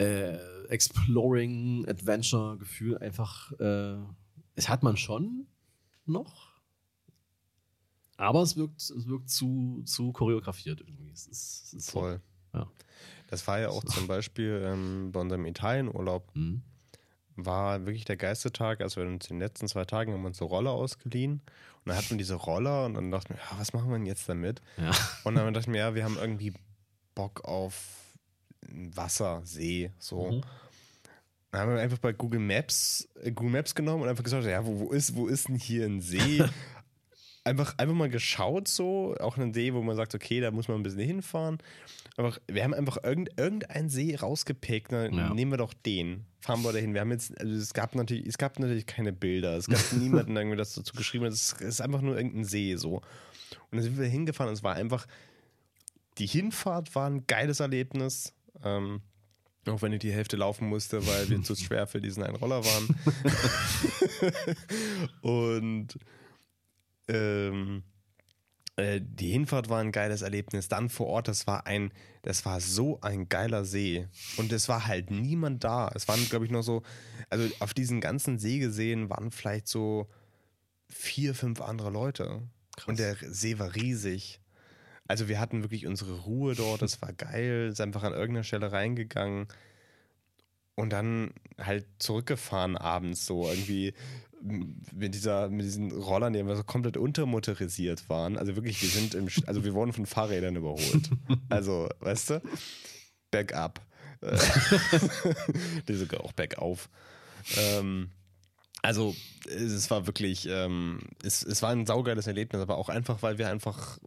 äh, 0.00 0.36
Exploring, 0.68 1.86
Adventure-Gefühl 1.88 2.98
einfach, 2.98 3.52
äh, 3.58 3.96
es 4.54 4.68
hat 4.68 4.82
man 4.82 4.96
schon 4.96 5.46
noch, 6.06 6.48
aber 8.16 8.42
es 8.42 8.56
wirkt, 8.56 8.80
es 8.80 9.06
wirkt 9.06 9.30
zu, 9.30 9.82
zu 9.84 10.12
choreografiert 10.12 10.80
irgendwie. 10.80 11.10
Es 11.10 11.26
ist, 11.26 11.64
es 11.66 11.72
ist 11.74 11.86
so. 11.86 12.00
Voll. 12.00 12.20
Ja. 12.54 12.70
Das 13.28 13.46
war 13.46 13.60
ja 13.60 13.68
auch 13.70 13.84
zum 13.84 14.06
Beispiel 14.06 14.62
ähm, 14.64 15.10
bei 15.12 15.20
unserem 15.20 15.44
Italienurlaub, 15.46 16.34
Mhm. 16.34 16.62
War 17.44 17.86
wirklich 17.86 18.04
der 18.04 18.16
geilste 18.16 18.52
Tag. 18.52 18.80
Also 18.80 19.00
wir 19.00 19.06
uns 19.06 19.30
in 19.30 19.36
den 19.36 19.46
letzten 19.46 19.68
zwei 19.68 19.84
Tagen 19.84 20.12
haben 20.12 20.22
wir 20.22 20.28
uns 20.28 20.38
so 20.38 20.46
Roller 20.46 20.72
ausgeliehen. 20.72 21.34
Und 21.34 21.86
dann 21.86 21.96
hatten 21.96 22.10
wir 22.10 22.16
diese 22.18 22.34
Roller 22.34 22.84
und 22.84 22.94
dann 22.94 23.10
dachten 23.10 23.34
wir, 23.34 23.36
ja, 23.36 23.58
was 23.58 23.72
machen 23.72 23.88
wir 23.88 23.96
denn 23.96 24.06
jetzt 24.06 24.28
damit? 24.28 24.60
Ja. 24.76 24.90
Und 25.24 25.36
dann 25.36 25.54
dachten 25.54 25.72
wir, 25.72 25.80
ja, 25.80 25.94
wir 25.94 26.04
haben 26.04 26.18
irgendwie 26.18 26.52
Bock 27.14 27.44
auf 27.44 27.74
Wasser, 28.68 29.40
See, 29.44 29.90
so. 29.98 30.32
Mhm. 30.32 30.42
Dann 31.50 31.60
haben 31.62 31.74
wir 31.74 31.80
einfach 31.80 31.98
bei 31.98 32.12
Google 32.12 32.40
Maps, 32.40 33.08
äh, 33.22 33.30
Google 33.30 33.52
Maps 33.52 33.74
genommen 33.74 34.02
und 34.02 34.08
einfach 34.08 34.24
gesagt, 34.24 34.44
ja, 34.44 34.66
wo, 34.66 34.80
wo, 34.80 34.92
ist, 34.92 35.14
wo 35.14 35.28
ist 35.28 35.48
denn 35.48 35.56
hier 35.56 35.86
ein 35.86 36.00
See? 36.00 36.44
einfach, 37.48 37.74
einfach 37.78 37.94
mal 37.94 38.08
geschaut 38.08 38.68
so, 38.68 39.14
auch 39.20 39.36
ein 39.36 39.52
See, 39.52 39.74
wo 39.74 39.82
man 39.82 39.96
sagt, 39.96 40.14
okay, 40.14 40.40
da 40.40 40.50
muss 40.50 40.68
man 40.68 40.78
ein 40.78 40.82
bisschen 40.82 41.00
hinfahren. 41.00 41.58
Einfach, 42.16 42.38
wir 42.48 42.64
haben 42.64 42.74
einfach 42.74 42.98
irgend, 43.02 43.30
irgendeinen 43.38 43.88
See 43.88 44.14
rausgepickt, 44.16 44.92
dann 44.92 45.14
Ja. 45.14 45.34
nehmen 45.34 45.50
wir 45.52 45.58
doch 45.58 45.72
den. 45.74 46.24
Fahren 46.40 46.62
wir 46.62 46.72
dahin. 46.72 46.94
Wir 46.94 47.00
haben 47.00 47.10
jetzt, 47.10 47.38
also 47.40 47.54
es 47.54 47.74
gab 47.74 47.94
natürlich, 47.94 48.26
es 48.26 48.38
gab 48.38 48.58
natürlich 48.58 48.86
keine 48.86 49.12
Bilder, 49.12 49.56
es 49.56 49.66
gab 49.66 49.80
niemanden 49.92 50.36
irgendwie 50.36 50.56
das 50.56 50.74
dazu 50.74 50.94
geschrieben, 50.94 51.24
hat. 51.26 51.32
es 51.32 51.52
ist 51.52 51.80
einfach 51.80 52.00
nur 52.00 52.16
irgendein 52.16 52.44
See 52.44 52.76
so. 52.76 52.96
Und 52.96 53.02
dann 53.72 53.82
sind 53.82 53.98
wir 53.98 54.06
hingefahren 54.06 54.48
und 54.50 54.54
es 54.54 54.62
war 54.62 54.74
einfach, 54.74 55.06
die 56.18 56.26
Hinfahrt 56.26 56.94
war 56.94 57.08
ein 57.08 57.26
geiles 57.26 57.60
Erlebnis. 57.60 58.32
Ähm, 58.64 59.00
auch 59.66 59.82
wenn 59.82 59.92
ich 59.92 59.98
die 60.00 60.12
Hälfte 60.12 60.36
laufen 60.36 60.68
musste, 60.68 61.06
weil 61.06 61.28
wir 61.28 61.42
zu 61.42 61.54
schwer 61.56 61.86
für 61.86 62.00
diesen 62.00 62.22
einen 62.22 62.36
Roller 62.36 62.62
waren. 62.64 62.88
und 65.22 65.88
ähm, 67.08 67.82
äh, 68.76 69.00
die 69.02 69.30
Hinfahrt 69.30 69.68
war 69.68 69.80
ein 69.80 69.92
geiles 69.92 70.22
Erlebnis. 70.22 70.68
Dann 70.68 70.88
vor 70.88 71.08
Ort, 71.08 71.28
das 71.28 71.46
war 71.46 71.66
ein, 71.66 71.92
das 72.22 72.44
war 72.44 72.60
so 72.60 73.00
ein 73.00 73.28
geiler 73.28 73.64
See. 73.64 74.06
Und 74.36 74.52
es 74.52 74.68
war 74.68 74.86
halt 74.86 75.10
niemand 75.10 75.64
da. 75.64 75.90
Es 75.94 76.06
waren, 76.06 76.24
glaube 76.28 76.44
ich, 76.44 76.50
noch 76.50 76.62
so, 76.62 76.82
also 77.28 77.48
auf 77.58 77.74
diesen 77.74 78.00
ganzen 78.00 78.38
See 78.38 78.58
gesehen 78.60 79.10
waren 79.10 79.32
vielleicht 79.32 79.66
so 79.68 80.08
vier, 80.88 81.34
fünf 81.34 81.60
andere 81.60 81.90
Leute. 81.90 82.42
Und 82.86 82.98
der 83.00 83.16
See 83.20 83.58
war 83.58 83.74
riesig. 83.74 84.40
Also 85.08 85.26
wir 85.26 85.40
hatten 85.40 85.62
wirklich 85.62 85.86
unsere 85.86 86.20
Ruhe 86.20 86.54
dort, 86.54 86.82
das 86.82 87.00
war 87.02 87.12
geil, 87.12 87.70
ist 87.72 87.80
einfach 87.80 88.02
an 88.02 88.12
irgendeiner 88.12 88.44
Stelle 88.44 88.70
reingegangen 88.70 89.48
und 90.74 90.90
dann 90.90 91.32
halt 91.58 91.86
zurückgefahren 91.98 92.76
abends 92.76 93.26
so 93.26 93.48
irgendwie 93.48 93.94
mit 94.40 95.14
dieser 95.14 95.48
mit 95.48 95.64
diesen 95.64 95.90
Rollern, 95.92 96.32
die 96.32 96.40
einfach 96.40 96.56
so 96.56 96.64
komplett 96.64 96.96
untermotorisiert 96.96 98.08
waren. 98.08 98.36
Also 98.36 98.56
wirklich, 98.56 98.80
wir 98.82 98.88
sind 98.88 99.14
im, 99.14 99.28
also 99.46 99.64
wir 99.64 99.74
wurden 99.74 99.92
von 99.92 100.06
Fahrrädern 100.06 100.56
überholt. 100.56 101.10
Also, 101.48 101.88
weißt 102.00 102.30
du, 102.30 102.42
bergab. 103.30 103.80
Die 105.88 105.94
sogar 105.94 106.24
auch 106.24 106.32
bergauf. 106.32 106.88
Ähm, 107.56 108.10
also 108.82 109.14
es 109.46 109.90
war 109.90 110.06
wirklich, 110.06 110.46
ähm, 110.48 111.00
es, 111.22 111.42
es 111.42 111.62
war 111.62 111.70
ein 111.70 111.86
saugeiles 111.86 112.26
Erlebnis, 112.26 112.60
aber 112.60 112.76
auch 112.76 112.88
einfach, 112.88 113.22
weil 113.22 113.38
wir 113.38 113.48
einfach 113.48 113.98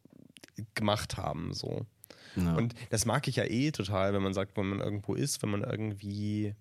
gemacht 0.76 1.18
haben 1.18 1.54
so. 1.54 1.86
Ja. 2.36 2.56
Und 2.56 2.76
das 2.90 3.06
mag 3.06 3.28
ich 3.28 3.38
ja 3.38 3.46
eh 3.46 3.72
total, 3.72 4.14
wenn 4.14 4.22
man 4.24 4.34
sagt, 4.34 4.56
wenn 4.58 4.68
man 4.68 4.80
irgendwo 4.80 5.16
ist, 5.16 5.42
wenn 5.42 5.50
man 5.50 5.64
irgendwie 5.64 6.56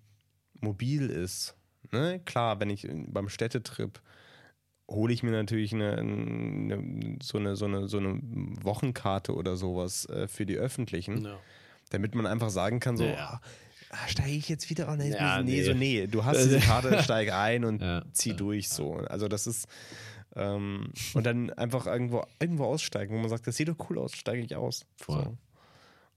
mobil 0.59 1.09
ist. 1.09 1.55
Ne? 1.91 2.21
Klar, 2.25 2.59
wenn 2.59 2.69
ich 2.69 2.87
beim 3.07 3.29
Städtetrip 3.29 4.01
hole 4.89 5.13
ich 5.13 5.23
mir 5.23 5.31
natürlich 5.31 5.73
eine, 5.73 5.97
eine, 5.97 7.17
so, 7.21 7.37
eine, 7.37 7.55
so, 7.55 7.65
eine, 7.65 7.87
so 7.87 7.97
eine 7.97 8.19
Wochenkarte 8.61 9.33
oder 9.33 9.55
sowas 9.55 10.05
äh, 10.05 10.27
für 10.27 10.45
die 10.45 10.55
öffentlichen, 10.57 11.25
ja. 11.25 11.39
damit 11.89 12.13
man 12.13 12.25
einfach 12.25 12.49
sagen 12.49 12.79
kann, 12.79 12.97
so, 12.97 13.05
Ja. 13.05 13.39
ah, 13.89 14.07
steige 14.07 14.31
ich 14.31 14.49
jetzt 14.49 14.69
wieder? 14.69 14.89
Oh, 14.91 14.95
nee, 14.95 15.11
Ja, 15.11 15.41
nee, 15.41 15.51
nee. 15.51 15.63
so, 15.63 15.73
nee, 15.73 16.07
du 16.07 16.25
hast 16.25 16.43
diese 16.43 16.59
Karte, 16.59 17.01
steig 17.03 17.31
ein 17.31 17.63
und 17.63 17.81
zieh 18.13 18.33
durch 18.33 18.69
so. 18.69 18.95
Also 18.95 19.27
das 19.27 19.47
ist 19.47 19.67
ähm, 20.35 20.91
und 21.13 21.25
dann 21.25 21.49
einfach 21.51 21.87
irgendwo, 21.87 22.23
irgendwo 22.39 22.65
aussteigen, 22.65 23.13
wo 23.13 23.19
man 23.19 23.29
sagt, 23.29 23.47
das 23.47 23.57
sieht 23.57 23.67
doch 23.67 23.89
cool 23.89 23.97
aus, 23.97 24.13
steige 24.13 24.41
ich 24.43 24.55
aus. 24.55 24.85
Voll. 24.95 25.23
So. 25.23 25.37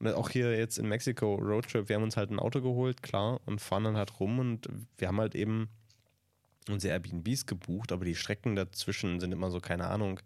Und 0.00 0.08
auch 0.08 0.28
hier 0.30 0.56
jetzt 0.58 0.78
in 0.78 0.88
Mexiko, 0.88 1.36
Roadtrip, 1.36 1.88
wir 1.88 1.96
haben 1.96 2.02
uns 2.02 2.16
halt 2.16 2.30
ein 2.30 2.38
Auto 2.38 2.60
geholt, 2.60 3.02
klar, 3.02 3.40
und 3.46 3.60
fahren 3.60 3.84
dann 3.84 3.96
halt 3.96 4.20
rum 4.20 4.38
und 4.38 4.68
wir 4.98 5.08
haben 5.08 5.20
halt 5.20 5.34
eben 5.34 5.68
unsere 6.68 6.92
Airbnbs 6.94 7.46
gebucht, 7.46 7.92
aber 7.92 8.04
die 8.04 8.14
Strecken 8.14 8.56
dazwischen 8.56 9.20
sind 9.20 9.32
immer 9.32 9.50
so, 9.50 9.60
keine 9.60 9.86
Ahnung, 9.86 10.20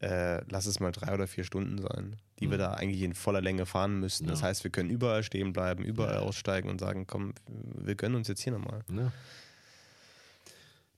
äh, 0.00 0.42
lass 0.50 0.66
es 0.66 0.78
mal 0.80 0.92
drei 0.92 1.14
oder 1.14 1.26
vier 1.26 1.44
Stunden 1.44 1.78
sein, 1.78 2.16
die 2.38 2.50
wir 2.50 2.58
da 2.58 2.74
eigentlich 2.74 3.00
in 3.02 3.14
voller 3.14 3.40
Länge 3.40 3.64
fahren 3.64 3.98
müssten. 3.98 4.26
Das 4.26 4.42
Ja. 4.42 4.48
heißt, 4.48 4.62
wir 4.64 4.70
können 4.70 4.90
überall 4.90 5.22
stehen 5.22 5.52
bleiben, 5.54 5.84
überall 5.84 6.16
Ja. 6.16 6.20
aussteigen 6.20 6.68
und 6.68 6.78
sagen, 6.78 7.06
komm, 7.06 7.32
wir 7.48 7.94
gönnen 7.94 8.14
uns 8.16 8.28
jetzt 8.28 8.42
hier 8.42 8.52
nochmal. 8.52 8.84
Ja. 8.94 9.10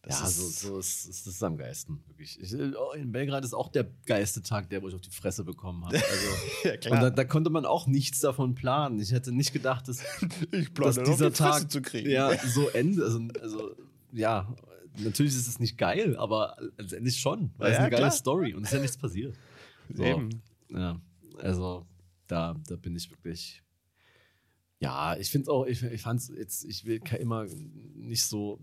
Das 0.08 0.20
ja, 0.20 0.26
ist- 0.26 0.60
so, 0.60 0.68
so 0.70 0.78
ist, 0.78 1.04
ist 1.06 1.26
das 1.26 1.42
am 1.42 1.56
geilsten, 1.58 2.02
wirklich. 2.06 2.40
Ich, 2.40 2.54
oh, 2.54 2.92
in 2.94 3.12
Belgrad 3.12 3.44
ist 3.44 3.52
auch 3.52 3.68
der 3.68 3.86
geilste 4.06 4.40
Tag, 4.42 4.70
der, 4.70 4.82
wo 4.82 4.88
ich 4.88 4.94
auf 4.94 5.02
die 5.02 5.10
Fresse 5.10 5.44
bekommen 5.44 5.84
habe. 5.84 5.96
Also, 5.96 6.28
Ja, 6.88 6.92
und 6.92 7.02
da, 7.02 7.10
da 7.10 7.24
konnte 7.24 7.50
man 7.50 7.66
auch 7.66 7.86
nichts 7.86 8.20
davon 8.20 8.54
planen. 8.54 8.98
Ich 9.00 9.12
hätte 9.12 9.32
nicht 9.32 9.52
gedacht, 9.52 9.86
dass, 9.86 10.00
ich 10.50 10.72
dass 10.72 10.96
dieser 11.02 11.30
Tag 11.32 11.70
zu 11.70 11.82
kriegen. 11.82 12.08
ja, 12.10 12.32
so 12.48 12.68
endet. 12.70 13.04
Also, 13.04 13.20
also, 13.42 13.76
ja, 14.12 14.50
natürlich 14.96 15.34
ist 15.34 15.46
es 15.46 15.60
nicht 15.60 15.76
geil, 15.76 16.16
aber 16.16 16.56
letztendlich 16.78 17.20
schon. 17.20 17.50
Weil 17.58 17.72
es 17.72 17.76
Ja, 17.76 17.80
eine 17.82 17.90
geile 17.90 18.02
klar. 18.04 18.10
Story 18.10 18.54
und 18.54 18.62
es 18.62 18.70
ist 18.70 18.74
ja 18.76 18.80
nichts 18.80 18.96
passiert. 18.96 19.36
So, 19.94 20.02
Eben. 20.04 20.42
Ja, 20.70 20.98
also 21.38 21.86
da, 22.26 22.54
da 22.66 22.76
bin 22.76 22.96
ich 22.96 23.10
wirklich. 23.10 23.62
Ja, 24.80 25.16
ich 25.16 25.30
finde 25.30 25.50
auch, 25.50 25.66
ich, 25.66 25.82
ich 25.82 26.02
fand 26.02 26.20
es 26.20 26.28
jetzt, 26.28 26.64
ich 26.64 26.84
will 26.84 27.00
immer 27.18 27.46
nicht 27.94 28.24
so 28.24 28.60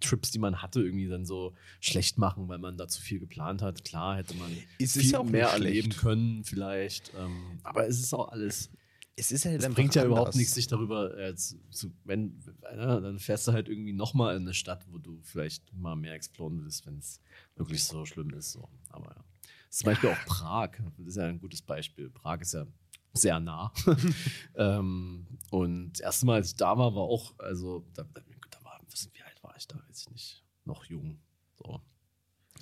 Trips, 0.00 0.30
die 0.30 0.38
man 0.38 0.62
hatte, 0.62 0.80
irgendwie 0.80 1.08
dann 1.08 1.26
so 1.26 1.54
schlecht 1.80 2.16
machen, 2.16 2.48
weil 2.48 2.58
man 2.58 2.78
da 2.78 2.88
zu 2.88 3.02
viel 3.02 3.18
geplant 3.18 3.60
hat. 3.60 3.84
Klar 3.84 4.16
hätte 4.16 4.34
man 4.34 4.50
Es 4.78 4.92
viel 4.92 5.10
ja 5.10 5.22
mehr 5.22 5.48
erleben 5.48 5.90
können, 5.90 6.44
vielleicht. 6.44 7.12
Ähm, 7.18 7.60
aber 7.62 7.86
es 7.86 8.00
ist 8.00 8.14
auch 8.14 8.28
alles. 8.28 8.70
Es 9.14 9.32
ist 9.32 9.44
halt 9.44 9.62
Es 9.62 9.68
bringt 9.74 9.94
ja 9.94 10.04
überhaupt 10.04 10.36
nichts, 10.36 10.54
sich 10.54 10.68
darüber 10.68 11.18
äh, 11.18 11.34
zu, 11.34 11.56
zu 11.70 11.92
wenn, 12.04 12.40
ja, 12.62 13.00
dann 13.00 13.18
fährst 13.18 13.48
du 13.48 13.52
halt 13.52 13.68
irgendwie 13.68 13.92
nochmal 13.92 14.36
in 14.36 14.42
eine 14.42 14.54
Stadt, 14.54 14.86
wo 14.88 14.98
du 14.98 15.20
vielleicht 15.22 15.74
mal 15.74 15.96
mehr 15.96 16.14
exploren 16.14 16.62
willst, 16.62 16.86
wenn 16.86 16.98
es 16.98 17.20
wirklich 17.56 17.82
so 17.84 18.06
schlimm 18.06 18.30
ist. 18.30 18.52
So. 18.52 18.68
Aber 18.90 19.10
ja. 19.10 19.24
Zum 19.70 19.86
Beispiel 19.86 20.10
auch 20.10 20.24
Prag, 20.24 20.70
das 20.96 21.08
ist 21.08 21.16
ja 21.16 21.24
ein 21.24 21.40
gutes 21.40 21.60
Beispiel. 21.60 22.08
Prag 22.10 22.40
ist 22.40 22.54
ja 22.54 22.66
sehr 23.12 23.40
nah. 23.40 23.72
ähm, 24.54 25.26
und 25.50 25.92
das 25.94 26.00
erste 26.00 26.26
Mal, 26.26 26.34
als 26.36 26.48
ich 26.48 26.56
da 26.56 26.76
war, 26.78 26.94
war 26.94 27.02
auch, 27.02 27.34
also 27.38 27.84
da, 27.94 28.04
da, 28.12 28.64
war, 28.64 28.80
was, 28.90 29.08
wie 29.12 29.22
alt 29.22 29.42
war 29.42 29.56
ich 29.56 29.66
da? 29.66 29.76
Weiß 29.88 30.00
ich 30.02 30.10
nicht. 30.10 30.44
Noch 30.64 30.84
jung. 30.84 31.18
So. 31.56 31.80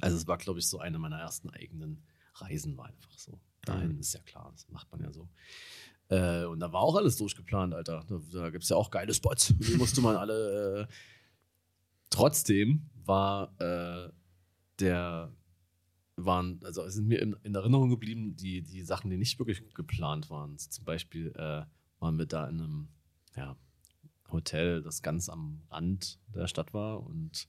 Also 0.01 0.17
es 0.17 0.27
war, 0.27 0.39
glaube 0.39 0.59
ich, 0.59 0.69
so 0.69 0.79
eine 0.79 0.99
meiner 0.99 1.19
ersten 1.19 1.51
eigenen 1.51 2.05
Reisen, 2.35 2.77
war 2.77 2.87
einfach 2.87 3.19
so. 3.19 3.41
Dahin 3.63 3.95
Mhm. 3.95 4.01
ist 4.01 4.15
ja 4.15 4.21
klar, 4.21 4.51
das 4.53 4.69
macht 4.69 4.91
man 4.93 5.03
ja 5.03 5.13
so. 5.13 5.29
Äh, 6.09 6.45
und 6.45 6.61
da 6.61 6.73
war 6.73 6.83
auch 6.83 6.95
alles 6.97 7.17
durchgeplant, 7.17 7.75
Alter. 7.75 8.05
Da, 8.07 8.21
da 8.33 8.51
gibt 8.51 8.63
es 8.63 8.71
ja 8.71 8.77
auch 8.77 8.91
geile 8.91 9.13
Spots. 9.13 9.49
Die 9.59 9.75
musste 9.77 10.01
man 10.01 10.17
alle. 10.17 10.83
Äh, 10.83 10.87
trotzdem 12.11 12.89
war 13.05 13.53
äh, 13.61 14.13
der 14.79 15.33
waren, 16.17 16.61
also 16.65 16.83
es 16.83 16.95
sind 16.95 17.07
mir 17.09 17.21
in, 17.21 17.37
in 17.43 17.55
Erinnerung 17.55 17.91
geblieben, 17.91 18.37
die, 18.37 18.63
die 18.63 18.83
Sachen, 18.83 19.11
die 19.11 19.19
nicht 19.19 19.39
wirklich 19.39 19.63
geplant 19.75 20.31
waren. 20.31 20.57
Zum 20.59 20.85
Beispiel 20.85 21.33
äh, 21.37 21.63
waren 22.01 22.19
wir 22.19 22.27
da 22.27 22.49
in 22.49 22.61
einem 22.61 22.89
ja, 23.37 23.57
Hotel, 24.31 24.83
das 24.83 25.03
ganz 25.03 25.29
am 25.29 25.63
Rand 25.71 26.19
der 26.35 26.47
Stadt 26.49 26.73
war 26.75 27.03
und 27.05 27.49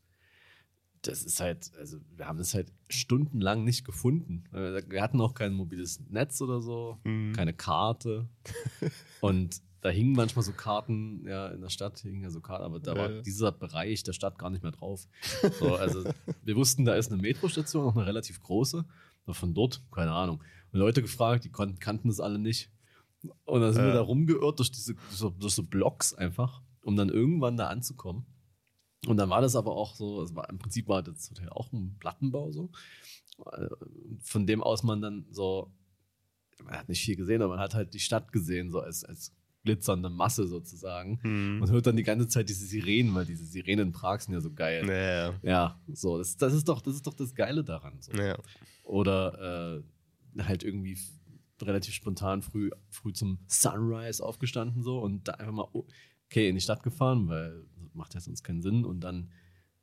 das 1.04 1.24
ist 1.24 1.40
halt, 1.40 1.72
also 1.78 2.00
wir 2.16 2.28
haben 2.28 2.40
es 2.40 2.54
halt 2.54 2.74
stundenlang 2.90 3.64
nicht 3.64 3.86
gefunden. 3.86 4.44
Wir 4.52 5.02
hatten 5.02 5.22
auch 5.22 5.36
kein 5.36 5.54
mobiles 5.54 6.02
Netz 6.10 6.42
oder 6.42 6.60
so, 6.60 6.98
Mhm. 7.04 7.34
keine 7.34 7.54
Karte. 7.54 8.28
Und 9.22 9.62
da 9.82 9.90
hingen 9.90 10.14
manchmal 10.14 10.44
so 10.44 10.52
Karten, 10.54 11.26
ja, 11.28 11.48
in 11.50 11.62
der 11.62 11.70
Stadt 11.70 12.00
hingen 12.00 12.24
ja 12.24 12.30
so 12.32 12.42
Karten, 12.42 12.64
aber 12.66 12.80
da 12.80 12.96
war 12.96 13.12
Ja. 13.12 13.22
dieser 13.22 13.52
Bereich 13.52 14.04
der 14.04 14.14
Stadt 14.14 14.38
gar 14.40 14.50
nicht 14.50 14.64
mehr 14.64 14.72
drauf. 14.72 15.08
So, 15.60 15.76
also 15.76 16.04
wir 16.44 16.56
wussten, 16.56 16.84
da 16.86 16.96
ist 16.96 17.12
eine 17.12 17.22
Metrostation, 17.22 17.86
auch 17.86 17.96
eine 17.96 18.06
relativ 18.06 18.42
große. 18.42 18.86
Aber 19.26 19.34
von 19.34 19.54
dort, 19.54 19.82
keine 19.92 20.12
Ahnung. 20.14 20.42
Und 20.72 20.80
Leute 20.80 21.02
gefragt, 21.02 21.44
die 21.44 21.50
konnten, 21.50 21.80
kannten 21.80 22.08
das 22.08 22.20
alle 22.20 22.40
nicht. 22.40 22.72
Und 23.46 23.62
dann 23.62 23.74
sind 23.74 23.84
wir 23.84 23.90
Ja. 23.90 23.96
da 23.96 24.02
rumgeirrt 24.02 24.60
durch 24.60 24.72
diese 24.72 24.96
durch 25.40 25.54
so 25.54 25.64
Blocks 25.64 26.14
einfach, 26.14 26.62
um 26.82 26.96
dann 26.96 27.10
irgendwann 27.10 27.58
da 27.58 27.68
anzukommen. 27.68 28.26
Und 29.06 29.18
dann 29.18 29.30
war 29.30 29.42
das 29.42 29.56
aber 29.56 29.76
auch 29.76 29.96
so, 29.96 30.22
es 30.24 30.34
war, 30.36 30.50
im 30.50 30.58
Prinzip 30.58 30.88
war 30.88 31.04
das 31.04 31.30
Hotel 31.30 31.50
auch 31.50 31.72
ein 31.72 31.98
Plattenbau 32.00 32.52
so, 32.52 32.72
äh, 33.52 33.68
von 34.22 34.48
dem 34.48 34.64
aus 34.64 34.82
man 34.84 35.02
dann 35.02 35.26
so, 35.30 35.72
man 36.64 36.74
hat 36.76 36.90
nicht 36.90 37.02
viel 37.04 37.16
gesehen, 37.16 37.42
aber 37.42 37.54
man 37.56 37.60
hat 37.64 37.76
halt 37.76 37.94
die 37.94 38.00
Stadt 38.00 38.32
gesehen, 38.32 38.72
so 38.72 38.80
als, 38.80 39.04
als 39.04 39.34
glitzernde 39.68 40.10
Masse 40.10 40.48
sozusagen. 40.48 41.20
Mhm. 41.24 41.62
Und 41.62 41.72
hört 41.72 41.88
dann 41.88 41.98
die 41.98 42.04
ganze 42.04 42.28
Zeit 42.28 42.48
diese 42.48 42.66
Sirenen, 42.66 43.14
weil 43.14 43.26
diese 43.26 43.46
Sirenen 43.46 43.88
in 43.88 43.92
Prag 43.92 44.22
sind 44.22 44.34
ja 44.34 44.40
so 44.40 44.54
geil. 44.54 44.88
Ja, 44.88 45.34
Ja, 45.44 45.80
so, 45.94 46.18
das, 46.18 46.38
das, 46.38 46.54
ist 46.54 46.68
doch, 46.70 46.82
das 46.82 46.96
ist 46.96 47.06
doch 47.06 47.14
das 47.14 47.36
Geile 47.36 47.64
daran. 47.64 47.98
So. 48.00 48.14
ja. 48.14 48.38
Oder 48.84 49.84
äh, 50.38 50.44
halt 50.44 50.64
irgendwie 50.64 50.98
relativ 51.62 51.94
spontan 51.94 52.42
früh, 52.42 52.70
früh 52.90 53.12
zum 53.12 53.40
Sunrise 53.48 54.24
aufgestanden 54.24 54.84
so 54.84 55.00
und 55.00 55.28
da 55.28 55.34
einfach 55.34 55.54
mal, 55.54 55.68
oh, 55.74 55.86
okay, 56.28 56.48
in 56.48 56.56
die 56.56 56.62
Stadt 56.62 56.84
gefahren, 56.84 57.28
weil 57.28 57.66
das 57.84 57.94
macht 57.94 58.14
ja 58.14 58.22
sonst 58.22 58.44
keinen 58.44 58.62
Sinn 58.62 58.86
und 58.86 59.02
dann 59.02 59.30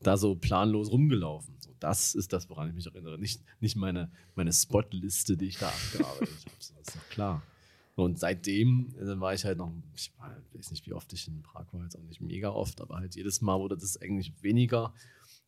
da 0.00 0.16
so 0.16 0.34
planlos 0.34 0.90
rumgelaufen. 0.90 1.56
So, 1.60 1.74
das 1.80 2.14
ist 2.14 2.32
das, 2.32 2.48
woran 2.48 2.68
ich 2.68 2.74
mich 2.74 2.86
erinnere. 2.86 3.18
Nicht, 3.18 3.42
nicht 3.60 3.76
meine, 3.76 4.10
meine 4.34 4.52
Spotliste, 4.52 5.36
die 5.36 5.46
ich 5.46 5.58
da 5.58 5.68
abgearbeitet 5.68 6.28
habe. 6.44 6.54
So, 6.58 6.74
das 6.78 6.88
ist 6.88 6.96
doch 6.96 7.08
klar. 7.10 7.42
Und 7.96 8.18
seitdem 8.18 8.94
äh, 8.98 9.20
war 9.20 9.34
ich 9.34 9.44
halt 9.44 9.58
noch, 9.58 9.72
ich 9.94 10.12
weiß 10.52 10.70
nicht, 10.72 10.86
wie 10.86 10.92
oft 10.92 11.12
ich 11.12 11.28
in 11.28 11.42
Prag 11.42 11.66
war, 11.72 11.82
jetzt 11.82 11.96
auch 11.96 12.02
nicht 12.02 12.20
mega 12.20 12.50
oft, 12.50 12.80
aber 12.80 12.96
halt 12.96 13.14
jedes 13.14 13.40
Mal 13.40 13.58
wurde 13.60 13.76
das 13.76 13.96
eigentlich 13.96 14.42
weniger. 14.42 14.92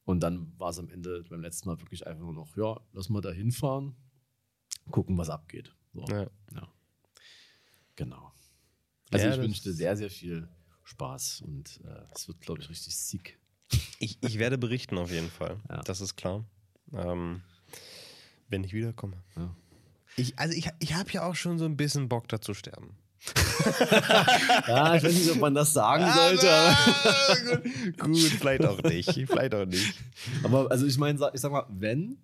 Und 0.04 0.20
dann 0.20 0.52
war 0.58 0.70
es 0.70 0.78
am 0.78 0.88
Ende 0.88 1.24
beim 1.28 1.40
letzten 1.40 1.68
Mal 1.68 1.80
wirklich 1.80 2.06
einfach 2.06 2.22
nur 2.22 2.32
noch, 2.32 2.56
ja, 2.56 2.80
lass 2.92 3.08
mal 3.08 3.20
da 3.20 3.32
hinfahren, 3.32 3.96
gucken, 4.92 5.18
was 5.18 5.28
abgeht. 5.28 5.74
So. 5.92 6.04
Ja. 6.08 6.30
Ja. 6.54 6.72
Genau. 7.96 8.32
Also 9.10 9.26
Ja, 9.26 9.42
ich 9.42 9.62
dir 9.62 9.72
sehr, 9.72 9.96
sehr 9.96 10.10
viel 10.10 10.48
Spaß 10.84 11.40
und 11.40 11.80
äh, 11.84 12.04
es 12.14 12.28
wird, 12.28 12.40
glaube 12.40 12.60
ich, 12.60 12.68
richtig 12.68 12.96
sick. 12.96 13.40
Ich, 13.98 14.18
ich 14.22 14.38
werde 14.38 14.58
berichten 14.58 14.98
auf 14.98 15.10
jeden 15.10 15.30
Fall. 15.30 15.58
Ja. 15.68 15.82
Das 15.82 16.00
ist 16.00 16.16
klar. 16.16 16.44
Ähm, 16.92 17.42
wenn 18.48 18.62
ich 18.62 18.72
wiederkomme. 18.72 19.16
Ja. 19.36 19.56
Ich, 20.16 20.38
also 20.38 20.54
ich, 20.54 20.68
ich 20.78 20.94
habe 20.94 21.10
ja 21.12 21.24
auch 21.26 21.34
schon 21.34 21.58
so 21.58 21.66
ein 21.66 21.76
bisschen 21.76 22.08
Bock 22.08 22.28
da 22.28 22.40
zu 22.40 22.54
sterben. 22.54 22.96
Ja, 24.68 24.94
ich 24.94 25.02
weiß 25.02 25.12
nicht, 25.14 25.30
ob 25.30 25.38
man 25.38 25.54
das 25.54 25.72
sagen 25.72 26.06
sollte, 26.12 26.50
aber, 26.50 27.56
gut, 27.58 27.98
gut, 27.98 28.16
vielleicht 28.16 28.64
auch 28.64 28.80
nicht. 28.82 29.10
Vielleicht 29.10 29.54
auch 29.54 29.64
nicht. 29.64 29.94
aber 30.44 30.70
also 30.70 30.86
ich 30.86 30.98
meine, 30.98 31.18
ich 31.32 31.40
sag 31.40 31.50
mal, 31.50 31.66
wenn, 31.70 32.18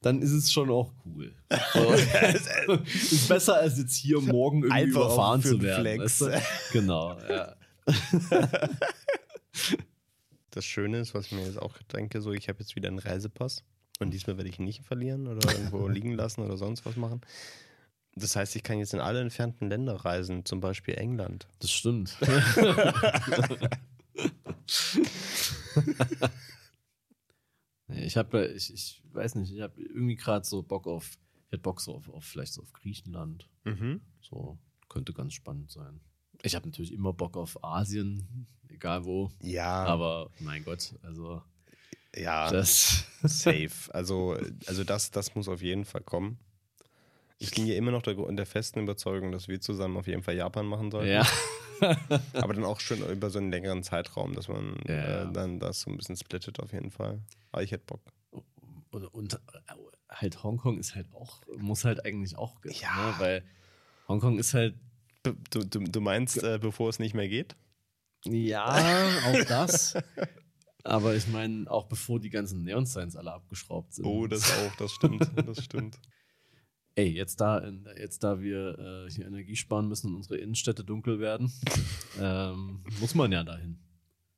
dann 0.00 0.20
ist 0.20 0.32
es 0.32 0.50
schon 0.50 0.70
auch 0.70 0.92
cool. 1.04 1.34
So. 1.72 1.92
ist 2.84 3.28
besser 3.28 3.56
als 3.56 3.78
jetzt 3.78 3.94
hier 3.94 4.20
morgen 4.20 4.64
irgendwie 4.64 4.74
Einfach 4.74 5.00
überfahren 5.06 5.42
zu 5.42 5.58
den 5.58 5.62
werden. 5.62 5.82
Flex. 5.82 6.20
Weißt 6.20 6.42
du? 6.72 6.78
Genau, 6.78 7.18
ja. 7.28 7.54
Das 10.50 10.64
Schöne 10.64 10.98
ist, 10.98 11.14
was 11.14 11.26
ich 11.26 11.32
mir 11.32 11.44
jetzt 11.44 11.60
auch 11.60 11.78
denke, 11.94 12.20
so 12.20 12.32
ich 12.32 12.48
habe 12.48 12.60
jetzt 12.60 12.74
wieder 12.74 12.88
einen 12.88 12.98
Reisepass 12.98 13.62
und 13.98 14.10
diesmal 14.10 14.36
werde 14.36 14.50
ich 14.50 14.58
ihn 14.58 14.64
nicht 14.64 14.84
verlieren 14.84 15.28
oder 15.28 15.50
irgendwo 15.52 15.88
liegen 15.88 16.12
lassen 16.12 16.42
oder 16.42 16.56
sonst 16.56 16.84
was 16.84 16.96
machen. 16.96 17.20
Das 18.14 18.36
heißt, 18.36 18.56
ich 18.56 18.62
kann 18.62 18.78
jetzt 18.78 18.92
in 18.92 19.00
alle 19.00 19.20
entfernten 19.20 19.68
Länder 19.68 19.94
reisen, 19.94 20.44
zum 20.44 20.60
Beispiel 20.60 20.94
England. 20.94 21.48
Das 21.60 21.70
stimmt. 21.70 22.16
Ich 27.94 28.16
habe, 28.16 28.46
ich, 28.46 28.72
ich 28.72 29.02
weiß 29.12 29.34
nicht, 29.36 29.52
ich 29.52 29.60
habe 29.60 29.80
irgendwie 29.80 30.16
gerade 30.16 30.46
so 30.46 30.62
Bock 30.62 30.86
auf, 30.86 31.18
ich 31.46 31.52
hätte 31.52 31.62
Bock 31.62 31.80
so 31.80 31.94
auf, 31.94 32.08
auf 32.08 32.24
vielleicht 32.24 32.54
so 32.54 32.62
auf 32.62 32.72
Griechenland. 32.72 33.48
Mhm. 33.64 34.00
So 34.20 34.58
könnte 34.88 35.12
ganz 35.12 35.34
spannend 35.34 35.70
sein. 35.70 36.00
Ich 36.42 36.54
habe 36.54 36.66
natürlich 36.66 36.92
immer 36.92 37.12
Bock 37.12 37.36
auf 37.36 37.62
Asien, 37.62 38.46
egal 38.68 39.04
wo. 39.04 39.30
Ja, 39.42 39.84
Aber 39.84 40.30
mein 40.40 40.64
Gott, 40.64 40.94
also 41.02 41.42
ja, 42.16 42.50
das. 42.50 43.04
safe. 43.22 43.92
Also, 43.94 44.36
also 44.66 44.84
das, 44.84 45.10
das 45.10 45.34
muss 45.34 45.48
auf 45.48 45.62
jeden 45.62 45.84
Fall 45.84 46.02
kommen. 46.02 46.38
Ich 47.38 47.50
bin 47.50 47.66
ja 47.66 47.74
immer 47.74 47.90
noch 47.90 48.02
der, 48.02 48.14
der 48.14 48.46
festen 48.46 48.80
Überzeugung, 48.80 49.32
dass 49.32 49.48
wir 49.48 49.60
zusammen 49.60 49.96
auf 49.96 50.06
jeden 50.06 50.22
Fall 50.22 50.36
Japan 50.36 50.66
machen 50.66 50.90
sollten. 50.90 51.10
ja. 51.12 51.26
Aber 52.34 52.54
dann 52.54 52.64
auch 52.64 52.78
schon 52.78 53.02
über 53.10 53.28
so 53.28 53.40
einen 53.40 53.50
längeren 53.50 53.82
Zeitraum, 53.82 54.34
dass 54.34 54.46
man 54.46 54.76
Ja, 54.86 55.24
äh, 55.28 55.32
dann 55.32 55.58
das 55.58 55.80
so 55.80 55.90
ein 55.90 55.96
bisschen 55.96 56.14
splittet 56.16 56.60
auf 56.60 56.72
jeden 56.72 56.92
Fall. 56.92 57.20
Aber 57.50 57.64
ich 57.64 57.72
hätte 57.72 57.84
Bock. 57.86 58.00
Und, 58.92 59.04
und 59.06 59.34
äh, 59.34 59.38
halt 60.08 60.44
Hongkong 60.44 60.78
ist 60.78 60.94
halt 60.94 61.12
auch, 61.12 61.40
muss 61.56 61.84
halt 61.84 62.04
eigentlich 62.04 62.36
auch, 62.38 62.54
Ja. 62.64 62.94
ne? 62.94 63.14
weil 63.18 63.44
Hongkong 64.06 64.38
ist 64.38 64.54
halt 64.54 64.76
Du, 65.24 65.64
du, 65.64 65.80
du 65.80 66.00
meinst, 66.00 66.42
äh, 66.42 66.58
bevor 66.60 66.88
es 66.88 66.98
nicht 66.98 67.14
mehr 67.14 67.28
geht? 67.28 67.54
Ja, 68.24 69.08
auch 69.26 69.44
das. 69.46 69.94
Aber 70.84 71.14
ich 71.14 71.28
meine, 71.28 71.70
auch 71.70 71.86
bevor 71.86 72.18
die 72.20 72.30
ganzen 72.30 72.64
Neon-Signs 72.64 73.16
alle 73.16 73.32
abgeschraubt 73.32 73.94
sind. 73.94 74.04
Oh, 74.04 74.26
das 74.26 74.50
auch, 74.50 74.76
das 74.76 74.92
stimmt. 74.92 75.30
Das 75.46 75.62
stimmt. 75.64 75.98
Ey, 76.94 77.08
jetzt 77.08 77.40
da, 77.40 77.66
jetzt 77.96 78.22
da 78.22 78.40
wir 78.40 78.78
äh, 79.06 79.10
hier 79.10 79.26
Energie 79.26 79.56
sparen 79.56 79.88
müssen 79.88 80.08
und 80.08 80.16
unsere 80.16 80.36
Innenstädte 80.38 80.84
dunkel 80.84 81.20
werden, 81.20 81.50
ähm, 82.20 82.84
muss 83.00 83.14
man 83.14 83.32
ja 83.32 83.44
dahin, 83.44 83.78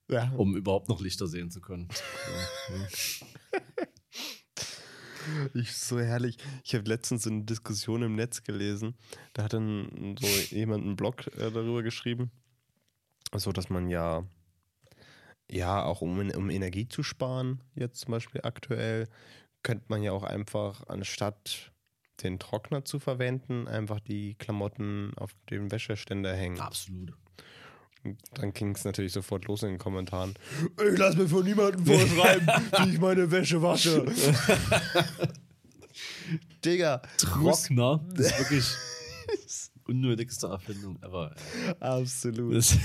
Ja. 0.08 0.30
um 0.36 0.54
überhaupt 0.56 0.88
noch 0.88 1.00
Lichter 1.00 1.26
sehen 1.26 1.50
zu 1.50 1.60
können. 1.60 1.88
So, 1.90 2.74
ja. 2.74 3.58
Ich, 5.54 5.72
so 5.74 5.98
herrlich. 5.98 6.36
Ich 6.64 6.74
habe 6.74 6.84
letztens 6.86 7.26
eine 7.26 7.44
Diskussion 7.44 8.02
im 8.02 8.14
Netz 8.14 8.42
gelesen. 8.42 8.94
Da 9.32 9.44
hat 9.44 9.54
dann 9.54 10.16
so 10.20 10.26
jemand 10.54 10.84
einen 10.84 10.96
Blog 10.96 11.26
äh, 11.38 11.50
darüber 11.50 11.82
geschrieben. 11.82 12.30
So, 13.34 13.50
dass 13.50 13.70
man 13.70 13.88
ja, 13.88 14.24
ja, 15.50 15.82
auch 15.84 16.00
um, 16.00 16.18
um 16.30 16.50
Energie 16.50 16.88
zu 16.88 17.02
sparen, 17.02 17.62
jetzt 17.74 18.00
zum 18.00 18.12
Beispiel 18.12 18.40
aktuell, 18.42 19.08
könnte 19.62 19.84
man 19.88 20.02
ja 20.02 20.12
auch 20.12 20.24
einfach, 20.24 20.86
anstatt 20.88 21.72
den 22.22 22.38
Trockner 22.38 22.84
zu 22.84 22.98
verwenden, 22.98 23.66
einfach 23.66 24.00
die 24.00 24.34
Klamotten 24.34 25.12
auf 25.16 25.34
den 25.50 25.70
Wäscheständer 25.70 26.34
hängen. 26.34 26.60
Absolut. 26.60 27.14
Und 28.04 28.18
Dann 28.34 28.52
ging 28.52 28.74
es 28.74 28.84
natürlich 28.84 29.12
sofort 29.12 29.46
los 29.46 29.62
in 29.62 29.70
den 29.70 29.78
Kommentaren. 29.78 30.34
Ich 30.76 30.98
lass 30.98 31.16
mir 31.16 31.26
von 31.26 31.44
niemandem 31.44 31.86
vorschreiben, 31.86 32.46
wie 32.78 32.90
ich 32.90 33.00
meine 33.00 33.30
Wäsche 33.30 33.62
wasche. 33.62 34.04
Digga, 36.64 37.02
Trockner 37.18 38.04
ist 38.16 38.38
wirklich 38.38 38.66
unnötigste 39.86 40.46
Erfindung 40.48 41.00
ever. 41.02 41.34
ey. 41.66 41.74
absolut. 41.80 42.54
Das, 42.56 42.72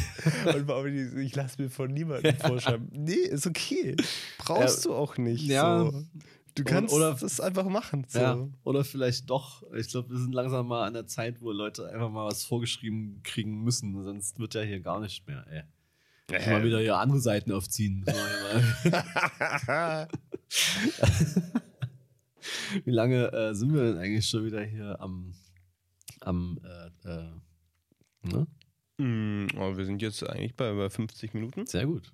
Und 0.55 0.67
warum 0.67 0.87
ich, 0.87 1.13
ich 1.25 1.35
lasse 1.35 1.61
mir 1.61 1.69
von 1.69 1.91
niemandem 1.93 2.35
vorschreiben. 2.37 2.87
Nee, 2.91 3.13
ist 3.13 3.47
okay. 3.47 3.95
Brauchst 4.37 4.85
Ja, 4.85 4.91
du 4.91 4.95
auch 4.97 5.17
nicht. 5.17 5.43
ja. 5.45 5.89
So. 5.91 6.03
Du 6.55 6.63
kannst 6.65 6.93
oder- 6.93 7.15
das 7.19 7.39
einfach 7.39 7.65
machen. 7.69 8.05
So. 8.09 8.19
Ja, 8.19 8.47
oder 8.63 8.83
vielleicht 8.83 9.29
doch. 9.29 9.63
Ich 9.73 9.87
glaube, 9.89 10.09
wir 10.09 10.17
sind 10.17 10.33
langsam 10.33 10.67
mal 10.67 10.85
an 10.85 10.93
der 10.93 11.07
Zeit, 11.07 11.41
wo 11.41 11.51
Leute 11.51 11.87
einfach 11.89 12.09
mal 12.09 12.27
was 12.27 12.43
vorgeschrieben 12.43 13.21
kriegen 13.23 13.63
müssen. 13.63 14.03
Sonst 14.03 14.39
wird 14.39 14.55
ja 14.55 14.61
hier 14.61 14.79
gar 14.81 14.99
nicht 14.99 15.25
mehr, 15.27 15.45
ey. 15.49 15.63
Äh. 16.35 16.51
Mal 16.51 16.63
wieder 16.63 16.79
hier 16.79 16.97
andere 16.97 17.19
Seiten 17.21 17.51
aufziehen. 17.53 18.03
Wie 22.85 22.91
lange 22.91 23.31
äh, 23.33 23.53
sind 23.53 23.73
wir 23.73 23.83
denn 23.83 23.97
eigentlich 23.97 24.27
schon 24.27 24.45
wieder 24.45 24.63
hier 24.63 24.99
am, 25.01 25.33
am 26.21 26.59
äh, 26.63 27.09
äh, 27.09 27.29
ne? 28.23 28.47
Mm, 28.97 29.47
aber 29.55 29.77
wir 29.77 29.85
sind 29.85 30.01
jetzt 30.01 30.27
eigentlich 30.27 30.55
bei 30.55 30.71
über 30.71 30.89
50 30.89 31.33
Minuten. 31.33 31.65
Sehr 31.65 31.85
gut. 31.85 32.11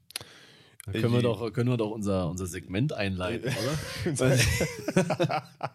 Dann 0.86 1.02
können 1.02 1.14
wir 1.14 1.22
doch, 1.22 1.52
können 1.52 1.70
wir 1.70 1.78
doch 1.78 1.90
unser, 1.90 2.30
unser 2.30 2.46
Segment 2.46 2.94
einleiten, 2.94 3.52
oder? 4.06 4.32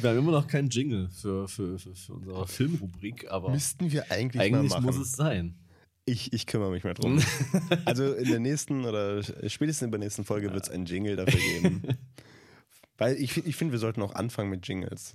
Wir 0.00 0.10
haben 0.10 0.18
immer 0.18 0.32
noch 0.32 0.46
keinen 0.46 0.68
Jingle 0.68 1.08
für, 1.10 1.48
für, 1.48 1.78
für, 1.78 1.94
für 1.94 2.12
unsere 2.14 2.46
Filmrubrik, 2.46 3.30
aber 3.30 3.50
Müssten 3.50 3.90
wir 3.90 4.10
eigentlich, 4.10 4.40
eigentlich 4.40 4.70
mal 4.70 4.80
machen. 4.80 4.86
muss 4.86 4.96
es 4.96 5.12
sein. 5.12 5.58
Ich, 6.06 6.32
ich 6.32 6.46
kümmere 6.46 6.70
mich 6.70 6.84
mal 6.84 6.94
drum. 6.94 7.22
also 7.84 8.14
in 8.14 8.28
der 8.28 8.40
nächsten 8.40 8.84
oder 8.84 9.22
spätestens 9.22 9.82
in 9.86 9.90
der 9.90 10.00
nächsten 10.00 10.24
Folge 10.24 10.52
wird 10.52 10.64
es 10.64 10.70
einen 10.70 10.86
Jingle 10.86 11.16
dafür 11.16 11.40
geben. 11.40 11.82
Weil 12.96 13.16
ich, 13.16 13.36
ich 13.44 13.56
finde, 13.56 13.72
wir 13.72 13.78
sollten 13.78 14.02
auch 14.02 14.14
anfangen 14.14 14.50
mit 14.50 14.66
Jingles. 14.66 15.14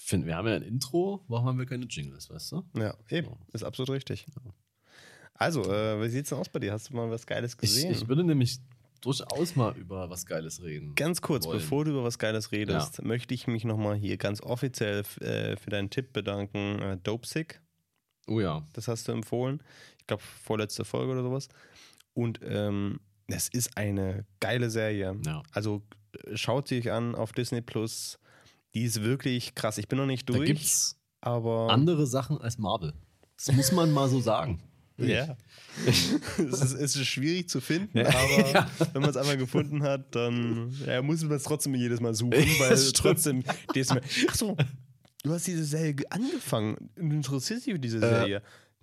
Find, 0.00 0.26
wir 0.26 0.36
haben 0.36 0.46
ja 0.48 0.54
ein 0.54 0.62
Intro, 0.62 1.24
warum 1.28 1.46
haben 1.46 1.58
wir 1.58 1.66
keine 1.66 1.86
Jingles, 1.86 2.30
weißt 2.30 2.52
du? 2.52 2.64
Ja, 2.76 2.94
eben. 3.08 3.30
Ist 3.52 3.64
absolut 3.64 3.90
richtig. 3.90 4.26
Also, 5.34 5.62
äh, 5.72 6.02
wie 6.02 6.08
sieht's 6.08 6.30
denn 6.30 6.38
aus 6.38 6.48
bei 6.48 6.58
dir? 6.60 6.72
Hast 6.72 6.90
du 6.90 6.96
mal 6.96 7.10
was 7.10 7.26
Geiles 7.26 7.52
Ich, 7.54 7.58
gesehen? 7.58 7.92
ich 7.92 8.08
würde 8.08 8.24
nämlich 8.24 8.58
durchaus 9.00 9.54
mal 9.54 9.76
über 9.76 10.10
was 10.10 10.26
Geiles 10.26 10.62
reden. 10.62 10.94
Ganz 10.96 11.20
kurz, 11.22 11.46
wollen. 11.46 11.58
bevor 11.58 11.84
du 11.84 11.92
über 11.92 12.04
was 12.04 12.18
Geiles 12.18 12.50
redest, 12.52 13.02
möchte 13.04 13.34
ich 13.34 13.46
mich 13.46 13.64
nochmal 13.64 13.94
hier 13.96 14.16
ganz 14.16 14.40
offiziell 14.42 15.04
äh, 15.20 15.56
für 15.56 15.70
deinen 15.70 15.90
Tipp 15.90 16.12
bedanken. 16.12 16.80
Äh, 16.80 16.96
Dopesick, 16.98 17.60
Oh 18.26 18.40
ja. 18.40 18.66
das 18.72 18.88
hast 18.88 19.06
du 19.08 19.12
empfohlen. 19.12 19.62
Ich 20.00 20.06
glaube, 20.06 20.22
vorletzte 20.42 20.84
Folge 20.84 21.12
oder 21.12 21.22
sowas. 21.22 21.48
Und 22.14 22.40
ähm, 22.42 22.98
es 23.28 23.48
ist 23.48 23.76
eine 23.76 24.26
geile 24.40 24.70
Serie. 24.70 25.16
ja. 25.24 25.42
Also 25.52 25.82
äh, 26.24 26.36
schaut 26.36 26.66
sie 26.68 26.78
euch 26.78 26.90
an 26.90 27.14
auf 27.14 27.32
Disney 27.32 27.60
Plus. 27.60 28.18
Die 28.74 28.84
ist 28.84 29.02
wirklich 29.02 29.54
krass. 29.54 29.78
Ich 29.78 29.88
bin 29.88 29.98
noch 29.98 30.06
nicht 30.06 30.28
Da 30.28 30.34
durch, 30.34 30.46
gibt's 30.48 30.96
aber 31.20 31.70
andere 31.70 32.06
Sachen 32.06 32.38
als 32.40 32.58
Marvel. 32.58 32.92
Das 33.36 33.52
muss 33.54 33.72
man 33.72 33.90
mal 33.92 34.08
so 34.08 34.20
sagen. 34.20 34.62
ja. 34.98 35.36
es, 35.86 36.10
ist, 36.36 36.72
es 36.74 36.96
ist 36.96 37.06
schwierig 37.06 37.48
zu 37.48 37.60
finden, 37.60 37.98
Ja. 37.98 38.08
aber 38.08 38.50
Ja. 38.52 38.70
wenn 38.92 39.00
man 39.02 39.10
es 39.10 39.16
einmal 39.16 39.36
gefunden 39.36 39.82
hat, 39.84 40.14
dann 40.16 40.74
ja, 40.86 41.00
muss 41.02 41.22
man 41.22 41.32
es 41.36 41.44
trotzdem 41.44 41.74
jedes 41.76 42.00
Mal 42.00 42.14
suchen, 42.14 42.32
Ja, 42.32 42.60
weil 42.60 42.70
das 42.70 42.92
trotzdem 42.92 43.44
jedes 43.74 43.90
Mal. 43.90 44.00
Ach 44.28 44.34
so, 44.34 44.56
du 45.22 45.32
hast 45.32 45.46
diese 45.46 45.64
Serie 45.64 45.94
ge- 45.94 46.06
angefangen 46.10 46.76
und 46.96 47.10
du 47.10 47.16
interessierst 47.16 47.66
dich 47.66 47.74
für 47.74 47.78
diese 47.78 48.00
Serie. 48.00 48.42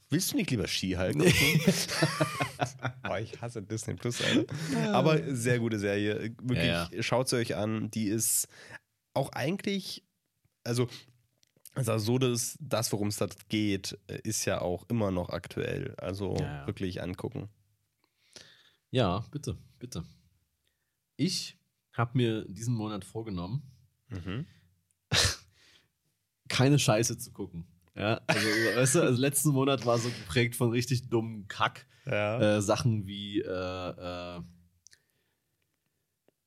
Willst 0.10 0.32
du 0.32 0.38
nicht 0.38 0.52
lieber 0.52 0.68
Ski-Hulk 0.68 1.14
gucken? 1.18 1.34
oh, 3.10 3.16
ich 3.16 3.42
hasse 3.42 3.62
Disney 3.62 3.96
Plus, 3.96 4.22
Alter. 4.22 4.94
Aber 4.94 5.20
sehr 5.36 5.60
gute 5.60 5.80
Serie. 5.80 6.32
Wirklich, 6.42 6.66
Ja, 6.68 6.88
schaut 7.02 7.28
sie 7.28 7.38
euch 7.38 7.56
an. 7.56 7.90
Die 7.92 8.08
ist 8.08 8.48
auch 9.16 9.30
eigentlich, 9.32 10.04
also, 10.64 10.88
also 11.74 11.98
so, 11.98 12.18
dass 12.18 12.58
das, 12.60 12.92
worum 12.92 13.08
es 13.10 13.18
da 13.18 13.28
geht, 13.50 13.98
ist 14.24 14.46
ja 14.46 14.62
auch 14.62 14.86
immer 14.90 15.12
noch 15.12 15.30
aktuell. 15.30 15.94
Also 15.98 16.36
Ja, 16.40 16.62
ja. 16.62 16.68
wirklich 16.68 17.02
angucken. 17.02 17.50
Ja, 18.92 19.26
bitte, 19.32 19.58
bitte. 19.80 20.06
Ich 21.18 21.58
habe 21.94 22.12
mir 22.18 22.46
diesen 22.48 22.74
Monat 22.76 23.04
vorgenommen, 23.06 23.64
Mhm. 24.10 24.46
keine 26.48 26.78
Scheiße 26.80 27.18
zu 27.18 27.32
gucken. 27.32 27.66
Ja, 27.96 28.22
also, 28.28 28.46
weißt 28.48 28.96
du, 28.96 29.02
also 29.02 29.22
letzten 29.22 29.50
Monat 29.50 29.86
war 29.86 29.98
so 29.98 30.10
geprägt 30.10 30.56
von 30.56 30.70
richtig 30.72 31.10
dummen 31.10 31.48
Kack. 31.48 31.88
Ja. 32.06 32.58
Äh, 32.58 32.62
Sachen 32.62 33.08
wie, 33.08 33.40
äh, 33.42 33.48
äh, 33.50 34.42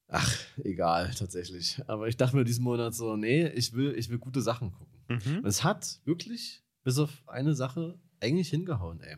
ach, 0.08 0.36
egal, 0.64 1.12
tatsächlich. 1.14 1.80
Aber 1.86 2.08
ich 2.08 2.16
dachte 2.16 2.36
mir 2.36 2.44
diesen 2.44 2.64
Monat 2.64 2.94
so, 2.94 3.16
nee, 3.16 3.46
ich 3.48 3.72
will, 3.72 3.94
ich 3.96 4.08
will 4.08 4.18
gute 4.18 4.42
Sachen 4.42 4.72
gucken. 4.72 4.98
Mhm. 5.08 5.38
Und 5.38 5.46
es 5.46 5.62
hat 5.64 6.00
wirklich, 6.04 6.62
bis 6.82 6.98
auf 6.98 7.22
eine 7.26 7.54
Sache, 7.54 7.98
eigentlich 8.20 8.48
hingehauen, 8.48 9.00
ey. 9.00 9.16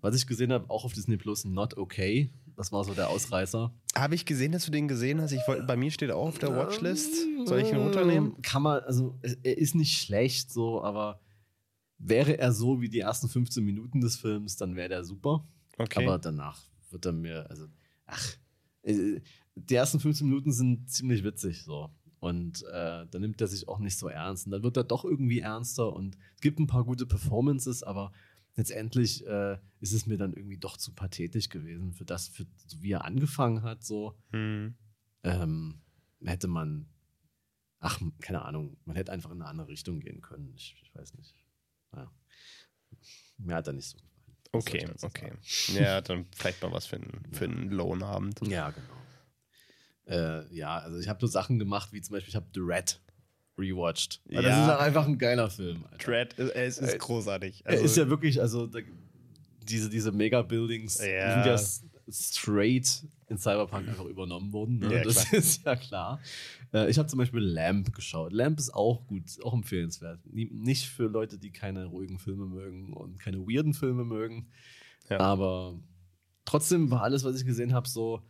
Was 0.00 0.16
ich 0.16 0.26
gesehen 0.26 0.52
habe, 0.52 0.68
auch 0.68 0.84
auf 0.84 0.92
Disney 0.92 1.16
Plus, 1.16 1.44
Not 1.44 1.76
Okay. 1.76 2.30
Das 2.56 2.70
war 2.70 2.84
so 2.84 2.92
der 2.92 3.08
Ausreißer. 3.08 3.72
Habe 3.94 4.14
ich 4.14 4.26
gesehen, 4.26 4.52
dass 4.52 4.66
du 4.66 4.70
den 4.70 4.86
gesehen 4.86 5.20
hast? 5.20 5.32
Ich 5.32 5.40
wollte, 5.48 5.62
bei 5.62 5.76
mir 5.76 5.90
steht 5.90 6.10
auch 6.10 6.28
auf 6.28 6.38
der 6.38 6.54
Watchlist. 6.54 7.26
Soll 7.46 7.60
ich 7.60 7.70
ihn 7.70 7.78
runternehmen? 7.78 8.42
Kann 8.42 8.62
man, 8.62 8.80
also 8.80 9.18
er 9.22 9.56
ist 9.56 9.74
nicht 9.74 9.98
schlecht 9.98 10.52
so, 10.52 10.82
aber 10.82 11.20
wäre 11.98 12.38
er 12.38 12.52
so 12.52 12.80
wie 12.80 12.88
die 12.88 13.00
ersten 13.00 13.28
15 13.28 13.64
Minuten 13.64 14.00
des 14.00 14.16
Films, 14.16 14.56
dann 14.56 14.76
wäre 14.76 14.88
der 14.90 15.04
super. 15.04 15.46
Okay. 15.78 16.04
Aber 16.04 16.18
danach 16.18 16.60
wird 16.90 17.06
er 17.06 17.12
mir, 17.12 17.48
also, 17.48 17.66
ach, 18.06 18.36
äh, 18.82 19.20
die 19.54 19.74
ersten 19.74 20.00
15 20.00 20.26
Minuten 20.26 20.52
sind 20.52 20.90
ziemlich 20.90 21.24
witzig 21.24 21.62
so. 21.62 21.90
Und 22.20 22.62
äh, 22.72 23.06
dann 23.10 23.20
nimmt 23.20 23.40
er 23.40 23.48
sich 23.48 23.66
auch 23.68 23.80
nicht 23.80 23.98
so 23.98 24.08
ernst. 24.08 24.46
Und 24.46 24.52
dann 24.52 24.62
wird 24.62 24.76
er 24.76 24.84
doch 24.84 25.04
irgendwie 25.04 25.40
ernster 25.40 25.92
und 25.92 26.16
es 26.36 26.40
gibt 26.40 26.60
ein 26.60 26.68
paar 26.68 26.84
gute 26.84 27.04
Performances, 27.04 27.82
aber 27.82 28.12
letztendlich 28.54 29.26
äh, 29.26 29.58
ist 29.80 29.92
es 29.92 30.06
mir 30.06 30.18
dann 30.18 30.32
irgendwie 30.32 30.58
doch 30.58 30.76
zu 30.76 30.92
pathetisch 30.92 31.48
gewesen 31.48 31.92
für 31.92 32.04
das, 32.04 32.28
für, 32.28 32.46
so 32.66 32.80
wie 32.82 32.92
er 32.92 33.04
angefangen 33.04 33.62
hat, 33.62 33.84
so. 33.84 34.16
Hm. 34.30 34.76
Ähm, 35.24 35.80
hätte 36.24 36.48
man, 36.48 36.86
ach, 37.80 38.00
keine 38.20 38.44
Ahnung, 38.44 38.76
man 38.84 38.96
hätte 38.96 39.12
einfach 39.12 39.30
in 39.30 39.40
eine 39.40 39.50
andere 39.50 39.68
Richtung 39.68 40.00
gehen 40.00 40.20
können. 40.20 40.52
Ich, 40.54 40.76
ich 40.82 40.94
weiß 40.94 41.14
nicht. 41.14 41.34
Naja. 41.90 42.12
Mir 43.38 43.56
hat 43.56 43.66
er 43.66 43.72
nicht 43.72 43.88
so 43.88 43.96
gefallen. 43.98 44.36
Okay, 44.52 44.86
okay. 45.02 45.32
sagen? 45.32 45.38
Ja, 45.74 46.00
dann 46.00 46.26
vielleicht 46.36 46.62
mal 46.62 46.70
was 46.72 46.86
für 46.86 46.96
einen, 46.96 47.22
für 47.32 47.46
einen 47.46 47.70
Lohnabend. 47.70 48.46
Ja, 48.46 48.70
genau. 48.70 49.01
Äh, 50.06 50.52
ja, 50.54 50.78
also 50.78 50.98
ich 50.98 51.08
habe 51.08 51.20
nur 51.20 51.28
Sachen 51.30 51.58
gemacht, 51.58 51.92
wie 51.92 52.00
zum 52.00 52.14
Beispiel, 52.14 52.30
ich 52.30 52.36
habe 52.36 52.46
The 52.54 52.60
Red 52.60 53.00
rewatcht. 53.58 54.20
Weil 54.26 54.42
Das 54.42 54.56
Ja. 54.56 54.64
ist 54.66 54.72
auch 54.74 54.80
einfach 54.80 55.06
ein 55.06 55.18
geiler 55.18 55.50
Film. 55.50 55.84
Alter. 55.90 56.04
Dread, 56.04 56.38
äh, 56.38 56.64
es 56.64 56.78
ist 56.78 56.94
Äh, 56.94 56.98
großartig. 56.98 57.62
Er 57.64 57.80
ist 57.80 57.96
ja 57.96 58.08
wirklich, 58.08 58.40
also 58.40 58.66
da, 58.66 58.80
diese, 59.62 59.88
diese 59.90 60.10
Mega-Buildings 60.10 60.98
die 60.98 61.06
Ja. 61.08 61.34
sind 61.34 61.46
ja 61.46 62.12
straight 62.12 63.06
in 63.28 63.38
Cyberpunk 63.38 63.88
einfach 63.88 64.04
übernommen 64.06 64.52
worden. 64.52 64.78
Ne? 64.80 64.92
Ja, 64.96 65.04
das 65.04 65.32
ist 65.32 65.64
ja 65.64 65.76
klar. 65.76 66.20
Äh, 66.74 66.90
ich 66.90 66.98
habe 66.98 67.08
zum 67.08 67.18
Beispiel 67.18 67.40
Lamp 67.40 67.94
geschaut. 67.94 68.32
Lamp 68.32 68.58
ist 68.58 68.74
auch 68.74 69.06
gut, 69.06 69.22
auch 69.42 69.54
empfehlenswert. 69.54 70.20
Nicht 70.32 70.86
für 70.88 71.04
Leute, 71.06 71.38
die 71.38 71.52
keine 71.52 71.86
ruhigen 71.86 72.18
Filme 72.18 72.46
mögen 72.46 72.92
und 72.92 73.18
keine 73.20 73.38
weirden 73.38 73.72
Filme 73.74 74.04
mögen. 74.04 74.48
Ja. 75.08 75.20
Aber 75.20 75.78
trotzdem 76.44 76.90
war 76.90 77.02
alles, 77.02 77.24
was 77.24 77.38
ich 77.38 77.46
gesehen 77.46 77.72
habe, 77.72 77.88
so 77.88 78.22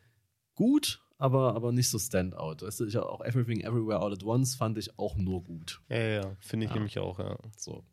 gut, 0.54 1.01
aber, 1.22 1.54
aber 1.54 1.72
nicht 1.72 1.88
so 1.88 1.98
Standout. 1.98 2.56
Weißt 2.66 2.80
du, 2.80 2.86
ich 2.86 2.96
auch 2.98 3.20
Everything 3.24 3.60
Everywhere 3.60 4.00
All 4.00 4.12
at 4.12 4.24
Once 4.24 4.54
fand 4.54 4.76
ich 4.78 4.98
auch 4.98 5.16
nur 5.16 5.42
gut. 5.44 5.80
ja, 5.88 5.96
ja, 5.98 6.36
finde 6.40 6.66
ich 6.66 6.70
Ja. 6.70 6.76
nämlich 6.76 6.98
auch, 6.98 7.18
ja. 7.18 7.38
So. 7.56 7.84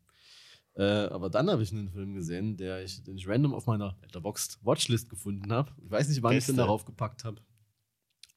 Äh, 0.76 0.84
aber 0.84 1.30
dann 1.30 1.50
habe 1.50 1.62
ich 1.64 1.72
einen 1.72 1.90
Film 1.90 2.14
gesehen, 2.14 2.56
der 2.58 2.84
ich, 2.84 3.04
den 3.04 3.18
ich 3.18 3.28
random 3.28 3.54
auf 3.54 3.66
meiner 3.68 3.98
Letterboxd 4.02 4.60
Watchlist 4.64 5.10
gefunden 5.10 5.52
habe. 5.52 5.72
Ich 5.84 5.92
weiß 5.92 6.08
nicht, 6.10 6.24
wann 6.24 6.32
ich 6.38 6.46
den 6.46 6.56
Beste. 6.56 6.62
darauf 6.62 6.86
gepackt 6.86 7.24
habe. 7.26 7.42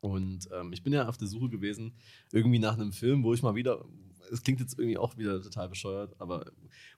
Und 0.00 0.48
ähm, 0.52 0.72
ich 0.72 0.82
bin 0.82 0.92
ja 0.92 1.08
auf 1.08 1.16
der 1.16 1.28
Suche 1.28 1.48
gewesen, 1.48 1.94
irgendwie 2.32 2.58
nach 2.58 2.74
einem 2.74 2.92
Film, 2.92 3.22
wo 3.22 3.32
ich 3.34 3.42
mal 3.42 3.54
wieder, 3.54 3.84
es 4.32 4.42
klingt 4.42 4.58
jetzt 4.58 4.76
irgendwie 4.78 4.98
auch 4.98 5.16
wieder 5.16 5.40
total 5.40 5.68
bescheuert, 5.68 6.14
aber 6.20 6.44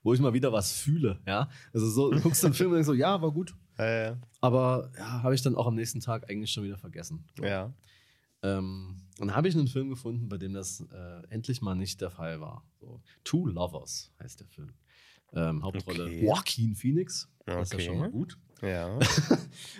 wo 0.01 0.13
ich 0.15 0.19
mal 0.19 0.33
wieder 0.33 0.51
was 0.51 0.71
fühle, 0.73 1.19
ja. 1.27 1.49
Also 1.71 1.87
so, 1.87 2.09
du 2.11 2.19
guckst 2.21 2.43
den 2.43 2.53
Film 2.53 2.71
und 2.71 2.75
denkst 2.77 2.87
so, 2.87 2.93
ja, 2.95 3.21
war 3.21 3.31
gut. 3.31 3.55
Ja, 3.77 4.03
ja. 4.03 4.17
Aber 4.41 4.91
ja, 4.97 5.23
habe 5.23 5.35
ich 5.35 5.41
dann 5.41 5.55
auch 5.55 5.67
am 5.67 5.75
nächsten 5.75 5.99
Tag 5.99 6.29
eigentlich 6.29 6.51
schon 6.51 6.63
wieder 6.63 6.77
vergessen. 6.77 7.25
ja. 7.41 7.73
Ähm, 8.43 8.97
dann 9.17 9.33
habe 9.35 9.47
ich 9.47 9.55
einen 9.55 9.67
Film 9.67 9.89
gefunden, 9.89 10.29
bei 10.29 10.37
dem 10.37 10.53
das 10.53 10.81
äh, 10.81 11.21
endlich 11.29 11.61
mal 11.63 11.73
nicht 11.73 11.99
der 12.01 12.11
Fall 12.11 12.39
war. 12.41 12.63
So, 12.79 13.01
Two 13.23 13.47
Lovers 13.47 14.11
heißt 14.21 14.39
der 14.41 14.47
Film. 14.47 14.71
Ähm, 15.33 15.63
Hauptrolle 15.63 16.03
Okay. 16.05 16.25
Joaquin 16.25 16.75
Phoenix. 16.75 17.27
Das 17.45 17.71
ist 17.71 17.73
ja 17.73 17.77
Okay. 17.77 17.85
schon 17.87 17.97
mal 17.97 18.11
gut. 18.11 18.37
Ja. 18.61 18.99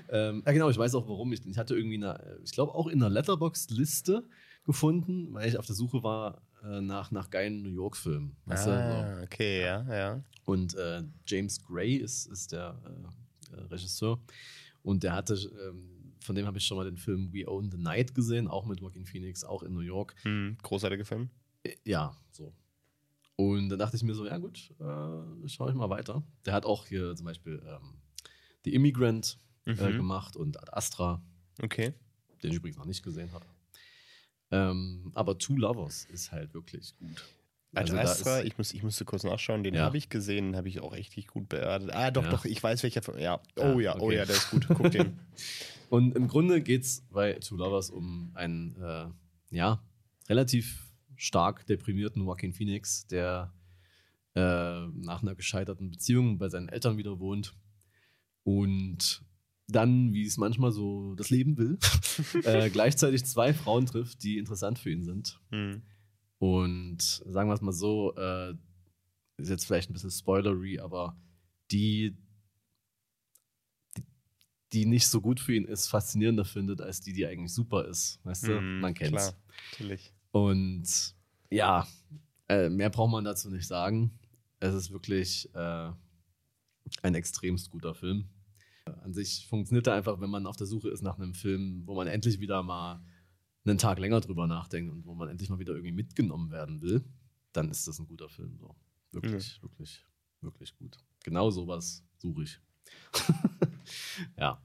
Ähm, 0.09 0.41
ja, 0.45 0.51
genau, 0.51 0.69
ich 0.69 0.77
weiß 0.77 0.95
auch 0.95 1.07
warum. 1.07 1.31
Ich, 1.33 1.45
ich 1.45 1.57
hatte 1.57 1.75
irgendwie 1.75 1.95
eine, 1.97 2.17
äh, 2.19 2.37
ich 2.43 2.51
glaube 2.51 2.73
auch 2.73 2.87
in 2.87 3.01
einer 3.01 3.09
Letterboxd-Liste 3.09 4.23
gefunden, 4.65 5.33
weil 5.33 5.47
ich 5.49 5.57
auf 5.57 5.65
der 5.65 5.75
Suche 5.75 6.01
war 6.03 6.41
äh, 6.63 6.81
nach, 6.81 7.11
nach 7.11 7.29
geilen 7.29 7.61
New 7.61 7.69
York-Filmen. 7.69 8.35
Ah, 8.47 9.21
okay, 9.23 9.61
ja, 9.61 9.83
ja. 9.95 10.23
Und 10.45 10.75
äh, 10.75 11.03
James 11.27 11.61
Gray 11.65 11.95
ist, 11.97 12.25
ist 12.27 12.51
der 12.51 12.79
äh, 13.51 13.55
äh, 13.57 13.61
Regisseur. 13.63 14.19
Und 14.81 15.03
der 15.03 15.13
hatte, 15.13 15.33
ähm, 15.67 16.13
von 16.19 16.35
dem 16.35 16.45
habe 16.45 16.57
ich 16.57 16.65
schon 16.65 16.77
mal 16.77 16.85
den 16.85 16.97
Film 16.97 17.33
We 17.33 17.47
Own 17.49 17.71
the 17.71 17.77
Night 17.77 18.13
gesehen, 18.15 18.47
auch 18.47 18.65
mit 18.65 18.79
Joaquin 18.81 19.05
Phoenix, 19.05 19.43
auch 19.43 19.63
in 19.63 19.73
New 19.73 19.79
York. 19.81 20.15
Hm, 20.23 20.57
großartiger 20.61 21.05
Film. 21.05 21.29
Äh, 21.63 21.75
Ja, 21.85 22.15
so. 22.31 22.53
Und 23.37 23.67
dann 23.69 23.79
dachte 23.79 23.97
ich 23.97 24.03
mir 24.03 24.13
so, 24.15 24.25
ja 24.25 24.37
gut, 24.37 24.71
äh, 24.79 25.47
schaue 25.49 25.69
ich 25.69 25.75
mal 25.75 25.89
weiter. 25.89 26.23
Der 26.45 26.53
hat 26.53 26.65
auch 26.65 26.85
hier 26.85 27.15
zum 27.15 27.25
Beispiel 27.25 27.61
ähm, 27.67 27.95
The 28.63 28.73
Immigrant 28.73 29.37
äh, 29.65 29.71
Mhm. 29.91 29.97
gemacht 29.97 30.35
und 30.37 30.57
Ad 30.61 30.71
Astra, 30.71 31.21
Okay. 31.61 31.93
den 32.43 32.51
ich 32.51 32.57
übrigens 32.57 32.77
noch 32.77 32.85
nicht 32.85 33.03
gesehen 33.03 33.31
habe. 33.33 33.45
Ähm, 34.51 35.11
aber 35.15 35.37
Two 35.37 35.57
Lovers 35.57 36.05
ist 36.05 36.31
halt 36.31 36.53
wirklich 36.53 36.95
gut. 36.97 37.25
Also 37.75 37.97
Astra, 37.97 38.43
ich, 38.43 38.57
muss, 38.57 38.73
ich 38.73 38.83
musste 38.83 39.05
kurz 39.05 39.23
nachschauen, 39.23 39.63
den 39.63 39.73
Ja. 39.75 39.83
habe 39.83 39.97
ich 39.97 40.09
gesehen, 40.09 40.47
den 40.47 40.55
habe 40.55 40.67
ich 40.69 40.79
auch 40.79 40.93
richtig 40.93 41.27
gut 41.27 41.49
bewertet. 41.49 41.91
Ah, 41.93 42.11
doch, 42.11 42.23
Ja. 42.23 42.29
doch, 42.31 42.45
ich 42.45 42.61
weiß 42.61 42.83
welcher. 42.83 43.01
Film- 43.01 43.19
Ja, 43.19 43.39
oh 43.57 43.79
ja, 43.79 43.95
oh 43.99 44.05
okay. 44.05 44.15
ja, 44.17 44.25
der 44.25 44.35
ist 44.35 44.49
gut. 44.51 44.67
Guck 44.67 44.91
den. 44.91 45.19
Und 45.89 46.15
im 46.15 46.27
Grunde 46.27 46.61
geht 46.61 46.81
es 46.83 47.01
bei 47.11 47.33
Two 47.33 47.57
Lovers 47.57 47.89
um 47.91 48.31
einen, 48.33 48.75
äh, 48.81 49.05
ja, 49.51 49.81
relativ 50.27 50.91
stark 51.15 51.65
deprimierten 51.67 52.23
Joaquin 52.23 52.53
Phoenix, 52.53 53.05
der 53.07 53.53
äh, 54.35 54.39
nach 54.39 55.21
einer 55.21 55.35
gescheiterten 55.35 55.91
Beziehung 55.91 56.37
bei 56.39 56.49
seinen 56.49 56.67
Eltern 56.69 56.97
wieder 56.97 57.19
wohnt 57.19 57.55
und 58.43 59.23
dann, 59.67 60.13
wie 60.13 60.25
es 60.25 60.37
manchmal 60.37 60.71
so 60.71 61.15
das 61.15 61.29
Leben 61.29 61.57
will, 61.57 61.77
äh, 62.43 62.69
gleichzeitig 62.69 63.25
zwei 63.25 63.53
Frauen 63.53 63.85
trifft, 63.85 64.23
die 64.23 64.37
interessant 64.37 64.77
für 64.77 64.91
ihn 64.91 65.03
sind. 65.03 65.39
Hm. 65.51 65.81
Und 66.39 67.01
sagen 67.01 67.49
wir 67.49 67.53
es 67.53 67.61
mal 67.61 67.71
so, 67.71 68.13
äh, 68.15 68.53
ist 69.37 69.49
jetzt 69.49 69.65
vielleicht 69.65 69.89
ein 69.89 69.93
bisschen 69.93 70.11
spoilery, 70.11 70.79
aber 70.79 71.17
die, 71.71 72.15
die, 73.97 74.03
die 74.73 74.85
nicht 74.85 75.07
so 75.07 75.21
gut 75.21 75.39
für 75.39 75.55
ihn 75.55 75.65
ist, 75.65 75.87
faszinierender 75.87 76.45
findet, 76.45 76.81
als 76.81 77.01
die, 77.01 77.13
die 77.13 77.25
eigentlich 77.25 77.53
super 77.53 77.85
ist. 77.87 78.19
Weißt 78.23 78.47
du, 78.47 78.57
Hm, 78.57 78.79
man 78.79 78.93
kennt's. 78.93 79.11
Klar, 79.11 79.35
natürlich. 79.71 80.13
Und 80.31 81.15
ja, 81.49 81.87
äh, 82.49 82.69
mehr 82.69 82.89
braucht 82.89 83.11
man 83.11 83.23
dazu 83.23 83.49
nicht 83.49 83.67
sagen. 83.67 84.19
Es 84.59 84.73
ist 84.73 84.91
wirklich 84.91 85.49
äh, 85.53 85.91
ein 87.01 87.15
extremst 87.15 87.69
guter 87.69 87.95
Film. 87.95 88.29
An 88.85 89.13
sich 89.13 89.47
funktioniert 89.47 89.87
er 89.87 89.93
einfach, 89.95 90.19
wenn 90.21 90.29
man 90.29 90.45
auf 90.45 90.57
der 90.57 90.67
Suche 90.67 90.89
ist 90.89 91.01
nach 91.01 91.17
einem 91.17 91.33
Film, 91.33 91.83
wo 91.85 91.95
man 91.95 92.07
endlich 92.07 92.39
wieder 92.39 92.61
mal 92.61 93.01
einen 93.65 93.77
Tag 93.77 93.99
länger 93.99 94.21
drüber 94.21 94.47
nachdenkt 94.47 94.91
und 94.91 95.05
wo 95.05 95.13
man 95.13 95.29
endlich 95.29 95.49
mal 95.49 95.59
wieder 95.59 95.73
irgendwie 95.73 95.91
mitgenommen 95.91 96.51
werden 96.51 96.81
will, 96.81 97.03
dann 97.53 97.69
ist 97.69 97.87
das 97.87 97.99
ein 97.99 98.07
guter 98.07 98.29
Film. 98.29 98.57
So. 98.59 98.75
Wirklich, 99.11 99.61
wirklich, 99.61 100.05
wirklich 100.41 100.75
gut. 100.77 100.97
Genau 101.23 101.49
sowas 101.49 102.03
suche 102.17 102.43
ich. 102.43 102.59
ja, 104.37 104.61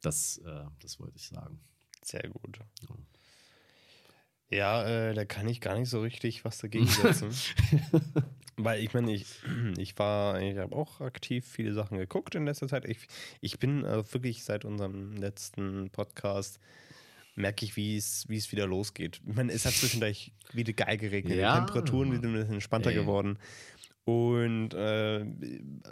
das, 0.00 0.38
äh, 0.38 0.64
das 0.80 0.98
wollte 1.00 1.16
ich 1.16 1.28
sagen. 1.28 1.60
Sehr 2.02 2.28
gut. 2.28 2.58
Ja. 2.58 2.96
Ja, 4.50 4.82
äh, 4.86 5.14
da 5.14 5.26
kann 5.26 5.46
ich 5.46 5.60
gar 5.60 5.78
nicht 5.78 5.90
so 5.90 6.00
richtig 6.00 6.44
was 6.44 6.58
dagegen 6.58 6.86
setzen. 6.86 7.30
Weil 8.56 8.82
ich 8.82 8.94
meine, 8.94 9.12
ich, 9.12 9.26
ich 9.76 9.98
war, 9.98 10.40
ich 10.40 10.56
habe 10.56 10.74
auch 10.74 11.00
aktiv 11.00 11.46
viele 11.46 11.74
Sachen 11.74 11.98
geguckt 11.98 12.34
in 12.34 12.46
letzter 12.46 12.66
Zeit. 12.66 12.86
Ich, 12.86 13.06
ich 13.40 13.58
bin 13.58 13.84
äh, 13.84 14.10
wirklich 14.12 14.44
seit 14.44 14.64
unserem 14.64 15.12
letzten 15.16 15.90
Podcast, 15.90 16.60
merke 17.38 17.64
ich, 17.64 17.76
wie 17.76 17.96
es, 17.96 18.28
wie 18.28 18.36
es 18.36 18.50
wieder 18.52 18.66
losgeht. 18.66 19.20
Ich 19.26 19.34
meine, 19.34 19.52
es 19.52 19.64
hat 19.64 19.72
zwischendurch 19.72 20.32
wieder 20.52 20.72
geil 20.72 20.98
geregnet. 20.98 21.38
Ja. 21.38 21.54
Die 21.54 21.66
Temperaturen 21.66 22.12
wieder 22.12 22.28
ein 22.28 22.34
bisschen 22.34 22.54
entspannter 22.54 22.90
Ey. 22.90 22.96
geworden. 22.96 23.38
Und 24.04 24.72
äh, 24.74 25.24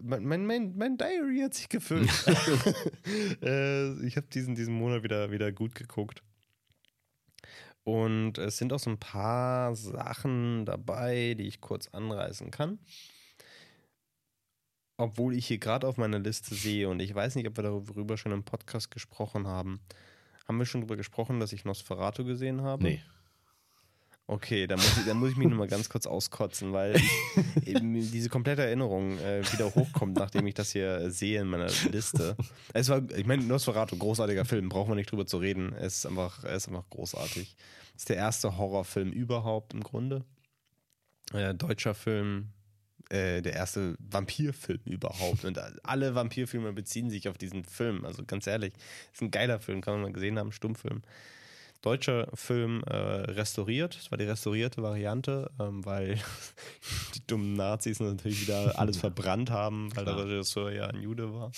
mein, 0.03 0.25
mein, 0.25 0.47
mein, 0.47 0.77
mein 0.77 0.97
Diary 0.97 1.41
hat 1.41 1.55
sich 1.55 1.69
gefüllt. 1.69 2.09
äh, 3.43 4.07
ich 4.07 4.17
habe 4.17 4.27
diesen, 4.33 4.55
diesen 4.55 4.75
Monat 4.75 5.03
wieder, 5.03 5.31
wieder 5.31 5.53
gut 5.53 5.75
geguckt. 5.75 6.23
Und 7.85 8.39
es 8.39 8.57
sind 8.57 8.73
auch 8.73 8.79
so 8.79 8.91
ein 8.91 8.99
paar 8.99 9.77
Sachen 9.77 10.65
dabei, 10.65 11.35
die 11.39 11.47
ich 11.47 11.61
kurz 11.61 11.89
anreißen 11.89 12.51
kann. 12.51 12.81
Obwohl 14.97 15.35
ich 15.35 15.47
hier 15.47 15.59
gerade 15.59 15.87
auf 15.87 15.99
meiner 15.99 16.19
Liste 16.19 16.55
sehe 16.55 16.89
und 16.89 17.01
ich 17.01 17.15
weiß 17.15 17.35
nicht, 17.35 17.47
ob 17.47 17.57
wir 17.59 17.63
darüber 17.63 18.17
schon 18.17 18.33
im 18.33 18.43
Podcast 18.43 18.91
gesprochen 18.91 19.47
haben. 19.47 19.81
Haben 20.47 20.59
wir 20.59 20.67
schon 20.67 20.81
darüber 20.81 20.97
gesprochen, 20.97 21.41
dass 21.41 21.53
ich 21.53 21.65
Nosferatu 21.65 22.25
gesehen 22.25 22.63
habe? 22.63 22.83
Nee. 22.83 23.03
Okay, 24.29 24.67
da 24.67 24.77
muss 24.77 24.99
ich, 24.99 25.05
da 25.07 25.15
muss 25.15 25.31
ich 25.31 25.37
mich 25.37 25.47
nochmal 25.47 25.69
ganz 25.69 25.89
kurz 25.89 26.05
auskotzen, 26.05 26.73
weil 26.73 27.01
diese 27.65 28.29
komplette 28.29 28.63
Erinnerung 28.63 29.19
äh, 29.19 29.41
wieder 29.53 29.73
hochkommt, 29.73 30.17
nachdem 30.17 30.49
ich 30.49 30.55
das 30.55 30.73
hier 30.73 31.13
sehe 31.13 31.41
in 31.43 31.47
meiner 31.47 31.71
Liste. 31.93 32.37
Es 32.73 32.89
war, 32.89 33.09
ich 33.17 33.25
meine, 33.25 33.45
Nosferatu, 33.45 33.97
großartiger 33.97 34.45
Film, 34.45 34.69
brauchen 34.69 34.91
wir 34.91 34.97
nicht 34.97 35.13
drüber 35.13 35.27
zu 35.27 35.39
reden. 35.39 35.73
Es 35.75 35.99
ist 35.99 36.07
einfach, 36.07 36.43
er 36.43 36.57
ist 36.57 36.67
einfach 36.67 36.91
großartig. 36.91 37.57
Es 37.95 38.03
ist 38.03 38.09
der 38.09 38.17
erste 38.17 38.57
Horrorfilm 38.57 39.13
überhaupt 39.13 39.75
im 39.75 39.85
Grunde. 39.85 40.25
Äh, 41.33 41.55
deutscher 41.55 41.95
Film, 41.95 42.49
äh, 43.09 43.43
der 43.43 43.55
erste 43.55 43.97
Vampirfilm 43.99 44.81
überhaupt. 44.85 45.45
Und 45.45 45.61
alle 45.85 46.15
Vampirfilme 46.15 46.73
beziehen 46.73 47.11
sich 47.11 47.29
auf 47.29 47.39
diesen 47.39 47.65
Film. 47.65 48.05
Also 48.05 48.25
ganz 48.25 48.47
ehrlich, 48.47 48.73
ist 49.13 49.23
ein 49.23 49.31
geiler 49.31 49.61
Film, 49.61 49.81
kann 49.81 49.95
man 49.95 50.03
mal 50.03 50.13
gesehen 50.13 50.39
haben, 50.39 50.53
Stummfilm 50.53 51.03
deutscher 51.87 52.27
Film 52.35 52.83
äh, 52.85 52.97
restauriert. 52.97 53.97
Das 53.97 54.11
war 54.11 54.19
die 54.19 54.25
restaurierte 54.25 54.83
Variante, 54.83 55.51
ähm, 55.61 55.85
weil 55.85 56.19
die 57.15 57.27
dummen 57.29 57.55
Nazis 57.55 58.01
natürlich 58.01 58.41
wieder 58.41 58.79
alles 58.79 58.97
verbrannt 58.97 59.51
haben, 59.51 59.95
weil 59.95 60.05
der 60.05 60.17
Regisseur 60.17 60.73
ja 60.73 60.89
ein 60.89 61.01
Jude 61.01 61.33
war. 61.33 61.53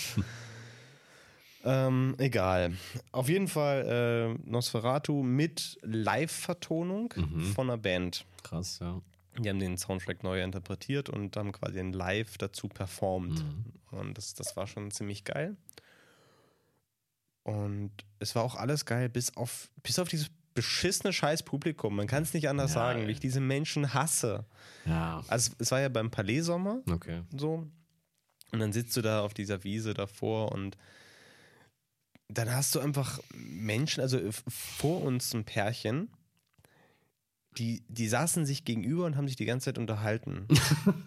ähm, 1.65 2.15
egal. 2.19 2.75
Auf 3.11 3.31
jeden 3.31 3.49
Fall 3.49 4.37
äh, 4.45 4.51
Nosferatu 4.51 5.23
mit 5.23 5.79
Live-Vertonung 5.83 7.15
mhm. 7.17 7.45
von 7.55 7.71
einer 7.71 7.79
Band. 7.79 8.27
Krass, 8.43 8.81
ja. 8.81 9.01
Die 9.39 9.49
haben 9.49 9.59
den 9.59 9.79
Soundtrack 9.79 10.23
neu 10.23 10.43
interpretiert 10.43 11.09
und 11.09 11.37
haben 11.37 11.53
quasi 11.53 11.79
ein 11.79 11.93
Live 11.93 12.39
dazu 12.39 12.69
performt. 12.69 13.45
Mhm. 13.45 13.99
Und 13.99 14.19
das, 14.19 14.35
das 14.35 14.57
war 14.57 14.67
schon 14.67 14.91
ziemlich 14.91 15.25
geil. 15.25 15.57
Und 17.45 17.93
es 18.19 18.35
war 18.35 18.43
auch 18.43 18.57
alles 18.57 18.85
geil, 18.85 19.09
bis 19.09 19.37
auf, 19.37 19.71
bis 19.83 19.99
auf 19.99 20.09
dieses 20.09 20.31
beschissene 20.55 21.13
Scheiß-Publikum. 21.13 21.95
Man 21.95 22.07
kann 22.07 22.25
es 22.25 22.35
nicht 22.35 22.49
anders 22.49 22.73
ja, 22.73 22.81
sagen, 22.81 23.07
wie 23.07 23.13
ich 23.13 23.21
diese 23.21 23.41
Menschen 23.41 23.95
hasse. 23.95 24.45
Ja. 24.85 25.23
Also 25.29 25.53
es 25.59 25.71
war 25.71 25.81
ja 25.81 25.89
beim 25.89 26.11
Palais 26.11 26.43
Sommer 26.43 26.81
okay. 26.91 27.23
so. 27.37 27.67
Und 28.51 28.59
dann 28.59 28.73
sitzt 28.73 28.97
du 28.97 29.03
da 29.03 29.23
auf 29.23 29.35
dieser 29.35 29.63
Wiese 29.63 29.95
davor 29.95 30.53
und 30.53 30.77
dann 32.29 32.53
hast 32.55 32.75
du 32.75 32.81
einfach 32.81 33.21
Menschen, 33.35 34.01
also 34.01 34.19
vor 34.49 35.03
uns 35.03 35.33
ein 35.33 35.45
Pärchen, 35.45 36.11
die, 37.59 37.83
die 37.89 38.09
saßen 38.09 38.47
sich 38.47 38.65
gegenüber 38.65 39.05
und 39.05 39.17
haben 39.17 39.27
sich 39.27 39.37
die 39.37 39.45
ganze 39.45 39.67
Zeit 39.67 39.79
unterhalten. 39.79 40.47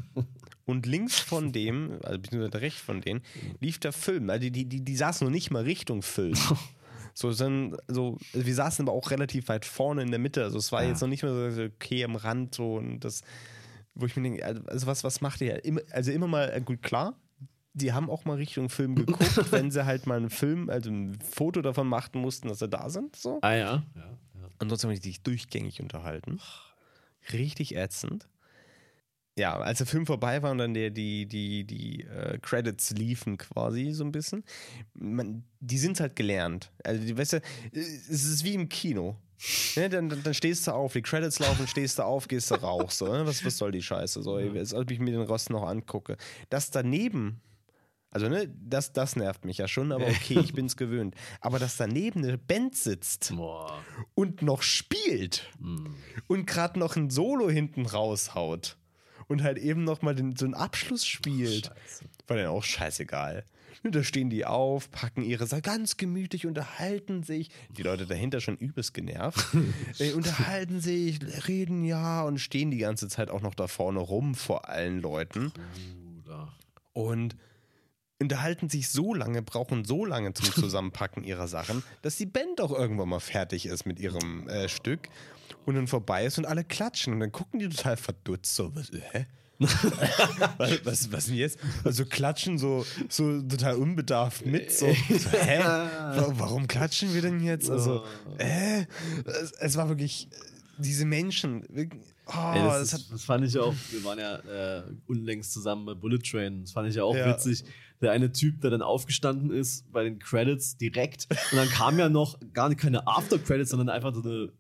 und 0.66 0.86
links 0.86 1.20
von 1.20 1.52
dem, 1.52 2.00
also 2.04 2.20
beziehungsweise 2.20 2.62
rechts 2.62 2.82
von 2.82 3.02
denen, 3.02 3.22
lief 3.60 3.80
der 3.80 3.94
Film. 3.94 4.30
Also 4.30 4.50
die, 4.50 4.66
die, 4.68 4.84
die 4.84 4.96
saßen 4.96 5.26
noch 5.26 5.32
nicht 5.32 5.52
mal 5.52 5.64
Richtung 5.64 6.02
Film. 6.02 6.36
So, 7.14 7.34
dann, 7.34 7.76
so, 7.90 8.18
also 8.34 8.46
wir 8.48 8.56
saßen 8.56 8.88
aber 8.88 8.96
auch 8.96 9.12
relativ 9.12 9.50
weit 9.50 9.66
vorne 9.66 10.02
in 10.02 10.12
der 10.12 10.20
Mitte. 10.20 10.44
Also 10.44 10.58
es 10.58 10.72
war 10.72 10.82
ja. 10.82 10.90
jetzt 10.90 11.02
noch 11.02 11.10
nicht 11.10 11.24
mehr 11.24 11.52
so 11.52 11.64
okay 11.64 12.06
am 12.06 12.16
Rand 12.16 12.56
so 12.56 12.76
und 12.76 13.02
das, 13.02 13.22
wo 13.96 14.06
ich 14.06 14.16
mir 14.16 14.24
denke, 14.24 14.46
also 14.46 14.88
was, 14.88 15.04
was 15.04 15.20
macht 15.20 15.42
ihr? 15.42 15.62
also 15.92 16.10
immer 16.10 16.28
mal, 16.28 16.50
äh, 16.54 16.62
gut, 16.62 16.82
klar, 16.82 17.16
die 17.74 17.94
haben 17.94 18.10
auch 18.10 18.26
mal 18.26 18.38
Richtung 18.38 18.70
Film 18.70 18.96
geguckt, 18.96 19.20
wenn 19.52 19.72
sie 19.72 19.86
halt 19.86 20.08
mal 20.08 20.18
einen 20.18 20.30
Film, 20.30 20.70
also 20.70 20.90
ein 20.90 21.20
Foto 21.20 21.62
davon 21.62 21.88
machen 21.88 22.22
mussten, 22.22 22.48
dass 22.48 22.60
sie 22.60 22.70
da 22.70 22.90
sind. 22.90 23.16
So. 23.16 23.40
Ah 23.42 23.54
ja. 23.54 23.84
ja, 23.96 24.18
Ansonsten 24.62 24.88
haben 24.88 24.96
die 24.96 25.02
sich 25.02 25.22
durchgängig 25.22 25.82
unterhalten. 25.82 26.40
Richtig 27.34 27.76
ätzend 27.76 28.30
ja, 29.38 29.58
als 29.58 29.78
der 29.78 29.88
Film 29.88 30.06
vorbei 30.06 30.42
war 30.44 30.52
und 30.52 30.58
dann 30.58 30.74
der, 30.74 30.90
die, 30.90 31.26
die, 31.26 31.64
die 31.64 32.04
äh, 32.04 32.38
Credits 32.42 32.92
liefen 32.92 33.38
quasi 33.38 33.92
so 33.92 34.04
ein 34.04 34.12
bisschen, 34.12 34.44
man, 34.94 35.44
die 35.60 35.78
sind 35.78 36.00
halt 36.00 36.16
gelernt. 36.16 36.72
Also, 36.84 37.04
die, 37.04 37.18
weißt 37.18 37.34
du, 37.34 37.42
es 37.74 38.10
ist 38.10 38.44
wie 38.44 38.54
im 38.54 38.68
Kino. 38.68 39.18
Dann, 39.76 39.90
dann, 39.90 40.22
dann, 40.24 40.34
stehst 40.36 40.68
du 40.68 40.72
auf, 40.72 40.94
die 40.94 41.02
Credits 41.02 41.40
laufen, 41.40 41.68
stehst 41.68 41.98
du 41.98 42.04
auf, 42.04 42.28
gehst 42.28 42.52
du 42.52 42.56
rauch. 42.56 42.92
So, 42.92 43.12
ne? 43.12 43.26
was, 43.26 43.44
was 43.44 43.58
soll 43.58 43.72
die 43.72 43.82
Scheiße? 43.82 44.22
So, 44.22 44.36
als 44.36 44.74
ob 44.76 44.92
ich 44.92 45.00
mir 45.00 45.12
den 45.12 45.22
Rost 45.22 45.50
noch 45.50 45.68
angucke. 45.68 46.18
Das 46.52 46.70
daneben, 46.70 47.42
also 48.12 48.28
ne, 48.28 48.54
das, 48.62 48.92
das 48.92 49.16
nervt 49.16 49.46
mich 49.46 49.58
ja 49.58 49.68
schon, 49.68 49.94
aber 49.94 50.06
okay, 50.06 50.40
ich 50.40 50.54
bin's 50.54 50.76
gewöhnt. 50.76 51.16
Aber 51.40 51.60
dass 51.60 51.78
daneben 51.78 52.24
eine 52.24 52.38
Band 52.38 52.76
sitzt 52.76 53.34
Boah. 53.36 53.82
und 54.14 54.42
noch 54.42 54.62
spielt 54.62 55.50
mm. 55.60 55.88
und 56.28 56.46
gerade 56.46 56.78
noch 56.78 56.98
ein 56.98 57.10
Solo 57.10 57.50
hinten 57.50 57.86
raushaut 57.86 58.78
und 59.28 59.44
halt 59.44 59.58
eben 59.58 59.86
nochmal 59.86 60.18
so 60.38 60.46
einen 60.46 60.54
Abschluss 60.54 61.08
spielt. 61.08 61.68
Scheiße. 61.68 62.06
War 62.28 62.38
dann 62.38 62.48
auch 62.48 62.64
scheißegal. 62.64 63.46
Da 63.84 64.04
stehen 64.04 64.30
die 64.30 64.46
auf, 64.46 64.92
packen 64.92 65.24
ihre 65.24 65.48
Sachen 65.48 65.64
ganz 65.64 65.98
gemütlich, 65.98 66.46
unterhalten 66.46 67.24
sich. 67.24 67.50
Die 67.70 67.82
Leute 67.82 68.06
dahinter 68.06 68.40
schon 68.40 68.58
übelst 68.58 68.94
genervt. 68.94 69.56
unterhalten 70.16 70.82
sich, 70.82 71.20
reden 71.48 71.84
ja 71.84 72.22
und 72.24 72.40
stehen 72.40 72.70
die 72.70 72.78
ganze 72.78 73.08
Zeit 73.08 73.32
auch 73.32 73.42
noch 73.42 73.56
da 73.56 73.68
vorne 73.68 74.00
rum 74.00 74.36
vor 74.36 74.70
allen 74.70 75.02
Leuten. 75.02 75.52
Bruder. 76.24 76.54
Und 76.94 77.36
unterhalten 78.22 78.70
sich 78.70 78.90
so 78.90 79.14
lange, 79.14 79.42
brauchen 79.42 79.86
so 79.86 80.06
lange 80.06 80.34
zum 80.34 80.46
Zusammenpacken 80.54 81.24
ihrer 81.24 81.48
Sachen, 81.48 81.84
dass 82.02 82.16
die 82.16 82.26
Band 82.26 82.62
auch 82.62 82.72
irgendwann 82.72 83.10
mal 83.10 83.20
fertig 83.20 83.66
ist 83.66 83.86
mit 83.86 84.00
ihrem 84.00 84.48
äh, 84.48 84.70
Stück 84.70 85.10
und 85.66 85.76
dann 85.76 85.88
vorbei 85.88 86.26
ist 86.26 86.38
und 86.38 86.46
alle 86.46 86.64
klatschen 86.64 87.14
und 87.14 87.20
dann 87.20 87.32
gucken 87.32 87.60
die 87.60 87.70
total 87.70 87.98
verdutzt 87.98 88.56
so, 88.56 88.74
was, 88.76 88.92
hä? 88.92 89.26
was, 90.58 90.86
was, 90.86 91.12
was 91.12 91.26
denn 91.28 91.36
jetzt? 91.36 91.60
Also 91.84 92.06
klatschen 92.06 92.58
so, 92.58 92.84
so 93.10 93.42
total 93.44 93.76
unbedarft 93.76 94.44
mit. 94.44 94.72
So, 94.72 94.88
so 94.88 95.30
hä? 95.30 95.60
Warum 95.64 96.68
klatschen 96.68 97.14
wir 97.14 97.22
denn 97.22 97.40
jetzt? 97.42 97.70
Also, 97.70 98.04
hä? 98.40 98.88
Es, 99.26 99.52
es 99.52 99.78
war 99.78 99.88
wirklich 99.88 100.28
diese 100.80 101.06
Menschen. 101.06 101.64
Oh, 102.26 102.54
Ey, 102.56 102.64
das, 102.64 102.90
das, 102.90 103.10
das, 103.10 103.24
fand 103.24 103.46
ich 103.46 103.58
auch. 103.60 103.76
Wir 103.92 104.04
waren 104.04 104.18
ja 104.18 104.80
äh, 104.80 104.84
unlängst 105.06 105.54
zusammen 105.54 105.86
bei 105.86 105.94
Bullet 105.94 106.20
Train. 106.20 106.62
Das 106.62 106.72
fand 106.72 106.90
ich 106.90 106.96
ja 106.96 107.04
auch 107.04 107.16
ja. 107.16 107.28
witzig. 107.28 107.64
Der 108.02 108.12
eine 108.12 108.32
Typ, 108.32 108.62
der 108.62 108.72
dann 108.72 108.82
aufgestanden 108.82 109.52
ist 109.52 109.92
bei 109.92 110.04
den 110.04 110.20
Credits 110.20 110.78
direkt. 110.78 111.28
Und 111.52 111.58
dann 111.58 111.70
kam 111.70 112.00
ja 112.00 112.10
noch 112.10 112.40
gar 112.54 112.70
nicht 112.70 112.82
keine 112.82 113.08
After 113.08 113.38
Credits, 113.38 113.70
sondern 113.70 113.90
einfach 113.90 114.14
so 114.14 114.22
eine 114.22 114.52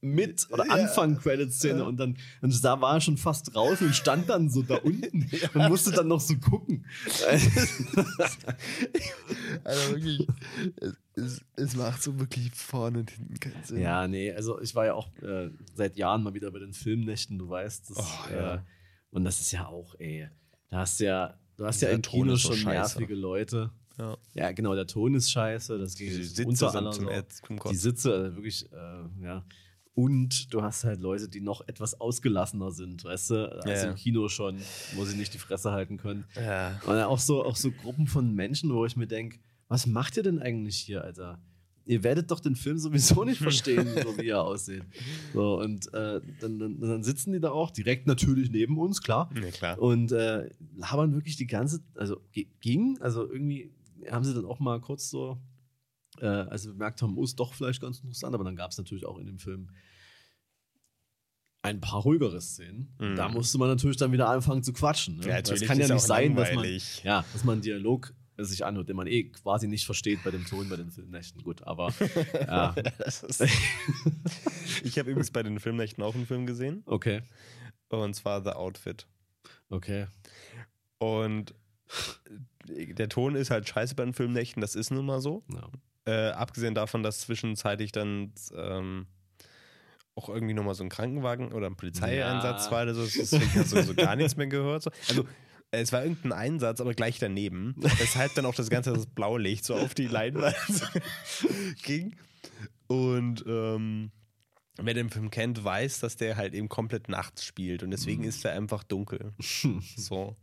mit 0.00 0.46
oder 0.50 0.70
Anfang 0.70 1.18
Credit 1.18 1.52
Szene 1.52 1.84
und 1.84 1.98
dann 1.98 2.16
und 2.40 2.64
da 2.64 2.80
war 2.80 2.94
er 2.94 3.00
schon 3.00 3.16
fast 3.16 3.54
raus 3.56 3.80
und 3.80 3.94
stand 3.94 4.28
dann 4.28 4.48
so 4.48 4.62
da 4.62 4.76
unten 4.76 5.28
und 5.54 5.68
musste 5.68 5.90
dann 5.90 6.06
noch 6.08 6.20
so 6.20 6.36
gucken. 6.36 6.86
also 9.64 9.90
wirklich 9.90 10.26
es, 11.16 11.44
es, 11.56 11.76
macht 11.76 12.02
so 12.02 12.18
wirklich 12.18 12.54
vorne 12.54 13.00
und 13.00 13.10
hinten 13.10 13.40
keinen 13.40 13.64
Sinn. 13.64 13.80
Ja, 13.80 14.06
nee, 14.06 14.32
also 14.32 14.60
ich 14.60 14.74
war 14.74 14.86
ja 14.86 14.94
auch 14.94 15.08
äh, 15.22 15.50
seit 15.74 15.96
Jahren 15.96 16.22
mal 16.22 16.34
wieder 16.34 16.50
bei 16.52 16.60
den 16.60 16.72
Filmnächten, 16.72 17.38
du 17.38 17.48
weißt, 17.48 17.90
das, 17.90 17.98
oh, 17.98 18.32
ja. 18.32 18.54
äh, 18.54 18.60
und 19.10 19.24
das 19.24 19.40
ist 19.40 19.50
ja 19.50 19.66
auch, 19.66 19.96
ey, 19.98 20.28
da 20.70 20.78
hast 20.78 21.00
du 21.00 21.06
ja, 21.06 21.34
du 21.58 21.66
hast 21.66 21.82
ja 21.82 21.90
im 21.90 22.00
Kino 22.00 22.36
schon 22.36 22.56
scheiße. 22.56 22.98
nervige 22.98 23.14
Leute. 23.14 23.70
Ja. 23.98 24.16
ja. 24.32 24.52
genau, 24.52 24.74
der 24.74 24.86
Ton 24.86 25.14
ist 25.14 25.30
scheiße, 25.30 25.78
das 25.78 25.96
geht 25.96 26.16
die 26.16 26.22
Sitze 26.22 26.46
unter 26.46 26.74
anderem 26.74 27.24
so. 27.28 27.70
Die 27.70 27.76
Sitze, 27.76 28.14
also 28.14 28.36
wirklich, 28.36 28.72
äh, 28.72 29.24
ja. 29.24 29.44
Und 29.94 30.54
du 30.54 30.62
hast 30.62 30.84
halt 30.84 31.00
Leute, 31.00 31.28
die 31.28 31.40
noch 31.40 31.66
etwas 31.66 32.00
ausgelassener 32.00 32.70
sind, 32.70 33.02
weißt 33.02 33.30
du, 33.30 33.62
als 33.64 33.82
ja, 33.82 33.90
im 33.90 33.96
Kino 33.96 34.28
schon, 34.28 34.56
wo 34.94 35.04
sie 35.04 35.16
nicht 35.16 35.34
die 35.34 35.38
Fresse 35.38 35.72
halten 35.72 35.96
können. 35.96 36.24
Ja. 36.36 36.80
Und 36.86 36.96
auch 37.00 37.18
so, 37.18 37.44
auch 37.44 37.56
so 37.56 37.72
Gruppen 37.72 38.06
von 38.06 38.32
Menschen, 38.32 38.72
wo 38.72 38.86
ich 38.86 38.94
mir 38.94 39.08
denke, 39.08 39.40
was 39.66 39.86
macht 39.86 40.16
ihr 40.16 40.22
denn 40.22 40.38
eigentlich 40.38 40.76
hier, 40.76 41.02
Alter? 41.02 41.40
Ihr 41.88 42.04
werdet 42.04 42.30
doch 42.30 42.38
den 42.38 42.54
Film 42.54 42.78
sowieso 42.78 43.24
nicht 43.24 43.38
verstehen, 43.42 43.88
so 44.02 44.16
wie 44.18 44.28
er 44.28 44.42
aussieht. 44.42 44.84
So, 45.34 45.58
und 45.58 45.86
äh, 45.94 46.20
dann, 46.40 46.58
dann, 46.58 46.80
dann, 46.80 47.02
sitzen 47.02 47.32
die 47.32 47.40
da 47.40 47.50
auch 47.50 47.70
direkt 47.70 48.06
natürlich 48.06 48.50
neben 48.50 48.78
uns, 48.78 49.02
klar. 49.02 49.30
Ja, 49.34 49.50
klar. 49.50 49.78
Und 49.80 50.12
äh, 50.12 50.50
labern 50.76 51.14
wirklich 51.14 51.36
die 51.36 51.46
ganze, 51.46 51.80
also 51.94 52.20
ging, 52.60 52.98
also 53.00 53.28
irgendwie 53.28 53.72
haben 54.10 54.24
sie 54.24 54.34
dann 54.34 54.44
auch 54.44 54.60
mal 54.60 54.80
kurz 54.80 55.10
so 55.10 55.38
äh, 56.20 56.26
als 56.26 56.66
wir 56.66 56.72
bemerkt 56.72 57.02
haben, 57.02 57.16
oh, 57.16 57.24
ist 57.24 57.38
doch 57.38 57.54
vielleicht 57.54 57.80
ganz 57.80 57.98
interessant, 57.98 58.34
aber 58.34 58.44
dann 58.44 58.56
gab 58.56 58.70
es 58.70 58.78
natürlich 58.78 59.06
auch 59.06 59.18
in 59.18 59.26
dem 59.26 59.38
Film 59.38 59.70
ein 61.62 61.80
paar 61.80 62.02
ruhigere 62.02 62.40
Szenen. 62.40 62.94
Mhm. 62.98 63.16
Da 63.16 63.28
musste 63.28 63.58
man 63.58 63.68
natürlich 63.68 63.96
dann 63.96 64.12
wieder 64.12 64.28
anfangen 64.28 64.62
zu 64.62 64.72
quatschen. 64.72 65.18
Ne? 65.18 65.28
Ja, 65.28 65.38
es 65.38 65.60
kann 65.62 65.78
ja 65.78 65.88
nicht 65.88 66.02
sein, 66.02 66.34
dass 66.34 66.52
man, 66.54 66.64
ja, 67.02 67.24
dass 67.32 67.44
man 67.44 67.54
einen 67.54 67.62
Dialog 67.62 68.14
sich 68.44 68.64
anhört, 68.64 68.88
den 68.88 68.96
man 68.96 69.06
eh 69.06 69.24
quasi 69.24 69.68
nicht 69.68 69.86
versteht 69.86 70.22
bei 70.24 70.30
dem 70.30 70.46
Ton 70.46 70.68
bei 70.68 70.76
den 70.76 70.90
Filmnächten. 70.90 71.42
Gut, 71.42 71.62
aber 71.62 71.92
ja. 72.34 72.74
ich 74.84 74.98
habe 74.98 75.10
übrigens 75.10 75.30
bei 75.30 75.42
den 75.42 75.58
Filmnächten 75.58 76.02
auch 76.02 76.14
einen 76.14 76.26
Film 76.26 76.46
gesehen. 76.46 76.82
Okay. 76.86 77.22
Und 77.88 78.14
zwar 78.14 78.42
The 78.42 78.50
Outfit. 78.50 79.06
Okay. 79.70 80.06
Und 80.98 81.54
der 82.66 83.08
Ton 83.08 83.34
ist 83.34 83.50
halt 83.50 83.68
scheiße 83.68 83.94
bei 83.94 84.04
den 84.04 84.14
Filmnächten, 84.14 84.60
das 84.60 84.74
ist 84.74 84.90
nun 84.90 85.06
mal 85.06 85.20
so. 85.20 85.42
Ja. 85.52 85.68
Äh, 86.04 86.32
abgesehen 86.32 86.74
davon, 86.74 87.02
dass 87.02 87.20
zwischenzeitlich 87.20 87.92
dann 87.92 88.32
ähm, 88.54 89.06
auch 90.14 90.28
irgendwie 90.28 90.54
nochmal 90.54 90.74
so 90.74 90.82
ein 90.82 90.88
Krankenwagen 90.88 91.52
oder 91.52 91.66
ein 91.66 91.76
Polizeieinsatz 91.76 92.66
ja. 92.66 92.70
war 92.70 92.82
oder 92.82 92.94
so. 92.94 93.02
Deswegen 93.02 93.54
hast 93.54 93.72
du 93.72 93.82
so 93.82 93.94
gar 93.94 94.16
nichts 94.16 94.36
mehr 94.36 94.46
gehört. 94.46 94.82
So. 94.82 94.90
Also 95.08 95.24
es 95.70 95.92
war 95.92 96.02
irgendein 96.02 96.32
Einsatz, 96.32 96.80
aber 96.80 96.94
gleich 96.94 97.18
daneben. 97.18 97.74
Weshalb 97.98 98.34
dann 98.34 98.46
auch 98.46 98.54
das 98.54 98.70
ganze 98.70 98.92
das 98.92 99.06
blaue 99.06 99.40
Licht 99.40 99.64
so 99.64 99.74
auf 99.74 99.94
die 99.94 100.06
Leinwand 100.06 100.54
ging. 101.82 102.16
Und 102.86 103.44
ähm, 103.46 104.10
wer 104.80 104.94
den 104.94 105.10
Film 105.10 105.30
kennt, 105.30 105.62
weiß, 105.62 106.00
dass 106.00 106.16
der 106.16 106.36
halt 106.36 106.54
eben 106.54 106.68
komplett 106.68 107.08
nachts 107.08 107.44
spielt 107.44 107.82
und 107.82 107.90
deswegen 107.90 108.22
Mhm. 108.22 108.28
ist 108.28 108.44
er 108.44 108.52
einfach 108.52 108.82
dunkel. 108.84 109.32
so. 109.96 110.36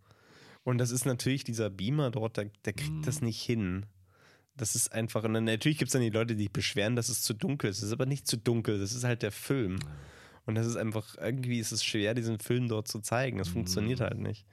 Und 0.63 0.77
das 0.79 0.91
ist 0.91 1.05
natürlich 1.05 1.43
dieser 1.43 1.69
Beamer 1.69 2.11
dort, 2.11 2.37
der, 2.37 2.49
der 2.65 2.73
kriegt 2.73 3.05
das 3.07 3.21
Mhm. 3.21 3.27
nicht 3.27 3.41
hin. 3.41 3.85
Das 4.57 4.75
ist 4.75 4.91
einfach, 4.93 5.23
und 5.23 5.33
dann, 5.33 5.43
natürlich 5.43 5.77
gibt 5.77 5.89
es 5.89 5.93
dann 5.93 6.01
die 6.01 6.09
Leute, 6.09 6.35
die 6.35 6.43
sich 6.43 6.51
beschweren, 6.53 6.95
dass 6.95 7.09
es 7.09 7.21
zu 7.23 7.33
dunkel 7.33 7.69
ist. 7.69 7.77
Es 7.79 7.83
ist 7.83 7.91
aber 7.91 8.05
nicht 8.05 8.25
zu 8.27 8.37
dunkel, 8.37 8.79
das 8.79 8.93
ist 8.93 9.03
halt 9.03 9.21
der 9.21 9.31
Film. 9.33 9.79
Und 10.45 10.55
das 10.55 10.65
ist 10.67 10.75
einfach, 10.77 11.15
irgendwie 11.19 11.59
ist 11.59 11.71
es 11.71 11.83
schwer, 11.83 12.13
diesen 12.13 12.39
Film 12.39 12.67
dort 12.69 12.87
zu 12.87 12.99
zeigen. 12.99 13.39
Das 13.39 13.49
funktioniert 13.49 13.99
Mhm. 13.99 14.03
halt 14.03 14.19
nicht. 14.19 14.45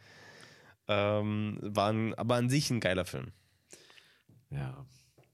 Ähm, 0.89 1.59
war 1.63 1.91
ein, 1.93 2.15
aber 2.15 2.35
an 2.37 2.49
sich 2.51 2.71
ein 2.71 2.81
geiler 2.81 3.05
Film. 3.05 3.33
Ja. 4.51 4.85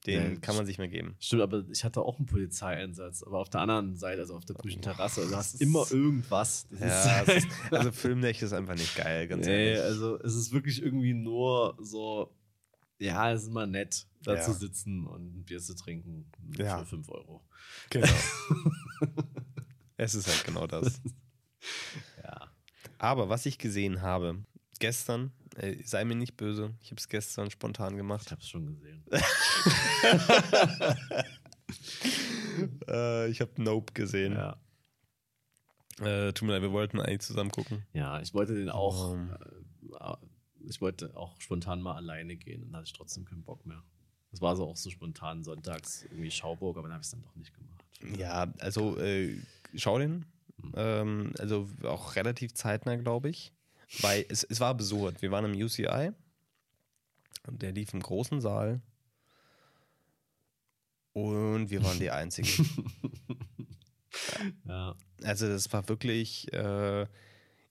Den 0.06 0.34
Ja, 0.34 0.40
kann 0.40 0.56
man 0.56 0.64
sich 0.64 0.78
mal 0.78 0.88
geben. 0.88 1.16
Stimmt, 1.18 1.42
aber 1.42 1.64
ich 1.70 1.82
hatte 1.84 2.00
auch 2.02 2.18
einen 2.18 2.26
Polizeieinsatz, 2.26 3.22
aber 3.24 3.38
auf 3.40 3.50
der 3.50 3.62
anderen 3.62 3.96
Seite, 3.96 4.20
also 4.20 4.36
auf 4.36 4.44
der 4.44 4.54
brüchen 4.54 4.80
Terrasse, 4.80 5.20
also 5.22 5.32
du 5.32 5.36
hast 5.36 5.60
immer 5.60 5.90
irgendwas. 5.90 6.66
Das 6.70 6.80
Ja, 6.80 7.20
ist, 7.22 7.28
es 7.28 7.44
ist, 7.44 7.72
also 7.72 7.92
Filmnächte 7.92 8.44
ist 8.44 8.52
einfach 8.52 8.74
nicht 8.76 8.94
geil, 8.94 9.26
ganz 9.26 9.44
nee, 9.46 9.70
ehrlich. 9.74 9.82
also 9.82 10.18
es 10.20 10.34
ist 10.34 10.52
wirklich 10.52 10.80
irgendwie 10.82 11.14
nur 11.14 11.76
so, 11.80 12.32
ja, 13.00 13.32
es 13.32 13.42
ist 13.42 13.48
immer 13.48 13.66
nett, 13.66 14.06
da 14.22 14.36
Ja. 14.36 14.40
zu 14.42 14.52
sitzen 14.52 15.04
und 15.06 15.36
ein 15.40 15.44
Bier 15.44 15.60
zu 15.60 15.74
trinken 15.74 16.30
Ja. 16.56 16.78
für 16.78 16.86
5 16.86 17.08
Euro. 17.10 17.44
Genau. 17.90 18.06
es 19.96 20.14
ist 20.14 20.28
halt 20.28 20.44
genau 20.44 20.66
das. 20.66 21.00
Ja. 22.22 22.52
Aber 22.98 23.28
was 23.28 23.44
ich 23.46 23.58
gesehen 23.58 24.00
habe, 24.00 24.44
gestern, 24.78 25.32
äh, 25.56 25.82
sei 25.84 26.04
mir 26.04 26.14
nicht 26.14 26.36
böse, 26.36 26.74
ich 26.82 26.90
habe 26.90 26.98
es 27.00 27.08
gestern 27.08 27.50
spontan 27.50 27.92
Ich 27.94 27.98
gemacht. 27.98 28.30
hab's 28.30 28.48
schon 28.48 28.66
gesehen. 28.66 29.04
Äh, 32.88 33.28
ich 33.30 33.40
habe 33.40 33.52
Nope 33.62 33.92
gesehen. 33.92 34.32
ja. 34.32 34.56
Äh, 36.00 36.32
tut 36.32 36.46
mir 36.46 36.54
leid, 36.54 36.62
wir 36.62 36.72
wollten 36.72 37.00
eigentlich 37.00 37.20
zusammen 37.20 37.50
gucken. 37.50 37.84
ja, 37.92 38.20
ich 38.20 38.34
wollte 38.34 38.54
den 38.54 38.68
auch, 38.70 39.14
Ähm. 39.14 39.30
äh, 40.00 40.16
ich 40.68 40.80
wollte 40.80 41.16
auch 41.16 41.40
spontan 41.40 41.80
mal 41.82 41.94
alleine 41.96 42.36
gehen 42.36 42.64
und 42.64 42.74
hatte 42.74 42.84
ich 42.86 42.92
trotzdem 42.92 43.24
keinen 43.24 43.42
Bock 43.44 43.64
mehr. 43.66 43.82
Das 44.30 44.40
war 44.40 44.56
so 44.56 44.66
auch 44.68 44.76
so 44.76 44.90
spontan 44.90 45.42
sonntags 45.44 46.02
irgendwie 46.04 46.30
Schauburg, 46.30 46.76
aber 46.76 46.88
dann 46.88 46.94
habe 46.94 47.02
ich 47.02 47.06
es 47.06 47.10
dann 47.12 47.22
doch 47.22 47.34
nicht 47.36 47.54
gemacht. 47.54 47.84
Ja, 48.18 48.52
also 48.58 48.98
äh, 48.98 49.36
schau 49.74 49.98
den. 49.98 50.24
Ähm, 50.74 51.32
also 51.38 51.68
auch 51.84 52.16
relativ 52.16 52.54
zeitnah, 52.54 52.96
glaube 52.96 53.28
ich. 53.30 53.52
Weil 54.00 54.26
es, 54.28 54.44
es 54.44 54.60
war 54.60 54.70
absurd. 54.70 55.22
Wir 55.22 55.30
waren 55.30 55.44
im 55.52 55.60
UCI 55.60 56.12
und 57.46 57.62
der 57.62 57.72
lief 57.72 57.94
im 57.94 58.00
großen 58.00 58.40
Saal. 58.40 58.80
Und 61.14 61.70
wir 61.70 61.82
waren 61.82 61.98
die 61.98 62.10
Einzigen. 62.10 62.48
Ja. 64.66 64.94
Also 65.22 65.48
das 65.48 65.72
war 65.72 65.88
wirklich, 65.88 66.52
äh, 66.52 67.06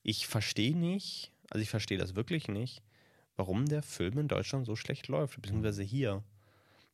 ich 0.04 0.28
verstehe 0.28 0.76
nicht, 0.76 1.32
also 1.50 1.62
ich 1.62 1.70
verstehe 1.70 1.98
das 1.98 2.16
wirklich 2.16 2.48
nicht, 2.48 2.84
warum 3.36 3.66
der 3.68 3.82
Film 3.84 4.18
in 4.18 4.28
Deutschland 4.28 4.66
so 4.66 4.76
schlecht 4.76 5.08
läuft, 5.08 5.42
beziehungsweise 5.42 5.84
hier. 5.84 6.24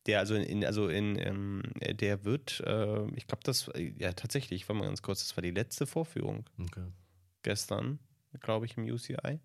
Der 0.06 0.20
also 0.20 0.36
in, 0.36 0.66
also 0.66 0.90
in, 0.90 1.18
ähm, 1.18 1.64
der 1.80 2.26
wird, 2.26 2.62
äh, 2.66 3.06
ich 3.16 3.26
glaube, 3.28 3.44
das, 3.44 3.70
ja 3.98 4.12
tatsächlich, 4.14 4.64
ich 4.64 4.70
war 4.70 4.76
mal 4.76 4.86
ganz 4.86 5.02
kurz, 5.02 5.20
das 5.20 5.38
war 5.38 5.42
die 5.42 5.52
letzte 5.52 5.86
Vorführung 5.86 6.46
Okay. 6.60 6.88
gestern, 7.42 8.00
glaube 8.42 8.66
ich, 8.66 8.78
im 8.78 8.84
UCI. 8.86 9.40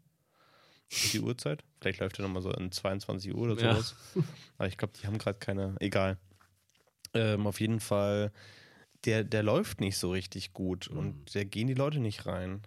Die 1.13 1.21
Uhrzeit. 1.21 1.63
Vielleicht 1.81 2.01
läuft 2.01 2.19
er 2.19 2.23
nochmal 2.23 2.43
so 2.43 2.51
in 2.53 2.73
22 2.73 3.35
Uhr 3.35 3.43
oder 3.43 3.61
Ja. 3.63 3.73
sowas. 3.75 3.95
Aber 4.59 4.69
ich 4.69 4.77
glaube, 4.79 4.95
die 5.01 5.07
haben 5.07 5.19
gerade 5.19 5.39
keine. 5.39 5.77
Egal. 5.81 6.19
Ähm, 7.15 7.47
auf 7.47 7.61
jeden 7.61 7.81
Fall, 7.81 8.33
der, 9.05 9.25
der 9.25 9.43
läuft 9.43 9.81
nicht 9.81 9.97
so 9.97 10.11
richtig 10.11 10.53
gut 10.53 10.89
Mhm. 10.91 10.99
und 10.99 11.35
da 11.35 11.45
gehen 11.45 11.67
die 11.69 11.75
Leute 11.75 12.01
nicht 12.01 12.27
rein. 12.27 12.63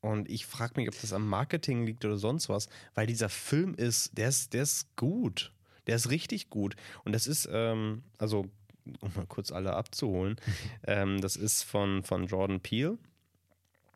Und 0.00 0.30
ich 0.30 0.46
frage 0.46 0.74
mich, 0.76 0.88
ob 0.88 1.00
das 1.00 1.12
am 1.12 1.28
Marketing 1.28 1.84
liegt 1.84 2.04
oder 2.04 2.16
sonst 2.16 2.48
was, 2.48 2.68
weil 2.94 3.06
dieser 3.06 3.28
Film 3.28 3.74
ist, 3.74 4.16
der 4.16 4.28
ist, 4.28 4.52
der 4.54 4.62
ist 4.62 4.94
gut. 4.96 5.52
Der 5.86 5.96
ist 5.96 6.10
richtig 6.10 6.48
gut. 6.50 6.76
Und 7.04 7.12
das 7.12 7.26
ist, 7.26 7.48
ähm, 7.50 8.02
also, 8.18 8.46
um 9.00 9.12
mal 9.16 9.26
kurz 9.26 9.50
alle 9.50 9.74
abzuholen, 9.74 10.36
ähm, 10.86 11.20
das 11.20 11.34
ist 11.36 11.62
von, 11.64 12.02
von 12.04 12.26
Jordan 12.26 12.60
Peele, 12.60 12.98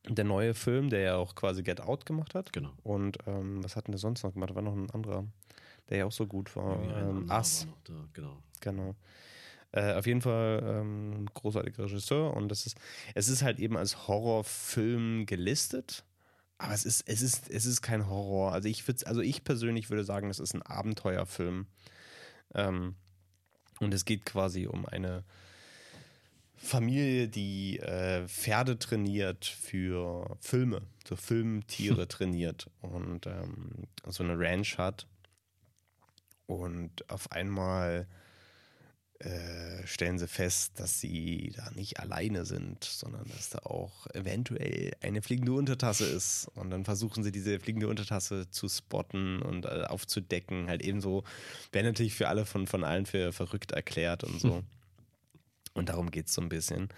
der 0.09 0.25
neue 0.25 0.55
Film, 0.55 0.91
der 0.91 1.01
ja 1.01 1.17
auch 1.17 1.35
quasi 1.35 1.63
Get 1.63 1.81
Out 1.81 2.07
gemacht 2.07 2.35
hat. 2.35 2.53
Genau. 2.53 2.73
Und 2.83 3.19
ähm, 3.27 3.63
was 3.63 3.77
hat 3.77 3.87
denn 3.87 3.93
der 3.93 3.99
sonst 3.99 4.23
noch 4.23 4.33
gemacht? 4.33 4.51
Da 4.51 4.55
war 4.55 4.63
noch 4.63 4.75
ein 4.75 4.91
anderer, 4.91 5.25
der 5.89 5.99
ja 5.99 6.05
auch 6.07 6.13
so 6.13 6.27
gut 6.27 6.55
war. 6.57 6.81
Ähm, 6.83 7.27
da, 7.29 7.43
Genau. 8.13 8.39
Genau. 8.61 8.95
Äh, 9.73 9.95
auf 9.95 10.07
jeden 10.07 10.21
Fall 10.21 10.63
ähm, 10.65 11.27
großartiger 11.33 11.85
Regisseur 11.85 12.35
und 12.35 12.49
das 12.49 12.67
ist, 12.67 12.77
es 13.15 13.29
ist 13.29 13.43
halt 13.43 13.61
eben 13.61 13.77
als 13.77 14.09
Horrorfilm 14.09 15.27
gelistet, 15.27 16.05
aber 16.59 16.75
es 16.75 16.85
ist, 16.85 17.09
es 17.09 17.23
ist, 17.23 17.49
es 17.49 17.67
ist 17.67 17.81
kein 17.81 18.09
Horror. 18.09 18.53
Also 18.53 18.69
ich 18.69 18.87
würde, 18.89 19.07
also 19.07 19.21
ich 19.21 19.45
persönlich 19.45 19.89
würde 19.89 20.05
sagen, 20.05 20.29
das 20.29 20.41
ist 20.41 20.55
ein 20.55 20.63
Abenteuerfilm. 20.63 21.67
Ähm, 22.55 22.97
und 23.79 23.95
es 23.95 24.05
geht 24.05 24.27
quasi 24.27 24.67
um 24.67 24.87
eine 24.87 25.25
Familie, 26.63 27.27
die 27.27 27.79
äh, 27.81 28.29
Pferde 28.29 28.79
trainiert 28.79 29.47
für 29.47 30.37
Filme, 30.41 30.83
so 31.09 31.17
Filmtiere 31.17 32.07
trainiert 32.09 32.69
und 32.83 33.27
ähm, 33.27 33.89
so 34.07 34.23
eine 34.23 34.39
Ranch 34.39 34.77
hat. 34.77 35.07
Und 36.47 37.09
auf 37.11 37.33
einmal 37.33 38.07
äh, 39.21 39.87
stellen 39.87 40.19
sie 40.19 40.29
fest, 40.29 40.79
dass 40.79 41.01
sie 41.01 41.53
da 41.57 41.71
nicht 41.71 41.99
alleine 41.99 42.45
sind, 42.45 42.85
sondern 42.85 43.27
dass 43.29 43.49
da 43.49 43.61
auch 43.61 44.07
eventuell 44.15 44.93
eine 45.01 45.23
fliegende 45.23 45.55
Untertasse 45.55 46.05
ist. 46.05 46.49
Und 46.55 46.71
dann 46.71 46.85
versuchen 46.85 47.25
sie 47.25 47.33
diese 47.33 47.59
fliegende 47.59 47.89
Untertasse 47.89 48.51
zu 48.51 48.69
spotten 48.69 49.41
und 49.41 49.65
äh, 49.65 49.85
aufzudecken. 49.89 50.69
Halt 50.69 50.83
ebenso, 50.83 51.25
wäre 51.73 51.87
natürlich 51.87 52.15
für 52.15 52.29
alle 52.29 52.45
von, 52.45 52.67
von 52.67 52.85
allen 52.85 53.07
für 53.07 53.33
verrückt 53.33 53.73
erklärt 53.73 54.25
und 54.25 54.41
so. 54.41 54.63
Und 55.81 55.89
darum 55.89 56.11
geht 56.11 56.27
es 56.27 56.35
so 56.35 56.43
ein 56.43 56.51
bisschen. 56.51 56.91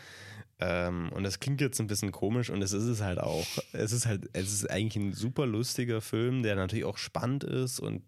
Ähm, 0.59 1.13
und 1.13 1.23
das 1.23 1.39
klingt 1.39 1.61
jetzt 1.61 1.81
ein 1.81 1.87
bisschen 1.87 2.11
komisch 2.11 2.51
und 2.51 2.61
es 2.63 2.73
ist 2.73 2.83
es 2.83 3.01
halt 3.01 3.21
auch. 3.21 3.47
Es 3.73 3.93
ist 3.93 4.07
halt, 4.07 4.29
es 4.33 4.53
ist 4.53 4.69
eigentlich 4.69 4.97
ein 4.97 5.13
super 5.13 5.47
lustiger 5.47 6.01
Film, 6.01 6.43
der 6.43 6.57
natürlich 6.57 6.85
auch 6.85 6.99
spannend 6.99 7.45
ist 7.45 7.79
und 7.79 8.03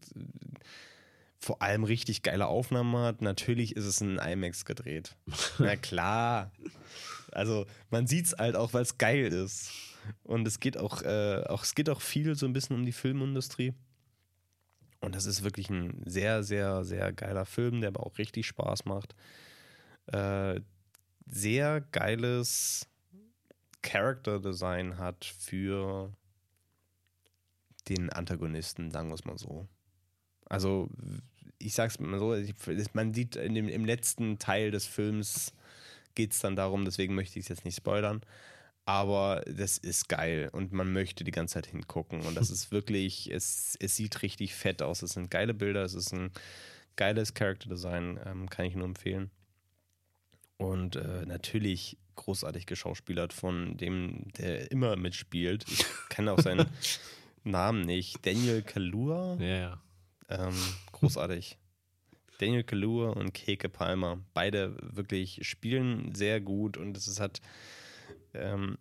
vor 1.38 1.62
allem 1.62 1.84
richtig 1.84 2.22
geile 2.24 2.48
Aufnahmen 2.48 2.96
hat. 2.96 3.22
Natürlich 3.22 3.76
ist 3.76 3.84
es 3.84 4.00
in 4.00 4.18
IMAX 4.18 4.64
gedreht. 4.64 5.14
Na 5.60 5.76
klar. 5.76 6.50
Also 7.30 7.66
man 7.90 8.08
sieht 8.08 8.26
es 8.26 8.32
halt 8.36 8.56
auch, 8.56 8.72
weil 8.72 8.82
es 8.82 8.98
geil 8.98 9.26
ist. 9.26 9.70
Und 10.24 10.44
es 10.48 10.58
geht 10.58 10.76
auch, 10.76 11.02
äh, 11.02 11.44
auch, 11.46 11.62
es 11.62 11.76
geht 11.76 11.88
auch 11.88 12.00
viel 12.00 12.34
so 12.34 12.46
ein 12.46 12.52
bisschen 12.52 12.74
um 12.74 12.84
die 12.84 12.90
Filmindustrie. 12.90 13.74
Und 15.00 15.14
das 15.14 15.26
ist 15.26 15.44
wirklich 15.44 15.70
ein 15.70 16.02
sehr, 16.04 16.42
sehr, 16.42 16.84
sehr 16.84 17.12
geiler 17.12 17.46
Film, 17.46 17.80
der 17.80 17.88
aber 17.88 18.04
auch 18.04 18.18
richtig 18.18 18.44
Spaß 18.48 18.86
macht. 18.86 19.14
Äh, 20.06 20.60
sehr 21.26 21.80
geiles 21.80 22.86
Character 23.82 24.40
Design 24.40 24.98
hat 24.98 25.24
für 25.24 26.12
den 27.88 28.10
Antagonisten, 28.10 28.90
sagen 28.90 29.08
wir 29.08 29.14
es 29.14 29.24
mal 29.24 29.38
so. 29.38 29.68
Also, 30.46 30.88
ich 31.58 31.74
sag's 31.74 31.98
mal 31.98 32.18
so, 32.18 32.36
man 32.92 33.14
sieht 33.14 33.36
in 33.36 33.54
dem, 33.54 33.68
im 33.68 33.84
letzten 33.84 34.38
Teil 34.38 34.70
des 34.70 34.86
Films 34.86 35.52
geht 36.14 36.32
es 36.32 36.40
dann 36.40 36.56
darum, 36.56 36.84
deswegen 36.84 37.14
möchte 37.14 37.38
ich 37.38 37.44
es 37.44 37.48
jetzt 37.48 37.64
nicht 37.64 37.76
spoilern. 37.76 38.22
Aber 38.86 39.42
das 39.46 39.78
ist 39.78 40.08
geil 40.08 40.50
und 40.52 40.72
man 40.72 40.92
möchte 40.92 41.24
die 41.24 41.30
ganze 41.30 41.54
Zeit 41.54 41.66
hingucken. 41.66 42.20
Und 42.22 42.34
das 42.36 42.50
ist 42.50 42.70
wirklich, 42.70 43.30
es, 43.30 43.76
es 43.80 43.96
sieht 43.96 44.22
richtig 44.22 44.54
fett 44.54 44.82
aus. 44.82 45.02
Es 45.02 45.12
sind 45.12 45.30
geile 45.30 45.54
Bilder, 45.54 45.82
es 45.84 45.94
ist 45.94 46.12
ein 46.12 46.30
geiles 46.96 47.34
Character 47.34 47.68
Design, 47.70 48.20
ähm, 48.24 48.48
kann 48.48 48.66
ich 48.66 48.74
nur 48.74 48.86
empfehlen. 48.86 49.30
Und 50.56 50.96
äh, 50.96 51.26
natürlich 51.26 51.98
großartig 52.16 52.66
geschauspielert 52.66 53.32
von 53.32 53.76
dem, 53.76 54.32
der 54.38 54.70
immer 54.70 54.96
mitspielt. 54.96 55.64
Ich 55.68 55.84
kenne 56.08 56.32
auch 56.32 56.40
seinen 56.40 56.66
Namen 57.44 57.82
nicht. 57.82 58.24
Daniel 58.24 58.62
Kalua. 58.62 59.36
Ja, 59.40 59.56
ja. 59.56 59.82
Ähm, 60.28 60.54
großartig. 60.92 61.58
Daniel 62.38 62.64
Kalua 62.64 63.10
und 63.10 63.34
Keke 63.34 63.68
Palmer. 63.68 64.18
Beide 64.32 64.76
wirklich 64.80 65.40
spielen 65.42 66.14
sehr 66.14 66.40
gut 66.40 66.76
und 66.76 66.96
es 66.96 67.08
ist 67.08 67.20
halt. 67.20 67.40
Ähm, 68.32 68.76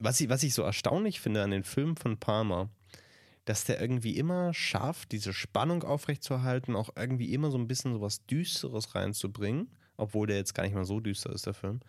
was, 0.00 0.20
ich, 0.20 0.28
was 0.28 0.42
ich 0.42 0.54
so 0.54 0.62
erstaunlich 0.62 1.20
finde 1.20 1.42
an 1.42 1.50
den 1.50 1.64
Filmen 1.64 1.96
von 1.96 2.18
Palmer, 2.18 2.70
dass 3.44 3.64
der 3.64 3.80
irgendwie 3.80 4.16
immer 4.16 4.54
schafft, 4.54 5.12
diese 5.12 5.32
Spannung 5.32 5.82
aufrechtzuerhalten, 5.82 6.74
auch 6.74 6.90
irgendwie 6.96 7.32
immer 7.34 7.50
so 7.50 7.58
ein 7.58 7.68
bisschen 7.68 7.92
so 7.92 8.00
was 8.00 8.24
Düsteres 8.26 8.94
reinzubringen, 8.94 9.68
obwohl 10.00 10.26
der 10.26 10.36
jetzt 10.36 10.54
gar 10.54 10.64
nicht 10.64 10.74
mal 10.74 10.84
so 10.84 11.00
düster 11.00 11.32
ist, 11.32 11.46
der 11.46 11.54
Film. 11.54 11.80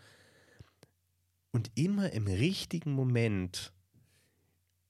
Und 1.52 1.72
immer 1.76 2.12
im 2.14 2.28
richtigen 2.28 2.94
Moment 2.94 3.74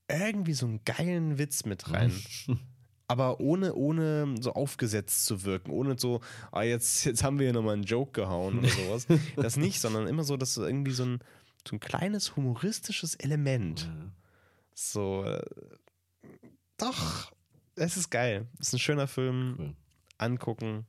irgendwie 0.07 0.53
so 0.53 0.65
einen 0.65 0.83
geilen 0.85 1.37
Witz 1.37 1.65
mit 1.65 1.91
rein. 1.91 2.11
aber 3.11 3.41
ohne, 3.41 3.73
ohne 3.73 4.35
so 4.39 4.53
aufgesetzt 4.53 5.25
zu 5.25 5.43
wirken, 5.43 5.71
ohne 5.71 5.97
so, 5.97 6.21
ah, 6.51 6.63
jetzt, 6.63 7.03
jetzt 7.03 7.23
haben 7.23 7.39
wir 7.39 7.47
hier 7.47 7.53
nochmal 7.53 7.73
einen 7.73 7.83
Joke 7.83 8.13
gehauen 8.13 8.59
oder 8.59 8.69
sowas. 8.69 9.07
das 9.35 9.57
nicht, 9.57 9.81
sondern 9.81 10.07
immer 10.07 10.23
so, 10.23 10.37
dass 10.37 10.55
irgendwie 10.55 10.91
so 10.91 11.03
ein, 11.03 11.19
so 11.67 11.75
ein 11.75 11.81
kleines 11.81 12.35
humoristisches 12.35 13.15
Element. 13.15 13.81
Ja. 13.81 14.11
So, 14.73 15.23
äh, 15.25 15.41
doch, 16.77 17.33
es 17.75 17.97
ist 17.97 18.09
geil. 18.11 18.47
Es 18.59 18.69
ist 18.69 18.75
ein 18.75 18.79
schöner 18.79 19.07
Film. 19.07 19.55
Cool. 19.59 19.75
Angucken. 20.17 20.85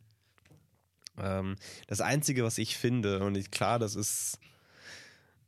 Ähm, 1.18 1.56
das 1.86 2.00
Einzige, 2.00 2.44
was 2.44 2.58
ich 2.58 2.76
finde, 2.76 3.24
und 3.24 3.36
ich, 3.36 3.50
klar, 3.50 3.78
das 3.78 3.94
ist, 3.94 4.38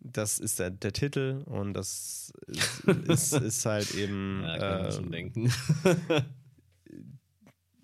das 0.00 0.38
ist 0.38 0.58
der, 0.58 0.70
der 0.70 0.92
Titel 0.92 1.42
und 1.46 1.74
das 1.74 2.32
ist, 2.46 2.84
ist, 2.84 3.32
ist 3.42 3.66
halt 3.66 3.94
eben. 3.94 4.42
Ja, 4.44 4.58
kann 4.58 4.82
man 4.82 4.86
äh, 4.86 4.92
schon 4.92 5.10
denken. 5.10 5.52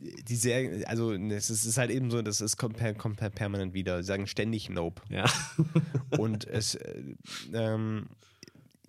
die 0.00 0.36
Serie, 0.36 0.86
also 0.88 1.12
es 1.12 1.50
ist, 1.50 1.60
es 1.60 1.66
ist 1.66 1.78
halt 1.78 1.90
eben 1.90 2.10
so, 2.10 2.22
das 2.22 2.40
ist 2.40 2.56
kommt, 2.56 2.78
kommt 2.98 3.16
per 3.18 3.30
permanent 3.30 3.74
wieder. 3.74 4.02
Sie 4.02 4.06
sagen 4.06 4.26
ständig 4.26 4.70
Nope. 4.70 5.02
ja. 5.08 5.26
Und 6.18 6.46
es, 6.46 6.74
äh, 6.74 7.16
ähm, 7.52 8.06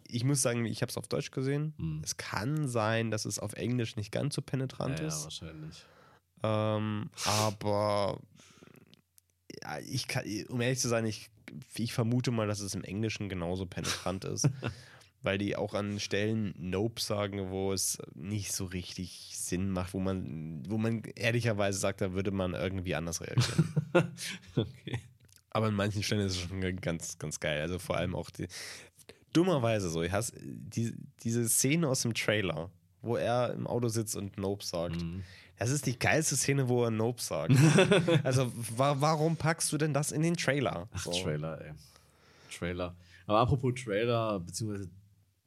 ich 0.07 0.23
muss 0.23 0.41
sagen, 0.41 0.65
ich 0.65 0.81
habe 0.81 0.89
es 0.89 0.97
auf 0.97 1.07
Deutsch 1.07 1.31
gesehen. 1.31 1.73
Hm. 1.77 2.01
Es 2.03 2.17
kann 2.17 2.67
sein, 2.67 3.11
dass 3.11 3.25
es 3.25 3.39
auf 3.39 3.53
Englisch 3.53 3.95
nicht 3.95 4.11
ganz 4.11 4.35
so 4.35 4.41
penetrant 4.41 4.99
ja, 4.99 5.05
ja, 5.05 5.07
ist. 5.07 5.23
wahrscheinlich. 5.23 5.85
Ähm, 6.43 7.09
aber 7.25 8.19
ja, 8.19 8.51
ich 9.88 10.07
kann, 10.07 10.26
um 10.49 10.62
ehrlich 10.62 10.80
zu 10.80 10.88
sein, 10.88 11.05
ich, 11.05 11.30
ich 11.76 11.93
vermute 11.93 12.32
mal, 12.32 12.47
dass 12.47 12.59
es 12.59 12.76
im 12.76 12.84
Englischen 12.84 13.30
genauso 13.30 13.66
penetrant 13.66 14.26
ist. 14.26 14.49
weil 15.24 15.38
die 15.38 15.55
auch 15.55 15.74
an 15.74 15.99
Stellen 15.99 16.53
Nope 16.57 16.99
sagen, 16.99 17.51
wo 17.51 17.74
es 17.74 17.99
nicht 18.16 18.53
so 18.53 18.66
richtig 18.66 19.34
Sinn 19.36 19.70
macht, 19.70 19.93
wo 19.93 19.99
man, 19.99 20.64
wo 20.68 20.78
man 20.78 21.03
ehrlicherweise 21.16 21.78
sagt, 21.78 22.01
da 22.01 22.14
würde 22.14 22.32
man 22.32 22.53
irgendwie 22.53 22.95
anders 22.95 23.22
reagieren. 23.22 23.74
okay. 24.55 24.99
Aber 25.51 25.68
an 25.68 25.76
manchen 25.76 26.01
Stellen 26.01 26.26
ist 26.26 26.34
es 26.34 26.41
schon 26.41 26.62
ganz, 26.82 27.20
ganz 27.20 27.39
geil. 27.39 27.62
Also 27.62 27.78
vor 27.78 27.97
allem 27.97 28.16
auch 28.16 28.30
die, 28.32 28.47
dummerweise 29.34 29.89
so, 29.89 30.01
ich 30.01 30.12
hasse, 30.12 30.34
die, 30.41 30.93
diese 31.24 31.47
Szene 31.47 31.88
aus 31.88 32.01
dem 32.01 32.14
Trailer, 32.14 32.72
wo 33.01 33.18
er 33.18 33.53
im 33.53 33.68
Auto 33.68 33.89
sitzt 33.89 34.16
und 34.16 34.38
Nope 34.38 34.66
sagt. 34.66 35.01
Mhm. 35.01 35.24
Das 35.62 35.70
ist 35.70 35.86
die 35.86 35.97
geilste 35.99 36.36
Szene, 36.36 36.68
wo 36.70 36.84
er 36.84 36.89
Nope 36.89 37.22
sagt. 37.22 37.53
also 38.24 38.51
wa 38.76 38.95
warum 38.99 39.38
packst 39.38 39.72
du 39.72 39.78
denn 39.78 39.93
das 39.93 40.12
in 40.12 40.24
den 40.24 40.36
Trailer? 40.36 40.88
Ach, 40.91 41.03
So. 41.03 41.12
Trailer, 41.12 41.62
ey. 41.62 41.74
Trailer. 42.51 42.95
Aber 43.28 43.39
apropos 43.41 43.74
Trailer, 43.84 44.39
beziehungsweise 44.39 44.89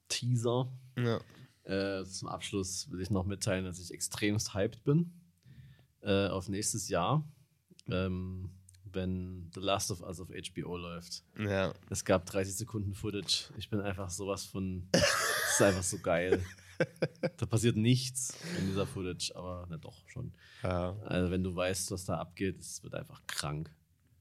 Teaser, 0.09 0.69
Ja. 0.97 1.19
äh, 1.65 2.05
zum 2.05 2.29
Abschluss 2.29 2.89
will 2.93 3.01
ich 3.01 3.11
noch 3.11 3.25
mitteilen, 3.27 3.65
dass 3.65 3.81
ich 3.81 3.91
extremst 3.91 4.55
hyped 4.55 4.85
bin 4.85 5.13
äh, 6.03 6.29
auf 6.29 6.49
nächstes 6.49 6.89
Jahr, 6.89 7.25
ähm, 7.91 8.51
wenn 8.85 9.51
The 9.53 9.61
Last 9.61 9.91
of 9.91 10.01
Us 10.03 10.21
auf 10.21 10.29
HBO 10.29 10.77
läuft. 10.77 11.25
ja. 11.39 11.75
Es 11.91 12.05
gab 12.05 12.25
30 12.27 12.55
Sekunden 12.55 12.95
Footage. 12.95 13.51
Ich 13.59 13.69
bin 13.69 13.81
einfach 13.81 14.11
sowas 14.11 14.45
von. 14.45 14.89
Es 14.95 15.61
ist 15.61 15.63
einfach 15.63 15.83
so 15.83 15.99
geil. 15.99 16.41
Da 17.37 17.47
passiert 17.47 17.77
nichts 17.77 18.37
in 18.59 18.67
dieser 18.67 18.87
Footage, 18.87 19.33
aber 19.35 19.67
na 19.69 19.77
doch 19.77 20.09
schon. 20.09 20.33
ja. 20.63 20.97
Also, 21.05 21.31
wenn 21.31 21.43
du 21.43 21.55
weißt, 21.55 21.91
was 21.91 22.05
da 22.05 22.19
abgeht, 22.19 22.61
es 22.61 22.83
wird 22.83 22.95
einfach 22.95 23.21
krank. 23.27 23.71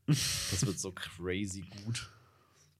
Das 0.07 0.65
wird 0.65 0.79
so 0.79 0.91
crazy 0.91 1.65
gut. 1.83 2.09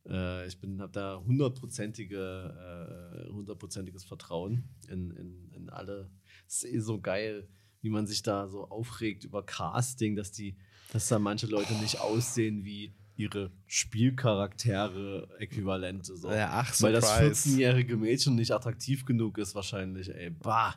Äh, 0.08 0.48
ich 0.48 0.60
bin, 0.60 0.82
habe 0.82 0.92
da 0.92 1.22
hundertprozentige, 1.26 3.26
äh, 3.28 3.32
hundertprozentiges 3.32 4.04
Vertrauen 4.04 4.64
in, 4.90 5.12
in, 5.12 5.52
in 5.54 5.70
alle. 5.70 6.10
Es 6.48 6.64
ist 6.64 6.74
eh 6.74 6.80
so 6.80 7.00
geil, 7.00 7.48
wie 7.82 7.90
man 7.90 8.08
sich 8.08 8.22
da 8.22 8.48
so 8.48 8.70
aufregt 8.70 9.24
über 9.24 9.46
Casting, 9.46 10.16
dass 10.16 10.32
die, 10.32 10.58
dass 10.92 11.08
da 11.08 11.20
manche 11.20 11.48
Leute 11.48 11.74
nicht 11.76 12.00
aussehen 12.00 12.66
wie 12.66 12.94
ihre 13.16 13.52
Spielcharaktere 13.68 15.30
Äquivalente. 15.40 16.18
So. 16.18 16.32
Ja, 16.32 16.50
ach, 16.52 16.82
Weil 16.82 16.94
das 16.94 17.08
Surprise. 17.08 17.50
14-jährige 17.50 17.98
Mädchen 17.98 18.36
nicht 18.36 18.52
attraktiv 18.52 19.06
genug 19.06 19.38
ist, 19.38 19.56
wahrscheinlich, 19.56 20.10
ey. 20.14 20.32
Bah. 20.32 20.76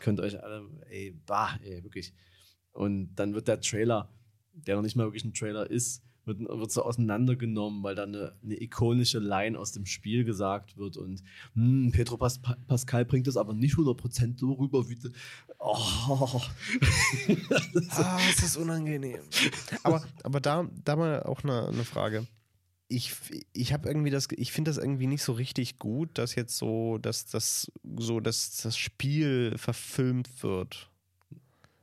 Könnt 0.00 0.20
euch 0.20 0.42
alle, 0.42 0.68
ey, 0.88 1.18
bah, 1.26 1.58
ey, 1.62 1.82
wirklich. 1.82 2.14
Und 2.72 3.14
dann 3.16 3.34
wird 3.34 3.48
der 3.48 3.60
Trailer, 3.60 4.08
der 4.52 4.76
noch 4.76 4.82
nicht 4.82 4.96
mal 4.96 5.04
wirklich 5.04 5.24
ein 5.24 5.34
Trailer 5.34 5.68
ist, 5.70 6.02
wird, 6.24 6.40
wird 6.40 6.70
so 6.70 6.82
auseinandergenommen, 6.82 7.82
weil 7.82 7.94
da 7.94 8.04
eine, 8.04 8.34
eine 8.42 8.60
ikonische 8.60 9.18
Line 9.18 9.58
aus 9.58 9.72
dem 9.72 9.86
Spiel 9.86 10.24
gesagt 10.24 10.76
wird 10.76 10.96
und 10.96 11.22
hm, 11.54 11.90
Petro 11.92 12.16
Pas 12.16 12.40
Pascal 12.66 13.04
bringt 13.04 13.26
das 13.26 13.36
aber 13.36 13.52
nicht 13.52 13.76
100% 13.76 14.38
so 14.38 14.52
rüber 14.52 14.88
wie. 14.88 14.98
Oh. 15.58 16.40
Ah, 17.90 18.18
es 18.30 18.42
ist 18.42 18.56
unangenehm. 18.56 19.20
aber, 19.82 20.02
aber 20.22 20.40
da, 20.40 20.68
da 20.84 20.96
mal 20.96 21.22
auch 21.22 21.42
eine, 21.44 21.68
eine 21.68 21.84
Frage. 21.84 22.26
Ich, 22.88 23.14
ich 23.52 23.72
habe 23.72 23.88
irgendwie 23.88 24.10
das, 24.10 24.28
ich 24.32 24.52
finde 24.52 24.70
das 24.70 24.78
irgendwie 24.78 25.06
nicht 25.06 25.22
so 25.22 25.32
richtig 25.32 25.78
gut, 25.78 26.18
dass 26.18 26.34
jetzt 26.34 26.56
so, 26.56 26.98
dass 26.98 27.26
das 27.26 27.70
so, 27.98 28.20
dass 28.20 28.62
das 28.62 28.76
Spiel 28.76 29.56
verfilmt 29.56 30.42
wird. 30.42 30.89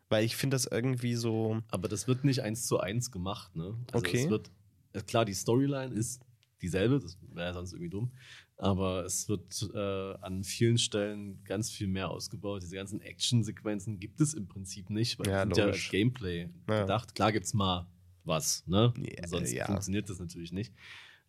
Weil 0.10 0.24
ich 0.24 0.36
finde 0.36 0.56
das 0.56 0.66
irgendwie 0.66 1.16
so. 1.16 1.62
Aber 1.70 1.88
das 1.88 2.08
wird 2.08 2.24
nicht 2.24 2.42
eins 2.42 2.66
zu 2.66 2.80
eins 2.80 3.12
gemacht, 3.12 3.56
ne? 3.56 3.76
Also 3.92 4.06
Okay. 4.06 4.24
Es 4.24 4.30
wird, 4.30 4.52
äh, 4.94 5.02
klar, 5.02 5.26
die 5.26 5.34
Storyline 5.34 5.94
ist 5.94 6.22
dieselbe, 6.62 7.00
das 7.00 7.18
wäre 7.34 7.48
ja 7.48 7.54
sonst 7.54 7.74
irgendwie 7.74 7.90
dumm. 7.90 8.12
Aber 8.60 9.06
es 9.06 9.30
wird 9.30 9.70
äh, 9.76 10.14
an 10.22 10.44
vielen 10.44 10.78
Stellen 10.80 11.44
ganz 11.44 11.70
viel 11.70 11.88
mehr 11.88 12.10
ausgebaut. 12.10 12.64
Diese 12.64 12.76
ganzen 12.76 13.02
Action-Sequenzen 13.02 14.00
gibt 14.00 14.20
es 14.20 14.34
im 14.34 14.48
Prinzip 14.48 14.90
nicht, 14.90 15.20
weil 15.20 15.28
Ja, 15.30 15.42
sind 15.44 15.56
ja 15.58 15.72
Gameplay 15.92 16.50
Ja. 16.68 16.82
gedacht. 16.82 17.14
Klar 17.14 17.32
gibt 17.32 17.46
es 17.46 17.54
mal 17.54 17.86
was, 18.24 18.66
ne? 18.66 18.94
Ja, 18.98 19.28
Sonst 19.28 19.52
ja. 19.52 19.66
funktioniert 19.68 20.10
das 20.10 20.20
natürlich 20.20 20.52
nicht. 20.52 20.74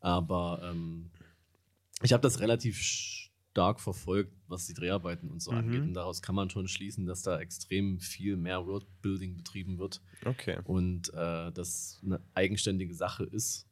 Aber 0.01 0.61
ähm, 0.62 1.11
ich 2.03 2.12
habe 2.12 2.22
das 2.22 2.41
relativ 2.41 2.81
stark 3.59 3.80
verfolgt, 3.80 4.32
was 4.46 4.66
die 4.68 4.74
Dreharbeiten 4.74 5.28
und 5.32 5.42
so 5.42 5.50
Mhm. 5.50 5.59
angeht. 5.59 5.82
Und 5.82 5.94
daraus 5.94 6.22
kann 6.22 6.36
man 6.36 6.48
schon 6.48 6.68
schließen, 6.68 7.06
dass 7.06 7.22
da 7.22 7.40
extrem 7.40 7.98
viel 7.98 8.36
mehr 8.36 8.64
Worldbuilding 8.66 9.36
betrieben 9.36 9.78
wird 9.78 10.00
Okay. 10.24 10.61
und 10.62 11.12
äh, 11.12 11.50
das 11.50 12.00
eine 12.04 12.20
eigenständige 12.34 12.94
Sache 12.94 13.24
ist, 13.24 13.66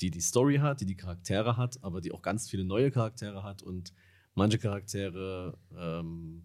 die 0.00 0.10
die 0.10 0.22
Story 0.22 0.56
hat, 0.56 0.80
die 0.80 0.86
die 0.86 0.96
Charaktere 0.96 1.58
hat, 1.58 1.84
aber 1.84 2.00
die 2.00 2.10
auch 2.10 2.22
ganz 2.22 2.48
viele 2.48 2.64
neue 2.64 2.90
Charaktere 2.90 3.42
hat 3.42 3.62
und 3.62 3.92
manche 4.34 4.58
Charaktere 4.58 5.58
ähm, 5.76 6.44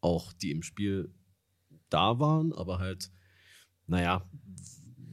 auch, 0.00 0.32
die 0.32 0.52
im 0.52 0.62
Spiel 0.62 1.12
da 1.88 2.20
waren, 2.20 2.52
aber 2.52 2.78
halt, 2.78 3.10
naja, 3.88 4.30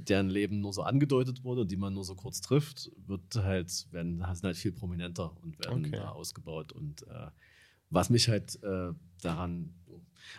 deren 0.09 0.29
Leben 0.29 0.59
nur 0.61 0.73
so 0.73 0.83
angedeutet 0.83 1.43
wurde 1.43 1.61
und 1.61 1.71
die 1.71 1.77
man 1.77 1.93
nur 1.93 2.03
so 2.03 2.15
kurz 2.15 2.41
trifft, 2.41 2.91
wird 3.05 3.35
halt, 3.35 3.87
werden, 3.91 4.17
sind 4.19 4.43
halt 4.43 4.57
viel 4.57 4.71
prominenter 4.71 5.35
und 5.41 5.59
werden 5.59 5.85
Okay. 5.85 5.97
da 5.97 6.09
ausgebaut. 6.09 6.71
Und 6.71 7.03
äh, 7.07 7.27
was 7.89 8.09
mich 8.09 8.29
halt 8.29 8.61
äh, 8.63 8.93
daran, 9.21 9.73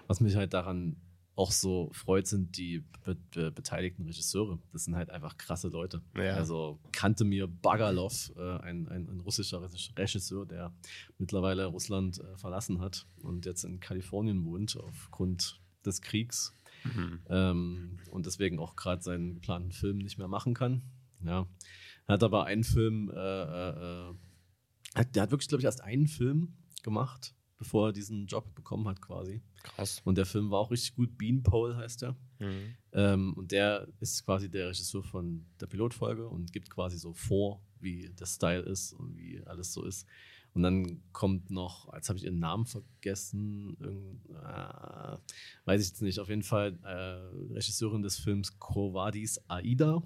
was 0.06 0.20
mich 0.20 0.36
halt 0.36 0.54
daran 0.54 0.96
auch 1.34 1.52
so 1.52 1.88
freut, 1.92 2.26
sind 2.26 2.56
die 2.58 2.84
be 3.04 3.14
be 3.30 3.52
beteiligten 3.52 4.04
Regisseure. 4.04 4.58
Das 4.72 4.84
sind 4.84 4.96
halt 4.96 5.10
einfach 5.10 5.36
krasse 5.38 5.68
Leute. 5.68 6.02
Ja. 6.16 6.34
Also 6.34 6.80
kannte 6.90 7.24
mir 7.24 7.46
Bagalov, 7.46 8.32
äh, 8.36 8.58
ein, 8.58 8.88
ein, 8.88 9.08
ein 9.08 9.20
russischer 9.20 9.62
Regisseur, 9.96 10.46
der 10.46 10.72
mittlerweile 11.16 11.66
Russland 11.66 12.18
äh, 12.18 12.36
verlassen 12.36 12.80
hat 12.80 13.06
und 13.22 13.46
jetzt 13.46 13.62
in 13.64 13.78
Kalifornien 13.78 14.44
wohnt 14.44 14.76
aufgrund 14.76 15.60
des 15.86 16.02
Kriegs 16.02 16.52
Mhm. 16.84 17.20
ähm, 17.28 17.98
und 18.10 18.26
deswegen 18.26 18.58
auch 18.58 18.76
gerade 18.76 19.02
seinen 19.02 19.34
geplanten 19.34 19.72
Film 19.72 19.98
nicht 19.98 20.18
mehr 20.18 20.28
machen 20.28 20.54
kann. 20.54 20.82
Ja. 21.24 21.46
Er 22.06 22.14
hat 22.14 22.22
aber 22.22 22.44
einen 22.44 22.64
Film, 22.64 23.10
äh, 23.10 23.16
äh, 23.16 24.10
äh, 24.10 24.14
hat, 24.94 25.14
der 25.14 25.22
hat 25.22 25.30
wirklich, 25.30 25.48
glaube 25.48 25.60
ich, 25.60 25.66
erst 25.66 25.82
einen 25.82 26.06
Film 26.06 26.56
gemacht, 26.82 27.34
bevor 27.58 27.88
er 27.88 27.92
diesen 27.92 28.26
Job 28.26 28.54
bekommen 28.54 28.88
hat, 28.88 29.02
quasi. 29.02 29.42
Krass. 29.62 30.00
Und 30.04 30.16
der 30.16 30.26
Film 30.26 30.50
war 30.50 30.60
auch 30.60 30.70
richtig 30.70 30.94
gut. 30.94 31.18
Beanpole 31.18 31.76
heißt 31.76 32.04
er. 32.04 32.16
Mhm. 32.38 32.74
Ähm, 32.92 33.34
und 33.34 33.52
der 33.52 33.88
ist 34.00 34.24
quasi 34.24 34.48
der 34.48 34.68
Regisseur 34.68 35.02
von 35.02 35.46
der 35.60 35.66
Pilotfolge 35.66 36.28
und 36.28 36.52
gibt 36.52 36.70
quasi 36.70 36.96
so 36.98 37.12
vor, 37.12 37.62
wie 37.80 38.10
der 38.10 38.26
Style 38.26 38.62
ist 38.62 38.92
und 38.92 39.16
wie 39.16 39.42
alles 39.44 39.72
so 39.72 39.84
ist. 39.84 40.06
Und 40.54 40.62
dann 40.62 41.02
kommt 41.12 41.50
noch, 41.50 41.92
jetzt 41.94 42.08
habe 42.08 42.18
ich 42.18 42.24
ihren 42.24 42.38
Namen 42.40 42.66
vergessen, 42.66 43.76
irgend, 43.78 44.28
äh, 44.30 45.18
weiß 45.66 45.80
ich 45.82 45.88
jetzt 45.88 46.02
nicht, 46.02 46.18
auf 46.18 46.28
jeden 46.28 46.42
Fall 46.42 46.78
äh, 46.82 47.52
Regisseurin 47.54 48.02
des 48.02 48.18
Films 48.18 48.58
Kovadis 48.58 49.40
Aida. 49.48 50.02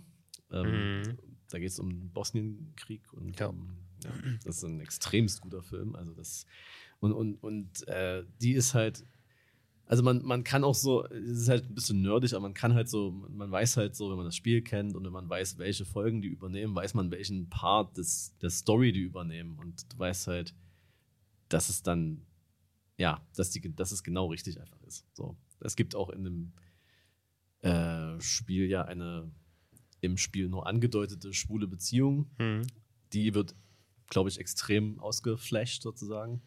Ähm, 0.50 1.00
Mhm. 1.02 1.18
Da 1.48 1.58
geht 1.58 1.68
es 1.68 1.78
um 1.78 1.90
den 1.90 2.10
Bosnienkrieg 2.10 3.12
und 3.12 3.38
Ja. 3.38 3.48
um, 3.48 3.76
ja, 4.02 4.10
das 4.44 4.56
ist 4.56 4.62
ein 4.64 4.80
extremst 4.80 5.42
guter 5.42 5.62
Film. 5.62 5.94
Also 5.94 6.14
das 6.14 6.46
und, 7.00 7.12
und, 7.12 7.34
und 7.42 7.86
äh, 7.88 8.24
die 8.40 8.52
ist 8.54 8.72
halt, 8.74 9.04
also 9.92 10.02
man, 10.02 10.22
man 10.24 10.42
kann 10.42 10.64
auch 10.64 10.74
so, 10.74 11.04
es 11.04 11.40
ist 11.42 11.48
halt 11.50 11.66
ein 11.68 11.74
bisschen 11.74 12.00
nerdig, 12.00 12.32
aber 12.32 12.40
man 12.40 12.54
kann 12.54 12.72
halt 12.72 12.88
so, 12.88 13.10
man 13.28 13.50
weiß 13.50 13.76
halt 13.76 13.94
so, 13.94 14.08
wenn 14.08 14.16
man 14.16 14.24
das 14.24 14.34
Spiel 14.34 14.62
kennt 14.62 14.96
und 14.96 15.04
wenn 15.04 15.12
man 15.12 15.28
weiß, 15.28 15.58
welche 15.58 15.84
Folgen 15.84 16.22
die 16.22 16.28
übernehmen, 16.28 16.74
weiß 16.74 16.94
man, 16.94 17.10
welchen 17.10 17.50
Part 17.50 17.98
des, 17.98 18.34
der 18.40 18.48
Story 18.48 18.92
die 18.92 19.02
übernehmen. 19.02 19.58
Und 19.58 19.92
du 19.92 19.98
weißt 19.98 20.28
halt, 20.28 20.54
dass 21.50 21.68
es 21.68 21.82
dann, 21.82 22.22
ja, 22.96 23.20
dass, 23.36 23.50
die, 23.50 23.60
dass 23.76 23.92
es 23.92 24.02
genau 24.02 24.28
richtig 24.28 24.58
einfach 24.58 24.80
ist. 24.84 25.04
So. 25.12 25.36
Es 25.60 25.76
gibt 25.76 25.94
auch 25.94 26.08
in 26.08 26.24
dem 26.24 26.52
äh, 27.60 28.18
Spiel 28.18 28.68
ja 28.70 28.86
eine 28.86 29.30
im 30.00 30.16
Spiel 30.16 30.48
nur 30.48 30.66
angedeutete 30.66 31.34
schwule 31.34 31.66
Beziehung, 31.68 32.30
Mhm. 32.38 32.62
die 33.12 33.34
wird, 33.34 33.54
glaube 34.08 34.30
ich, 34.30 34.40
extrem 34.40 34.98
ausgeflasht 35.00 35.82
sozusagen. 35.82 36.40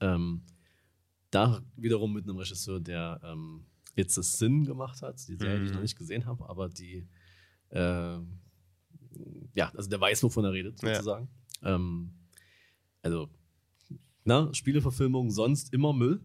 Ähm, 0.00 0.42
da 1.30 1.60
wiederum 1.76 2.12
mit 2.14 2.24
einem 2.24 2.36
Regisseur, 2.38 2.80
der 2.80 3.20
ähm, 3.24 3.64
It's 3.94 4.18
a 4.18 4.22
Sin 4.22 4.64
gemacht 4.64 5.02
hat, 5.02 5.16
die 5.28 5.36
Serie, 5.36 5.58
die 5.60 5.66
ich 5.66 5.70
noch 5.72 5.78
Mhm. 5.78 5.82
nicht 5.82 5.96
gesehen 5.98 6.24
habe, 6.26 6.48
aber 6.48 6.68
die, 6.68 7.06
äh, 7.70 8.18
ja, 9.54 9.70
also 9.74 9.88
der 9.90 10.00
weiß, 10.00 10.22
wovon 10.22 10.44
er 10.44 10.52
redet, 10.52 10.80
Ja. 10.82 10.94
sozusagen. 10.94 11.28
Ähm, 11.62 12.12
also, 13.02 13.28
na, 14.24 14.52
Spieleverfilmung 14.54 15.30
sonst 15.30 15.72
immer 15.72 15.92
Müll, 15.92 16.20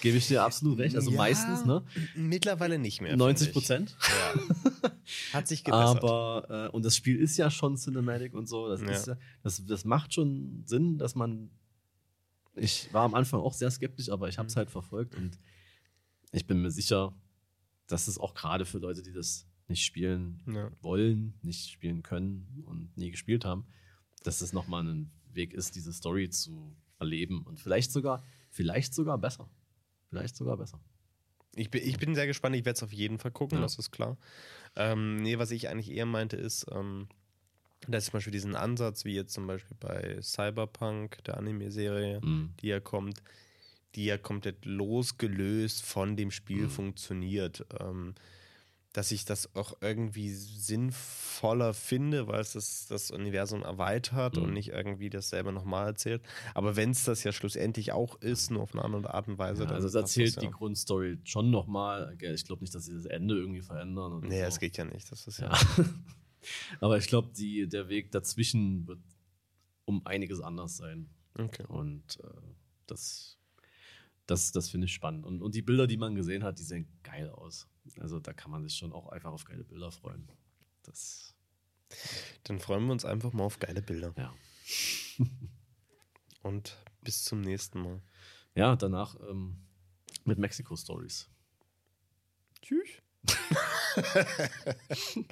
gebe 0.00 0.16
ich 0.18 0.28
dir 0.28 0.42
absolut 0.44 0.78
recht. 0.78 0.94
Also 0.96 1.10
Ja, 1.10 1.16
meistens, 1.18 1.64
ne? 1.64 1.84
Mittlerweile 2.14 2.78
nicht 2.78 3.00
mehr. 3.00 3.16
90 3.16 3.48
finde 3.48 3.52
Prozent. 3.60 3.96
Ja. 4.00 4.92
Hat 5.32 5.48
sich 5.48 5.64
gebessert. 5.64 6.02
Aber, 6.04 6.68
äh, 6.70 6.74
und 6.74 6.84
das 6.84 6.94
Spiel 6.96 7.18
ist 7.18 7.36
ja 7.36 7.50
schon 7.50 7.76
Cinematic 7.76 8.34
und 8.34 8.48
so. 8.48 8.68
Das, 8.68 8.80
Ja. 8.82 9.14
ja, 9.14 9.18
das, 9.42 9.64
das 9.66 9.84
macht 9.84 10.14
schon 10.14 10.62
Sinn, 10.66 10.98
dass 10.98 11.14
man. 11.14 11.50
Ich 12.60 12.92
war 12.92 13.04
am 13.04 13.14
Anfang 13.14 13.40
auch 13.40 13.52
sehr 13.54 13.70
skeptisch, 13.70 14.08
aber 14.10 14.28
ich 14.28 14.38
habe 14.38 14.48
es 14.48 14.54
Mhm. 14.54 14.58
halt 14.58 14.70
verfolgt 14.70 15.14
und 15.14 15.38
ich 16.32 16.46
bin 16.46 16.60
mir 16.62 16.70
sicher, 16.70 17.14
dass 17.86 18.08
es 18.08 18.18
auch 18.18 18.34
gerade 18.34 18.64
für 18.66 18.78
Leute, 18.78 19.02
die 19.02 19.12
das 19.12 19.46
nicht 19.68 19.84
spielen 19.84 20.42
ja. 20.46 20.70
wollen, 20.80 21.38
nicht 21.42 21.70
spielen 21.70 22.02
können 22.02 22.62
und 22.66 22.96
nie 22.96 23.10
gespielt 23.10 23.44
haben, 23.44 23.66
dass 24.24 24.40
es 24.40 24.52
nochmal 24.52 24.86
ein 24.86 25.10
Weg 25.32 25.52
ist, 25.54 25.74
diese 25.76 25.92
Story 25.92 26.30
zu 26.30 26.76
erleben 26.98 27.42
und 27.44 27.60
vielleicht 27.60 27.92
sogar, 27.92 28.22
vielleicht 28.50 28.94
sogar 28.94 29.18
besser. 29.18 29.48
Vielleicht 30.08 30.36
sogar 30.36 30.56
besser. 30.56 30.80
Ich 31.54 31.70
bin, 31.70 31.82
ich 31.82 31.98
bin 31.98 32.14
sehr 32.14 32.26
gespannt, 32.26 32.56
ich 32.56 32.64
werde 32.64 32.76
es 32.76 32.82
auf 32.82 32.92
jeden 32.92 33.18
Fall 33.18 33.30
gucken, 33.30 33.58
Ja. 33.58 33.62
das 33.62 33.78
ist 33.78 33.90
klar. 33.90 34.16
Ähm, 34.76 35.16
nee, 35.22 35.38
was 35.38 35.50
ich 35.50 35.68
eigentlich 35.68 35.90
eher 35.90 36.06
meinte, 36.06 36.36
ist, 36.36 36.66
ähm, 36.72 37.08
dass 37.86 38.06
zum 38.06 38.12
Beispiel 38.14 38.32
diesen 38.32 38.56
Ansatz, 38.56 39.04
wie 39.04 39.14
jetzt 39.14 39.32
zum 39.32 39.46
Beispiel 39.46 39.76
bei 39.78 40.18
Cyberpunk, 40.22 41.22
der 41.24 41.36
Anime-Serie, 41.38 42.20
Mhm. 42.22 42.50
die 42.60 42.68
ja 42.68 42.80
kommt, 42.80 43.22
die 43.94 44.04
ja 44.06 44.18
komplett 44.18 44.64
losgelöst 44.64 45.82
von 45.82 46.16
dem 46.16 46.30
Spiel 46.30 46.64
Mhm. 46.64 46.70
funktioniert. 46.70 47.64
Ähm, 47.80 48.14
dass 48.94 49.12
ich 49.12 49.24
das 49.26 49.54
auch 49.54 49.74
irgendwie 49.80 50.30
sinnvoller 50.30 51.72
finde, 51.74 52.26
weil 52.26 52.40
es 52.40 52.54
das, 52.54 52.86
das 52.88 53.10
Universum 53.10 53.62
erweitert 53.62 54.36
Mhm. 54.36 54.42
und 54.42 54.52
nicht 54.54 54.70
irgendwie 54.70 55.10
dasselbe 55.10 55.52
nochmal 55.52 55.86
erzählt. 55.88 56.22
Aber 56.54 56.74
wenn 56.74 56.90
es 56.90 57.04
das 57.04 57.22
ja 57.22 57.30
schlussendlich 57.32 57.92
auch 57.92 58.16
ist, 58.20 58.50
nur 58.50 58.62
auf 58.62 58.72
eine 58.74 58.82
andere 58.84 59.12
Art 59.14 59.28
und 59.28 59.38
Weise, 59.38 59.64
Ja, 59.64 59.70
also 59.70 59.86
es 59.86 59.94
erzählt 59.94 60.36
das 60.36 60.40
die 60.40 60.46
ja. 60.46 60.50
Grundstory 60.52 61.18
schon 61.24 61.50
nochmal. 61.50 62.16
Ich 62.34 62.44
glaube 62.44 62.62
nicht, 62.62 62.74
dass 62.74 62.86
sie 62.86 62.94
das 62.94 63.04
Ende 63.04 63.36
irgendwie 63.36 63.60
verändern. 63.62 64.20
Nee, 64.26 64.38
so. 64.40 64.44
das 64.46 64.58
geht 64.58 64.76
ja 64.78 64.84
nicht. 64.84 65.12
Das 65.12 65.26
ist 65.26 65.38
ja. 65.38 65.52
Ja. 65.52 65.58
Aber 66.80 66.98
ich 66.98 67.06
glaube, 67.06 67.30
der 67.36 67.88
Weg 67.88 68.12
dazwischen 68.12 68.86
wird 68.86 69.00
um 69.84 70.04
einiges 70.06 70.40
anders 70.40 70.76
sein. 70.76 71.08
Okay. 71.34 71.64
Und 71.68 72.20
äh, 72.22 72.28
das, 72.86 73.38
das, 74.26 74.52
das 74.52 74.68
finde 74.68 74.86
ich 74.86 74.92
spannend. 74.92 75.24
Und, 75.24 75.42
und 75.42 75.54
die 75.54 75.62
Bilder, 75.62 75.86
die 75.86 75.96
man 75.96 76.14
gesehen 76.14 76.44
hat, 76.44 76.58
die 76.58 76.64
sehen 76.64 76.88
geil 77.02 77.30
aus. 77.30 77.68
Also 77.98 78.20
da 78.20 78.32
kann 78.32 78.50
man 78.50 78.62
sich 78.62 78.74
schon 78.74 78.92
auch 78.92 79.08
einfach 79.08 79.32
auf 79.32 79.44
geile 79.44 79.64
Bilder 79.64 79.90
freuen. 79.90 80.28
Das, 80.82 81.34
Dann 82.44 82.58
freuen 82.58 82.86
wir 82.86 82.92
uns 82.92 83.04
einfach 83.04 83.32
mal 83.32 83.44
auf 83.44 83.58
geile 83.58 83.82
Bilder. 83.82 84.14
ja. 84.16 84.34
Und 86.42 86.76
bis 87.02 87.24
zum 87.24 87.40
nächsten 87.40 87.80
Mal. 87.80 88.02
Ja, 88.54 88.76
danach 88.76 89.16
ähm, 89.28 89.56
mit 90.24 90.38
Mexiko 90.38 90.76
Stories. 90.76 91.28
Tschüss. 92.62 92.88